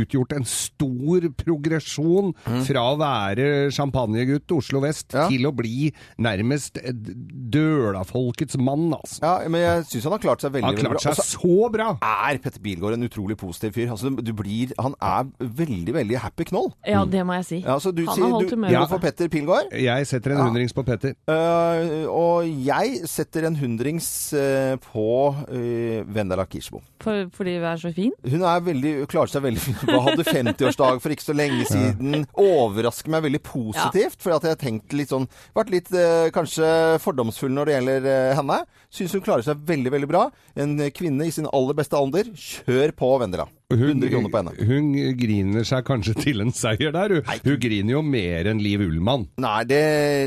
utgjort 0.00 0.32
en 0.38 0.48
stor 0.48 1.28
progresjon 1.44 2.32
fra 2.66 2.86
å 2.94 2.96
være 3.00 3.50
champagnegutt 3.76 4.56
Oslo 4.56 4.80
vest 4.86 5.12
Ja. 5.12 5.28
til 5.28 5.44
å 5.46 5.52
bli 5.54 5.92
nærmest 6.18 6.80
dølafolkets 7.52 8.56
mann, 8.56 8.88
altså. 8.96 9.20
Ja, 9.22 9.36
men 9.52 9.60
jeg 9.62 9.84
syns 9.92 10.08
han 10.08 10.16
har 10.16 10.24
klart 10.24 10.40
seg 10.44 10.56
veldig, 10.56 10.72
bra. 10.72 10.80
Han 10.80 10.96
har 10.96 11.04
klart 11.04 11.20
seg 11.20 11.20
Og 11.20 11.30
så 11.68 11.70
bra! 11.76 11.92
Er 12.06 12.38
Petter 12.42 12.62
Bilgaard 12.62 12.96
en 12.96 13.06
utrolig 13.06 13.36
positiv 13.40 13.74
fyr. 13.76 13.90
Altså, 13.94 14.10
du 14.10 14.32
blir, 14.36 14.72
han 14.80 14.94
er 15.02 15.28
veldig, 15.40 15.94
veldig 15.96 16.18
happy 16.22 16.46
knoll. 16.50 16.70
Ja, 16.86 17.04
det 17.08 17.24
må 17.26 17.36
jeg 17.40 17.46
si. 17.48 17.58
Ja, 17.64 17.74
altså, 17.76 17.92
du 17.94 18.04
Han 18.06 18.22
har 18.22 18.34
holdt 18.36 18.50
du, 18.50 18.56
humøret 18.56 18.74
ja, 18.74 18.82
oppe. 18.84 18.94
for 18.94 19.04
Petter 19.06 19.30
Pilgaard. 19.32 19.72
Jeg 19.72 20.06
setter 20.10 20.34
en 20.34 20.38
Ja. 20.40 20.46
hundrings 20.48 20.74
på 20.76 20.84
Petter. 20.86 21.14
Uh, 21.28 22.06
og 22.12 22.46
jeg 22.66 23.00
setter 23.10 23.46
en 23.48 23.56
hundrings 23.56 24.08
uh, 24.36 24.76
på 24.86 25.06
uh, 25.34 26.14
Vendela 26.16 26.46
Kirsebo. 26.46 26.82
For, 27.02 27.26
fordi 27.36 27.56
vi 27.58 27.70
er 27.72 27.82
så 27.82 27.92
fin. 27.96 28.12
Hun 28.30 28.42
er 28.42 28.60
veldig, 28.66 28.94
klarer 29.10 29.32
seg 29.32 29.42
veldig 29.46 29.62
fint. 29.66 29.82
Hun 29.86 30.06
hadde 30.08 30.24
50-årsdag 30.26 31.00
for 31.04 31.14
ikke 31.14 31.26
så 31.26 31.36
lenge 31.36 31.66
siden. 31.70 32.26
Overrasker 32.36 33.12
meg 33.12 33.26
veldig 33.26 33.42
positivt, 33.46 34.18
for 34.22 34.32
jeg 34.34 34.46
har 34.46 34.60
tenkt 34.60 34.94
litt 34.96 35.12
sånn 35.12 35.26
Vært 35.56 35.70
litt 35.72 35.88
kanskje 36.34 36.66
fordomsfull 37.02 37.52
når 37.54 37.68
det 37.68 37.74
gjelder 37.76 38.06
henne. 38.38 38.58
Syns 38.92 39.14
hun 39.16 39.22
klarer 39.24 39.44
seg 39.46 39.60
veldig, 39.68 39.92
veldig 39.94 40.08
bra. 40.10 40.24
En 40.58 40.76
kvinne 40.94 41.26
i 41.26 41.32
sin 41.34 41.48
aller 41.52 41.76
beste 41.78 41.95
alder. 41.98 42.32
Kjør 42.36 42.96
på, 42.96 43.12
Vendela. 43.24 43.48
100 43.66 44.06
kroner 44.12 44.30
på 44.30 44.38
henne. 44.38 44.52
hun 44.62 44.92
griner 45.18 45.64
seg 45.66 45.82
kanskje 45.88 46.12
til 46.22 46.38
en 46.44 46.52
seier 46.54 46.92
der. 46.94 47.16
Hun, 47.16 47.40
hun 47.42 47.56
griner 47.58 47.96
jo 47.96 48.02
mer 48.06 48.46
enn 48.52 48.60
Liv 48.62 48.78
Ullmann. 48.84 49.24
Nei, 49.42 49.64
det, 49.66 49.80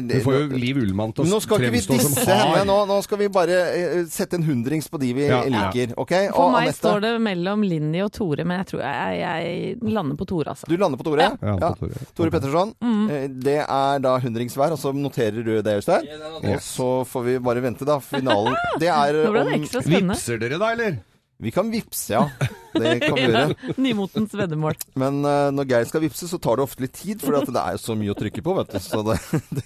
Du 0.10 0.16
Hun 0.18 0.26
får 0.26 0.36
jo 0.42 0.58
Liv 0.60 0.76
Ullmann 0.82 1.14
til 1.16 1.24
å 1.24 1.40
skal 1.40 1.56
ikke 1.62 1.70
vi 1.72 1.80
fremstå 1.80 2.00
som 2.04 2.18
disse 2.18 2.26
henne. 2.28 2.50
hard. 2.58 2.68
Nå, 2.68 2.76
nå 2.90 2.98
skal 3.06 3.22
vi 3.22 3.30
bare 3.32 3.56
eh, 3.78 4.02
sette 4.12 4.36
en 4.36 4.44
hundrings 4.44 4.90
på 4.92 5.00
de 5.00 5.14
vi 5.16 5.30
Ja. 5.30 5.40
liker. 5.48 5.94
OK? 5.96 6.12
For 6.34 6.42
Og 6.44 6.52
meg 6.58 6.68
Anette, 6.68 6.82
står 6.82 7.00
det 7.08 7.14
mellom 7.30 7.64
Linni 7.64 8.04
og 8.04 8.12
Tore, 8.12 8.44
men 8.44 8.60
jeg 8.60 8.68
tror 8.74 8.84
jeg, 8.84 9.24
jeg 9.24 9.94
lander 9.96 10.20
på 10.20 10.28
Tore, 10.34 10.52
altså. 10.58 10.68
du 10.68 10.76
lander 10.76 11.00
på 11.00 11.08
Tore? 11.08 11.32
Ja, 11.40 11.56
på 11.56 11.80
Tore. 11.86 12.06
Tore 12.20 12.32
Petterson. 12.36 12.76
Mm. 12.84 13.10
Eh, 13.10 13.28
Det 13.48 13.58
er 13.64 14.00
da 14.04 14.18
hundrings 14.20 14.60
hver, 14.60 14.76
og 14.76 14.82
så 14.84 14.92
noterer 14.92 15.40
du 15.48 15.62
det, 15.64 15.80
Øystein. 15.80 16.12
Og 16.44 16.60
så 16.60 16.90
får 17.08 17.24
vi 17.32 17.40
bare 17.40 17.64
vente, 17.64 17.88
da. 17.88 18.02
Finalen. 18.04 18.60
Det 18.84 18.92
er 18.92 19.14
det 19.16 19.30
om. 19.32 19.64
Vipser 19.88 20.44
dere 20.44 20.60
da, 20.60 20.74
eller? 20.76 21.00
Vi 21.40 21.52
kan 21.56 21.72
vippse, 21.72 22.14
ja. 22.14 22.30
Det 22.74 23.00
kan 23.00 23.16
vi 23.16 23.24
gjøre. 23.24 23.56
Nymotens 23.86 24.34
veddemål. 24.36 24.76
Men 25.00 25.22
uh, 25.24 25.48
når 25.56 25.70
Geir 25.72 25.88
skal 25.88 26.04
vippse, 26.04 26.28
så 26.28 26.40
tar 26.42 26.60
det 26.60 26.66
ofte 26.68 26.84
litt 26.84 26.98
tid, 27.00 27.24
for 27.24 27.40
det 27.40 27.56
er 27.56 27.78
jo 27.78 27.84
så 27.86 27.96
mye 27.96 28.12
å 28.12 28.18
trykke 28.20 28.44
på, 28.44 28.58
vet 28.60 28.76
du. 28.76 28.80
Så 28.84 29.04
det, 29.08 29.16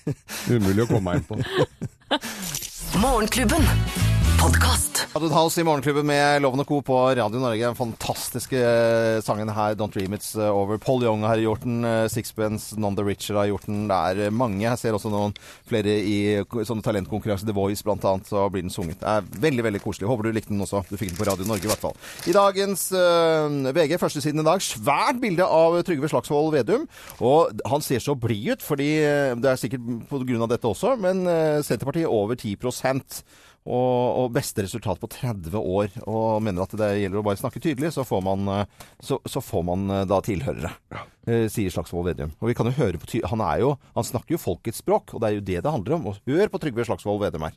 Umulig 0.54 0.86
å 0.86 0.92
komme 0.94 1.18
inn 1.18 1.26
på. 1.26 1.42
Morgenklubben. 3.02 3.66
Podkast. 4.44 5.06
Adrian 5.16 5.32
House 5.32 5.62
i 5.62 5.64
Morgenklubben 5.64 6.04
med 6.04 6.42
Loven 6.44 6.60
og 6.60 6.68
Co. 6.68 6.82
på 6.84 6.98
Radio 7.16 7.40
Norge. 7.40 7.64
Den 7.64 7.78
fantastiske 7.78 8.60
eh, 8.60 9.22
sangen 9.24 9.48
her, 9.48 9.76
'Don't 9.80 9.94
Dream 9.94 10.12
It's 10.18 10.34
eh, 10.36 10.50
Over'. 10.52 10.82
Paul 10.84 11.04
Young 11.06 11.22
har 11.24 11.40
gjort 11.40 11.64
den. 11.64 11.86
eh, 11.86 12.10
Sixpence, 12.12 12.76
Non 12.76 12.96
the 12.96 13.06
Richer 13.08 13.38
har 13.40 13.48
gjort 13.48 13.66
den. 13.68 13.88
Det 13.88 13.96
er 13.96 14.32
mange. 14.36 14.60
Jeg 14.66 14.78
ser 14.78 14.98
også 14.98 15.08
noen 15.14 15.32
flere 15.70 15.96
i 15.96 16.44
sånne 16.44 16.84
talentkonkurranse, 16.84 17.46
The 17.46 17.56
Voice 17.56 17.84
blant 17.84 18.04
annet, 18.04 18.28
så 18.28 18.50
blir 18.52 18.66
den 18.66 18.74
sunget. 18.74 19.00
Det 19.00 19.08
er 19.08 19.22
veldig, 19.46 19.64
veldig 19.64 19.82
koselig. 19.82 20.10
Håper 20.12 20.28
du 20.28 20.32
likte 20.36 20.52
den 20.52 20.66
også. 20.66 20.84
Du 20.90 20.98
fikk 20.98 21.14
den 21.14 21.22
på 21.22 21.30
Radio 21.32 21.48
Norge 21.48 21.64
i 21.64 21.72
hvert 21.72 21.86
fall. 21.86 21.96
I 22.28 22.36
dagens 22.36 22.92
uh, 22.92 23.72
VG, 23.72 23.96
førstesiden 24.02 24.44
i 24.44 24.48
dag, 24.50 24.60
svært 24.60 25.22
bilde 25.24 25.48
av 25.48 25.80
Trygve 25.88 26.12
Slagsvold 26.12 26.52
Vedum. 26.58 26.84
Og 27.24 27.64
han 27.72 27.82
ser 27.82 28.04
så 28.04 28.18
blid 28.20 28.58
ut, 28.58 28.62
fordi 28.62 28.92
det 29.40 29.54
er 29.54 29.56
sikkert 29.62 29.88
på 30.12 30.20
grunn 30.20 30.44
av 30.44 30.52
dette 30.52 30.68
også, 30.68 30.98
men 31.00 31.24
Senterpartiet 31.64 32.12
over 32.12 32.36
10 32.36 32.58
og, 33.64 34.24
og 34.24 34.32
beste 34.36 34.66
resultat 34.66 35.00
på 35.00 35.10
30 35.12 35.58
år. 35.60 35.90
Og 36.04 36.44
mener 36.44 36.64
at 36.66 36.76
det 36.80 36.90
gjelder 37.02 37.22
å 37.22 37.26
bare 37.26 37.40
snakke 37.40 37.62
tydelig, 37.64 37.94
så 37.96 38.04
får 38.08 38.22
man, 38.26 38.40
eh, 38.54 38.66
så, 39.04 39.20
så 39.30 39.40
får 39.44 39.64
man 39.72 39.80
eh, 39.90 40.06
da 40.10 40.18
tilhørere. 40.26 40.72
Ja. 40.94 41.02
Sier 41.24 41.72
Slagsvold 41.72 42.10
Vedum. 42.10 42.34
Og 42.44 42.50
vi 42.52 42.56
kan 42.58 42.68
jo 42.68 42.74
høre 42.76 43.00
på 43.00 43.08
ty 43.08 43.22
Han 43.32 43.40
er 43.40 43.62
jo 43.62 43.70
Han 43.96 44.04
snakker 44.04 44.36
jo 44.36 44.42
folkets 44.44 44.82
språk, 44.84 45.14
og 45.16 45.22
det 45.24 45.30
er 45.30 45.38
jo 45.38 45.46
det 45.48 45.62
det 45.64 45.72
handler 45.72 45.96
om. 45.96 46.10
Og 46.12 46.20
hør 46.28 46.52
på 46.52 46.60
Trygve 46.60 46.84
Slagsvold 46.84 47.24
Vedum 47.24 47.48
her. 47.48 47.56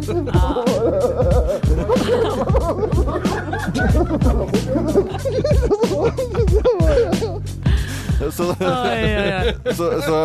진짜 0.00 0.32
아. 0.34 0.64
뭐야 6.78 7.10
Så, 8.18 8.48
Oi, 8.50 9.02
oi, 9.14 9.28
oi. 9.38 9.74
så, 9.78 9.86
så 10.02 10.16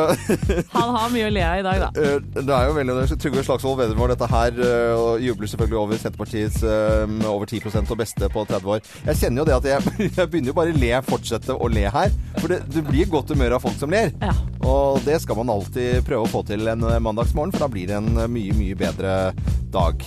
Han 0.73 0.95
har 0.95 1.11
mye 1.13 1.27
å 1.27 1.33
le 1.33 1.43
av 1.45 1.59
i 1.59 1.65
dag, 1.65 1.83
da. 1.83 1.89
Eh, 2.03 2.15
Det 2.33 2.49
er 2.55 2.65
jo 2.67 2.73
veldig 2.75 3.17
Trygve 3.21 3.43
Slagsvold 3.45 3.77
Vedum 3.83 3.99
var 4.01 4.09
dette 4.13 4.27
her, 4.31 4.57
eh, 4.65 4.93
og 4.97 5.21
jubler 5.21 5.51
selvfølgelig 5.51 5.79
over 5.79 6.01
Senterpartiets 6.01 6.57
eh, 6.65 7.13
over 7.29 7.45
10% 7.49 7.93
og 7.93 7.99
beste 8.01 8.29
på 8.33 8.45
30 8.49 8.71
år. 8.75 8.81
Jeg 9.11 9.19
kjenner 9.21 9.43
jo 9.43 9.47
det 9.51 9.55
at 9.59 9.69
jeg, 9.69 9.95
jeg 10.17 10.25
begynner 10.33 10.51
jo 10.51 10.57
bare 10.57 10.73
å 10.73 10.79
le, 10.81 10.91
fortsette 11.05 11.53
å 11.53 11.69
le 11.71 11.85
her. 11.93 12.17
For 12.41 12.49
det, 12.55 12.59
du 12.73 12.79
blir 12.87 13.05
i 13.05 13.09
godt 13.13 13.33
humør 13.35 13.57
av 13.59 13.63
folk 13.67 13.77
som 13.79 13.93
ler. 13.93 14.09
Ja. 14.25 14.33
Og 14.65 14.99
det 15.05 15.19
skal 15.23 15.37
man 15.43 15.53
alltid 15.53 16.01
prøve 16.07 16.25
å 16.25 16.31
få 16.33 16.41
til 16.49 16.65
en 16.73 16.83
mandagsmorgen, 17.05 17.53
for 17.53 17.67
da 17.67 17.71
blir 17.75 17.91
det 17.93 17.99
en 18.01 18.09
mye, 18.33 18.57
mye 18.57 18.77
bedre 18.79 19.15
dag. 19.73 20.01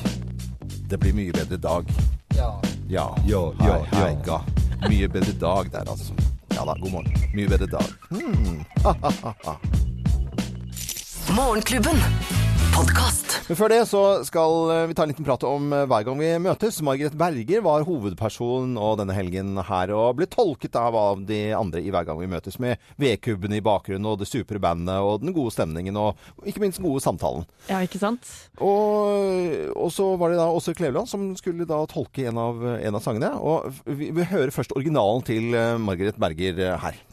Det 0.91 0.99
blir 1.03 1.15
mye 1.17 1.35
bedre 1.39 1.59
dag. 1.63 1.91
Ja. 2.37 2.51
Ja. 2.91 3.09
Ja, 3.27 3.47
hei, 3.63 3.69
ja, 3.71 3.79
hei, 3.95 4.15
ja. 4.27 4.41
Mye 4.91 5.09
bedre 5.11 5.35
dag 5.41 5.71
der, 5.75 5.87
altså. 5.95 6.15
Ja 6.57 6.65
da, 6.65 6.77
god 6.81 6.93
morgen. 6.93 7.13
Mye 7.35 7.49
bedre 7.49 7.67
dag. 7.67 7.85
Hmm. 8.09 8.65
Morgenklubben. 11.37 11.97
Podkast. 12.77 13.31
Men 13.49 13.57
før 13.57 13.73
det 13.73 13.79
så 13.89 14.01
skal 14.27 14.71
eh, 14.75 14.83
vi 14.91 14.95
ta 14.97 15.07
en 15.07 15.09
liten 15.09 15.25
prat 15.25 15.45
om 15.49 15.71
eh, 15.73 15.87
hver 15.89 16.03
gang 16.05 16.19
vi 16.21 16.29
møtes. 16.45 16.83
Margaret 16.85 17.15
Berger 17.17 17.63
var 17.65 17.87
hovedperson 17.89 18.75
og 18.77 18.99
denne 19.01 19.17
helgen 19.17 19.55
her, 19.65 19.93
og 19.97 20.19
ble 20.19 20.29
tolket 20.29 20.77
av 20.77 20.99
av 21.01 21.23
de 21.25 21.39
andre 21.57 21.81
i 21.81 21.93
hver 21.95 22.05
gang 22.05 22.21
vi 22.21 22.29
møtes, 22.29 22.59
med 22.61 22.83
vedkubben 23.01 23.57
i 23.57 23.63
bakgrunnen 23.65 24.11
og 24.11 24.21
det 24.21 24.29
supre 24.29 24.61
bandet 24.61 25.01
og 25.01 25.25
den 25.25 25.33
gode 25.37 25.55
stemningen 25.57 25.97
og 25.97 26.21
ikke 26.45 26.67
minst 26.67 26.83
den 26.83 26.89
gode 26.91 27.01
samtalen. 27.07 27.49
Ja, 27.71 27.81
ikke 27.87 28.03
sant? 28.03 28.29
Og, 28.61 29.73
og 29.73 29.89
så 29.97 30.13
var 30.21 30.35
det 30.35 30.43
da 30.43 30.51
Åse 30.53 30.77
Kleveland 30.77 31.09
som 31.09 31.31
skulle 31.41 31.65
da 31.69 31.81
tolke 31.89 32.29
en 32.29 32.45
av, 32.45 32.61
en 32.77 33.01
av 33.01 33.05
sangene. 33.05 33.33
Og 33.41 33.73
vi, 33.89 34.13
vi 34.13 34.29
hører 34.29 34.53
først 34.53 34.77
originalen 34.77 35.25
til 35.25 35.57
eh, 35.57 35.79
Margaret 35.81 36.21
Berger 36.21 36.77
her. 36.85 37.05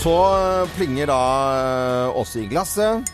Så 0.00 0.16
plinger 0.76 1.10
da 1.10 1.22
eh, 1.60 2.18
Åse 2.20 2.44
i 2.44 2.48
glasset. 2.48 3.10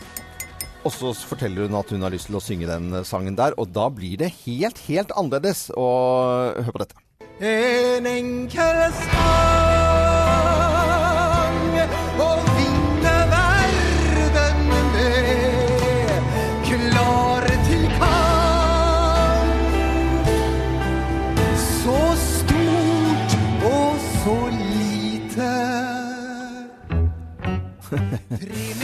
Og 0.87 0.93
så 0.93 1.11
forteller 1.27 1.67
hun 1.67 1.75
at 1.75 1.89
hun 1.91 2.05
har 2.05 2.13
lyst 2.13 2.29
til 2.29 2.39
å 2.39 2.43
synge 2.43 2.69
den 2.69 3.01
sangen 3.07 3.35
der, 3.35 3.57
og 3.59 3.73
da 3.75 3.89
blir 3.91 4.15
det 4.21 4.31
helt, 4.45 4.79
helt 4.87 5.11
annerledes. 5.19 5.67
Og 5.75 6.55
hør 6.63 6.77
på 6.77 6.85
dette. 6.85 7.03
En 7.43 8.07
enkel 8.07 8.85
sang 9.01 9.76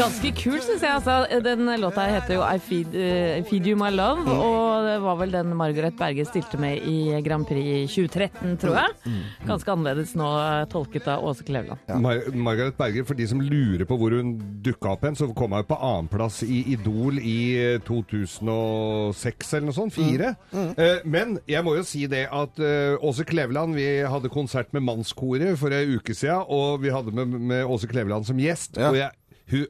Ganske 0.04 0.34
kul, 0.36 0.58
syns 0.60 0.82
jeg. 0.84 0.92
Altså, 0.92 1.42
den 1.46 1.70
låta 1.80 2.04
heter 2.12 2.36
jo 2.36 2.44
I 2.44 2.60
Feed, 2.60 2.92
uh, 2.92 3.38
Feed 3.48 3.68
You 3.70 3.78
My 3.80 3.88
Love, 3.94 4.28
og 4.28 4.84
det 4.84 4.96
var 5.00 5.20
vel 5.22 5.32
den 5.32 5.54
Margaret 5.56 5.96
Berge 5.96 6.26
stilte 6.28 6.58
med 6.60 6.84
i 6.90 7.22
Grand 7.24 7.46
Prix 7.48 7.94
2013, 7.94 8.58
tror 8.60 8.80
jeg. 8.82 9.14
Ganske 9.48 9.72
annerledes 9.72 10.12
nå, 10.20 10.28
eh, 10.42 10.64
tolket 10.72 11.08
av 11.08 11.24
Åse 11.24 11.46
Kleveland. 11.48 11.80
Mar 12.04 12.20
Margaret 12.36 12.76
Berger, 12.76 13.06
for 13.08 13.16
de 13.16 13.28
som 13.32 13.40
lurer 13.40 13.86
på 13.88 13.96
hvor 14.00 14.16
hun 14.18 14.34
dukka 14.66 14.92
opp 14.92 15.06
hen, 15.08 15.16
så 15.16 15.30
kom 15.32 15.56
hun 15.56 15.68
på 15.70 15.78
annenplass 15.78 16.42
i 16.44 16.60
Idol 16.74 17.22
i 17.22 17.38
eh, 17.62 17.78
2006 17.88 19.54
eller 19.54 19.70
noe 19.70 19.78
sånt. 19.78 19.96
Fire. 19.96 20.34
Eh, 20.52 21.00
men 21.08 21.38
jeg 21.48 21.64
må 21.64 21.78
jo 21.78 21.86
si 21.88 22.04
det 22.12 22.26
at 22.34 22.60
uh, 22.60 23.00
Åse 23.06 23.24
Kleveland 23.28 23.76
Vi 23.78 23.86
hadde 24.10 24.32
konsert 24.34 24.72
med 24.76 24.84
Mannskoret 24.84 25.56
for 25.60 25.72
ei 25.76 25.86
uke 25.96 26.16
siden, 26.18 26.44
og 26.52 26.84
vi 26.84 26.92
hadde 26.92 27.14
med, 27.16 27.40
med 27.40 27.72
Åse 27.72 27.88
Kleveland 27.88 28.28
som 28.28 28.40
gjest. 28.42 28.76
Ja. 28.82 28.92
Og 28.92 29.00
jeg, 29.00 29.12
hun 29.54 29.66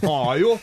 tar 0.00 0.38
jo 0.40 0.54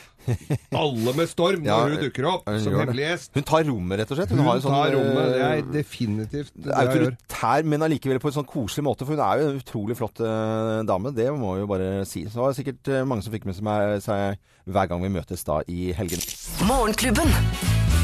alle 0.78 1.14
med 1.18 1.30
storm 1.30 1.66
Ja, 1.66 1.80
når 1.82 1.96
hun 1.96 2.04
dukker 2.06 2.28
opp 2.30 2.50
hun 2.50 2.60
som 2.62 2.76
hemmelig 2.78 3.06
gjest. 3.08 3.32
Hun 3.36 3.48
tar 3.48 3.66
rommet, 3.68 4.02
rett 4.02 4.14
og 4.14 4.20
slett. 4.20 4.34
Hun 4.36 4.43
har 4.45 4.60
jo 4.60 4.64
sånn, 4.66 4.76
tar 4.76 4.93
rommet. 4.95 5.32
Det 5.32 5.41
er 5.41 5.56
eh, 5.56 5.72
definitivt 5.74 6.54
det 6.54 6.70
jeg 6.70 6.76
gjør. 6.76 6.91
autoritær, 6.93 7.68
men 7.74 7.88
allikevel 7.88 8.22
på 8.24 8.32
en 8.32 8.38
sånn 8.38 8.50
koselig 8.50 8.86
måte. 8.86 9.08
For 9.08 9.18
hun 9.18 9.26
er 9.26 9.41
jo 9.41 9.50
en 9.50 9.62
utrolig 9.64 9.98
flott 10.00 10.22
uh, 10.24 10.82
dame. 10.88 11.14
Det 11.18 11.28
må 11.34 11.56
vi 11.58 11.66
jo 11.66 11.72
bare 11.72 11.91
si. 12.10 12.26
Så 12.28 12.38
det 12.38 12.45
var 12.45 12.58
sikkert 12.58 12.93
uh, 12.93 13.02
mange 13.10 13.26
som 13.26 13.34
fikk 13.34 13.50
med 13.50 13.58
seg 13.58 14.41
hver 14.70 14.91
gang 14.91 15.02
vi 15.02 15.14
møtes 15.18 15.45
da 15.48 15.62
i 15.72 15.89
helgen. 15.98 16.22
Morgenklubben. 16.70 17.34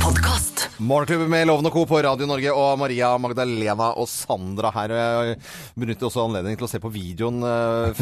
Podkast. 0.01 0.56
Morgenklubben 0.77 1.29
med 1.31 1.47
Loven 1.47 1.65
og 1.65 1.73
Co. 1.73 1.85
på 1.89 1.99
Radio 2.05 2.27
Norge 2.29 2.51
og 2.53 2.75
Maria 2.77 3.09
Magdalena 3.21 3.87
og 3.97 4.05
Sandra 4.11 4.69
her. 4.75 4.91
Jeg 4.93 5.37
benytter 5.79 6.07
også 6.09 6.25
anledningen 6.27 6.59
til 6.59 6.67
å 6.67 6.69
se 6.69 6.81
på 6.83 6.91
videoen 6.93 7.39
eh, 7.47 8.01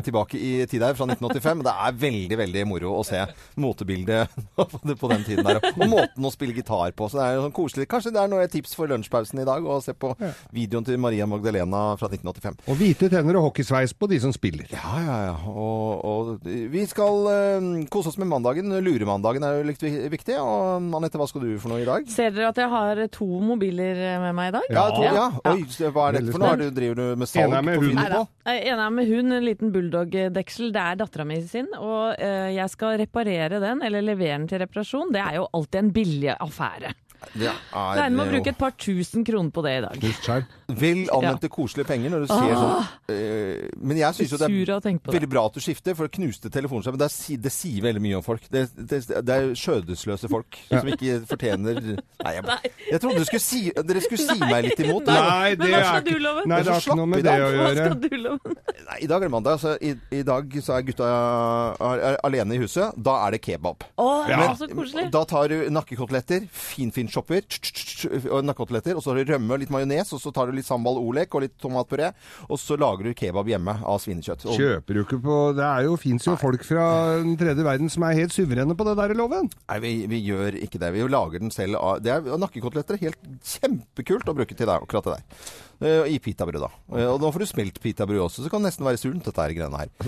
tilbake 0.06 0.40
i 0.40 0.50
tid 0.66 0.82
her, 0.82 0.96
fra 0.98 1.06
1985. 1.06 1.62
Det 1.66 1.74
er 1.86 1.98
veldig, 2.00 2.38
veldig 2.40 2.64
moro 2.66 2.94
å 2.98 3.04
se 3.06 3.20
motebildet 3.62 4.34
på 5.02 5.10
den 5.12 5.26
tiden 5.28 5.46
der. 5.46 5.60
Og 5.74 5.84
måten 5.92 6.26
å 6.26 6.32
spille 6.34 6.56
gitar 6.56 6.94
på. 6.96 7.10
Så 7.12 7.20
det 7.20 7.26
er 7.26 7.36
jo 7.36 7.44
sånn 7.44 7.56
koselig. 7.60 7.88
Kanskje 7.92 8.14
det 8.16 8.22
er 8.24 8.32
noe 8.32 8.48
tips 8.50 8.74
for 8.78 8.90
lunsjpausen 8.90 9.44
i 9.44 9.46
dag, 9.46 9.66
å 9.66 9.78
se 9.84 9.94
på 9.94 10.14
videoen 10.56 10.88
til 10.88 10.98
Maria 11.02 11.28
Magdalena 11.30 11.84
fra 12.00 12.10
1985. 12.10 12.58
Og 12.72 12.80
hvite 12.80 13.10
tenner 13.12 13.38
og 13.38 13.50
hockeysveis 13.50 13.94
på 13.94 14.10
de 14.10 14.20
som 14.24 14.34
spiller. 14.34 14.70
Ja, 14.74 14.96
ja, 15.04 15.18
ja. 15.28 15.36
Og, 15.52 16.02
og 16.02 16.50
vi 16.74 16.86
skal 16.90 17.30
eh, 17.34 17.70
kose 17.92 18.10
oss 18.10 18.18
med 18.22 18.32
mandagen. 18.32 18.74
Luremandagen 18.82 19.46
er 19.46 19.60
jo 19.60 19.70
litt 19.70 19.86
viktig. 20.16 20.40
Og 20.42 20.90
Anette, 20.96 21.20
hva 21.20 21.30
skal 21.30 21.46
du 21.46 21.54
for 21.62 21.70
noe 21.70 21.84
i 21.84 21.88
dag? 21.88 22.05
Ser 22.06 22.30
dere 22.34 22.50
at 22.52 22.58
jeg 22.60 22.70
har 22.70 23.00
to 23.14 23.26
mobiler 23.42 23.98
med 24.22 24.36
meg 24.38 24.50
i 24.50 24.54
dag? 24.56 24.66
Ja, 24.70 24.84
to, 24.94 25.04
ja. 25.04 25.24
Oi, 25.50 25.64
hva 25.90 26.08
er 26.08 26.18
dette 26.18 26.34
for 26.34 26.42
noe? 26.42 26.52
Er 26.54 26.74
Driver 26.76 27.00
du 27.00 27.22
med 27.22 27.30
salg 27.30 27.56
er 27.58 27.66
på 27.66 27.78
hund. 27.82 28.02
På? 28.12 28.22
En 28.52 28.82
er 28.84 28.92
med 28.94 29.10
hund, 29.10 29.34
en 29.34 29.46
liten 29.46 29.72
bulldog-deksel. 29.74 30.70
Det 30.74 30.84
er 30.84 31.00
dattera 31.02 31.26
mi 31.26 31.40
sin. 31.46 31.72
Og 31.78 32.14
eh, 32.14 32.52
jeg 32.56 32.72
skal 32.74 33.00
reparere 33.02 33.60
den, 33.62 33.82
eller 33.86 34.06
levere 34.06 34.38
den 34.38 34.46
til 34.50 34.62
reparasjon. 34.62 35.10
Det 35.14 35.24
er 35.24 35.40
jo 35.40 35.48
alltid 35.56 35.82
en 35.82 35.92
billig 35.96 36.32
affære. 36.36 36.94
Det 37.36 37.50
Regner 37.72 38.10
med 38.16 38.22
å 38.26 38.30
bruke 38.30 38.50
et 38.52 38.58
par 38.60 38.72
tusen 38.80 39.24
kroner 39.26 39.50
på 39.52 39.62
det 39.64 39.72
i 39.78 39.80
dag. 39.84 40.46
Vel 40.66 41.02
anvendte 41.14 41.48
koselige 41.52 41.86
penger 41.88 42.10
når 42.12 42.24
du 42.24 42.28
ser 42.30 42.52
ah, 42.56 42.60
sånn 42.60 43.14
eh, 43.14 43.68
Men 43.78 44.00
jeg 44.00 44.16
syns 44.18 44.32
jo 44.34 44.38
det 44.40 44.48
er 44.48 44.54
det. 44.80 44.92
er 44.96 45.12
veldig 45.14 45.28
bra 45.30 45.44
at 45.46 45.54
du 45.54 45.60
skifter, 45.62 45.94
for 45.94 46.08
det 46.08 46.16
knuste 46.16 46.50
telefonskjermer 46.52 46.98
det, 46.98 47.08
er 47.12 47.42
det 47.46 47.52
sier 47.54 47.82
veldig 47.86 48.02
mye 48.02 48.16
om 48.18 48.24
folk. 48.26 48.46
Det, 48.50 48.64
det, 48.76 48.98
det 49.26 49.36
er 49.36 49.52
skjødesløse 49.56 50.30
folk 50.32 50.58
Ja. 50.70 50.80
som 50.82 50.90
ikke 50.90 51.20
fortjener 51.30 51.78
Nei, 51.86 52.32
jeg, 52.34 52.72
jeg 52.90 53.00
trodde 53.02 53.20
du 53.22 53.26
skulle 53.28 53.44
si, 53.44 53.60
dere 53.76 54.00
skulle 54.02 54.24
si 54.26 54.38
meg 54.40 54.66
litt 54.66 54.80
imot. 54.82 55.06
Nei, 55.06 55.54
det 55.54 55.66
Men 55.66 55.74
hva 55.76 55.92
er 56.00 56.02
du, 56.06 56.10
ikke 56.16 56.46
Nei, 56.50 56.60
det 56.66 56.72
har 56.72 56.82
ikke 56.82 56.96
noe 56.98 57.10
med 57.12 57.22
det 57.26 57.34
å 57.36 57.46
Hva 57.46 57.68
gjøre. 57.70 57.86
skal 57.86 57.98
du, 58.02 58.16
love? 58.24 58.54
Nei, 58.86 58.98
I 59.06 59.10
dag 59.12 59.16
er 59.20 59.26
det 59.28 59.32
mandag, 59.36 59.60
så 59.62 59.74
i, 59.78 59.92
i 60.10 60.22
dag 60.26 60.56
så 60.66 60.74
er 60.76 60.86
gutta 60.88 61.06
er, 61.06 62.02
er 62.10 62.18
alene 62.26 62.56
i 62.56 62.60
huset. 62.64 62.96
Da 62.96 63.14
er 63.26 63.36
det 63.36 63.42
kebab. 63.46 63.86
Å, 64.02 64.08
Men- 64.26 64.56
så 64.58 64.66
koselig. 64.72 65.06
Da 65.14 65.22
tar 65.28 65.48
du 65.52 65.56
nakkekoteletter, 65.70 66.48
finfin 66.50 67.05
chopper, 67.05 67.05
tsk, 67.08 68.04
og 68.30 68.44
nakkekoteletter, 68.44 68.96
og 68.98 69.02
så 69.04 69.12
har 69.14 69.20
du 69.24 69.32
rømme 69.32 69.54
og 69.56 69.60
litt 69.62 69.70
majones, 69.74 70.12
og 70.12 70.20
så 70.22 70.32
tar 70.34 70.46
du 70.50 70.56
litt 70.56 70.66
sambal 70.68 70.98
olek 71.00 71.34
og 71.34 71.44
litt 71.46 71.54
tomatpuré, 71.62 72.12
og 72.48 72.58
så 72.60 72.76
lager 72.78 73.08
du 73.08 73.14
kebab 73.14 73.46
hjemme 73.50 73.76
av 73.82 74.00
svinekjøtt. 74.02 74.46
Og, 74.46 74.56
Kjøper 74.56 74.94
du 74.94 75.02
ikke 75.04 75.20
på 75.24 75.36
Det 75.56 75.64
er 75.66 75.86
jo, 75.88 75.96
fins 76.00 76.26
jo 76.26 76.36
folk 76.40 76.64
fra 76.66 76.86
den 77.22 77.36
tredje 77.40 77.64
verden 77.66 77.90
som 77.92 78.02
er 78.08 78.18
helt 78.20 78.32
suverene 78.36 78.76
på 78.76 78.84
det 78.88 78.96
der 78.98 79.14
loven. 79.18 79.50
Nei, 79.68 79.78
vi, 79.84 79.92
vi 80.10 80.22
gjør 80.26 80.58
ikke 80.62 80.80
det. 80.82 80.92
Vi 80.96 81.06
lager 81.08 81.38
den 81.42 81.50
selv. 81.54 81.76
av- 81.80 82.02
Det 82.02 82.12
er 82.12 82.38
Nakkekoteletter 82.38 82.94
er 82.98 83.04
helt 83.08 83.30
kjempekult 83.46 84.28
å 84.28 84.34
bruke 84.36 84.54
til 84.56 84.66
det, 84.66 84.74
akkurat 84.76 85.04
det 85.04 85.16
der. 85.16 85.54
Eh, 85.80 86.14
I 86.14 86.18
pitabrød, 86.22 86.62
da. 86.62 86.70
Eh, 86.96 87.08
og 87.10 87.20
nå 87.20 87.30
får 87.32 87.44
du 87.44 87.48
smelt 87.50 87.80
pitabrød 87.82 88.22
også, 88.26 88.40
så 88.40 88.46
det 88.46 88.52
kan 88.54 88.64
nesten 88.64 88.86
være 88.86 89.00
sunt, 89.00 89.24
dette 89.26 89.42
her 89.44 89.56
greiene 89.56 89.82
her. 89.84 89.92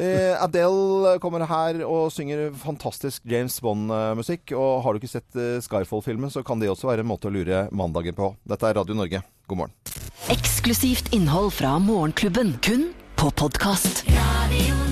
Eh, 0.00 0.32
Adele 0.40 1.16
kommer 1.20 1.42
her 1.48 1.80
og 1.84 2.12
synger 2.14 2.54
fantastisk 2.56 3.24
James 3.28 3.58
Bond-musikk. 3.60 4.54
Og 4.56 4.80
har 4.84 4.94
du 4.94 5.00
ikke 5.00 5.10
sett 5.12 5.40
Skyfall-filmen, 5.66 6.32
så 6.32 6.44
kan 6.46 6.62
det 6.62 6.70
også 6.72 6.88
være 6.88 7.04
en 7.04 7.10
måte 7.10 7.28
å 7.28 7.34
lure 7.34 7.66
mandagen 7.74 8.16
på. 8.16 8.32
Dette 8.48 8.70
er 8.70 8.78
Radio 8.80 8.96
Norge. 8.96 9.22
God 9.50 9.60
morgen. 9.60 9.74
Eksklusivt 10.32 11.12
innhold 11.16 11.52
fra 11.58 11.76
Morgenklubben. 11.82 12.56
Kun 12.64 12.90
på 13.20 13.32
podkast. 13.36 14.06
Radio 14.08 14.89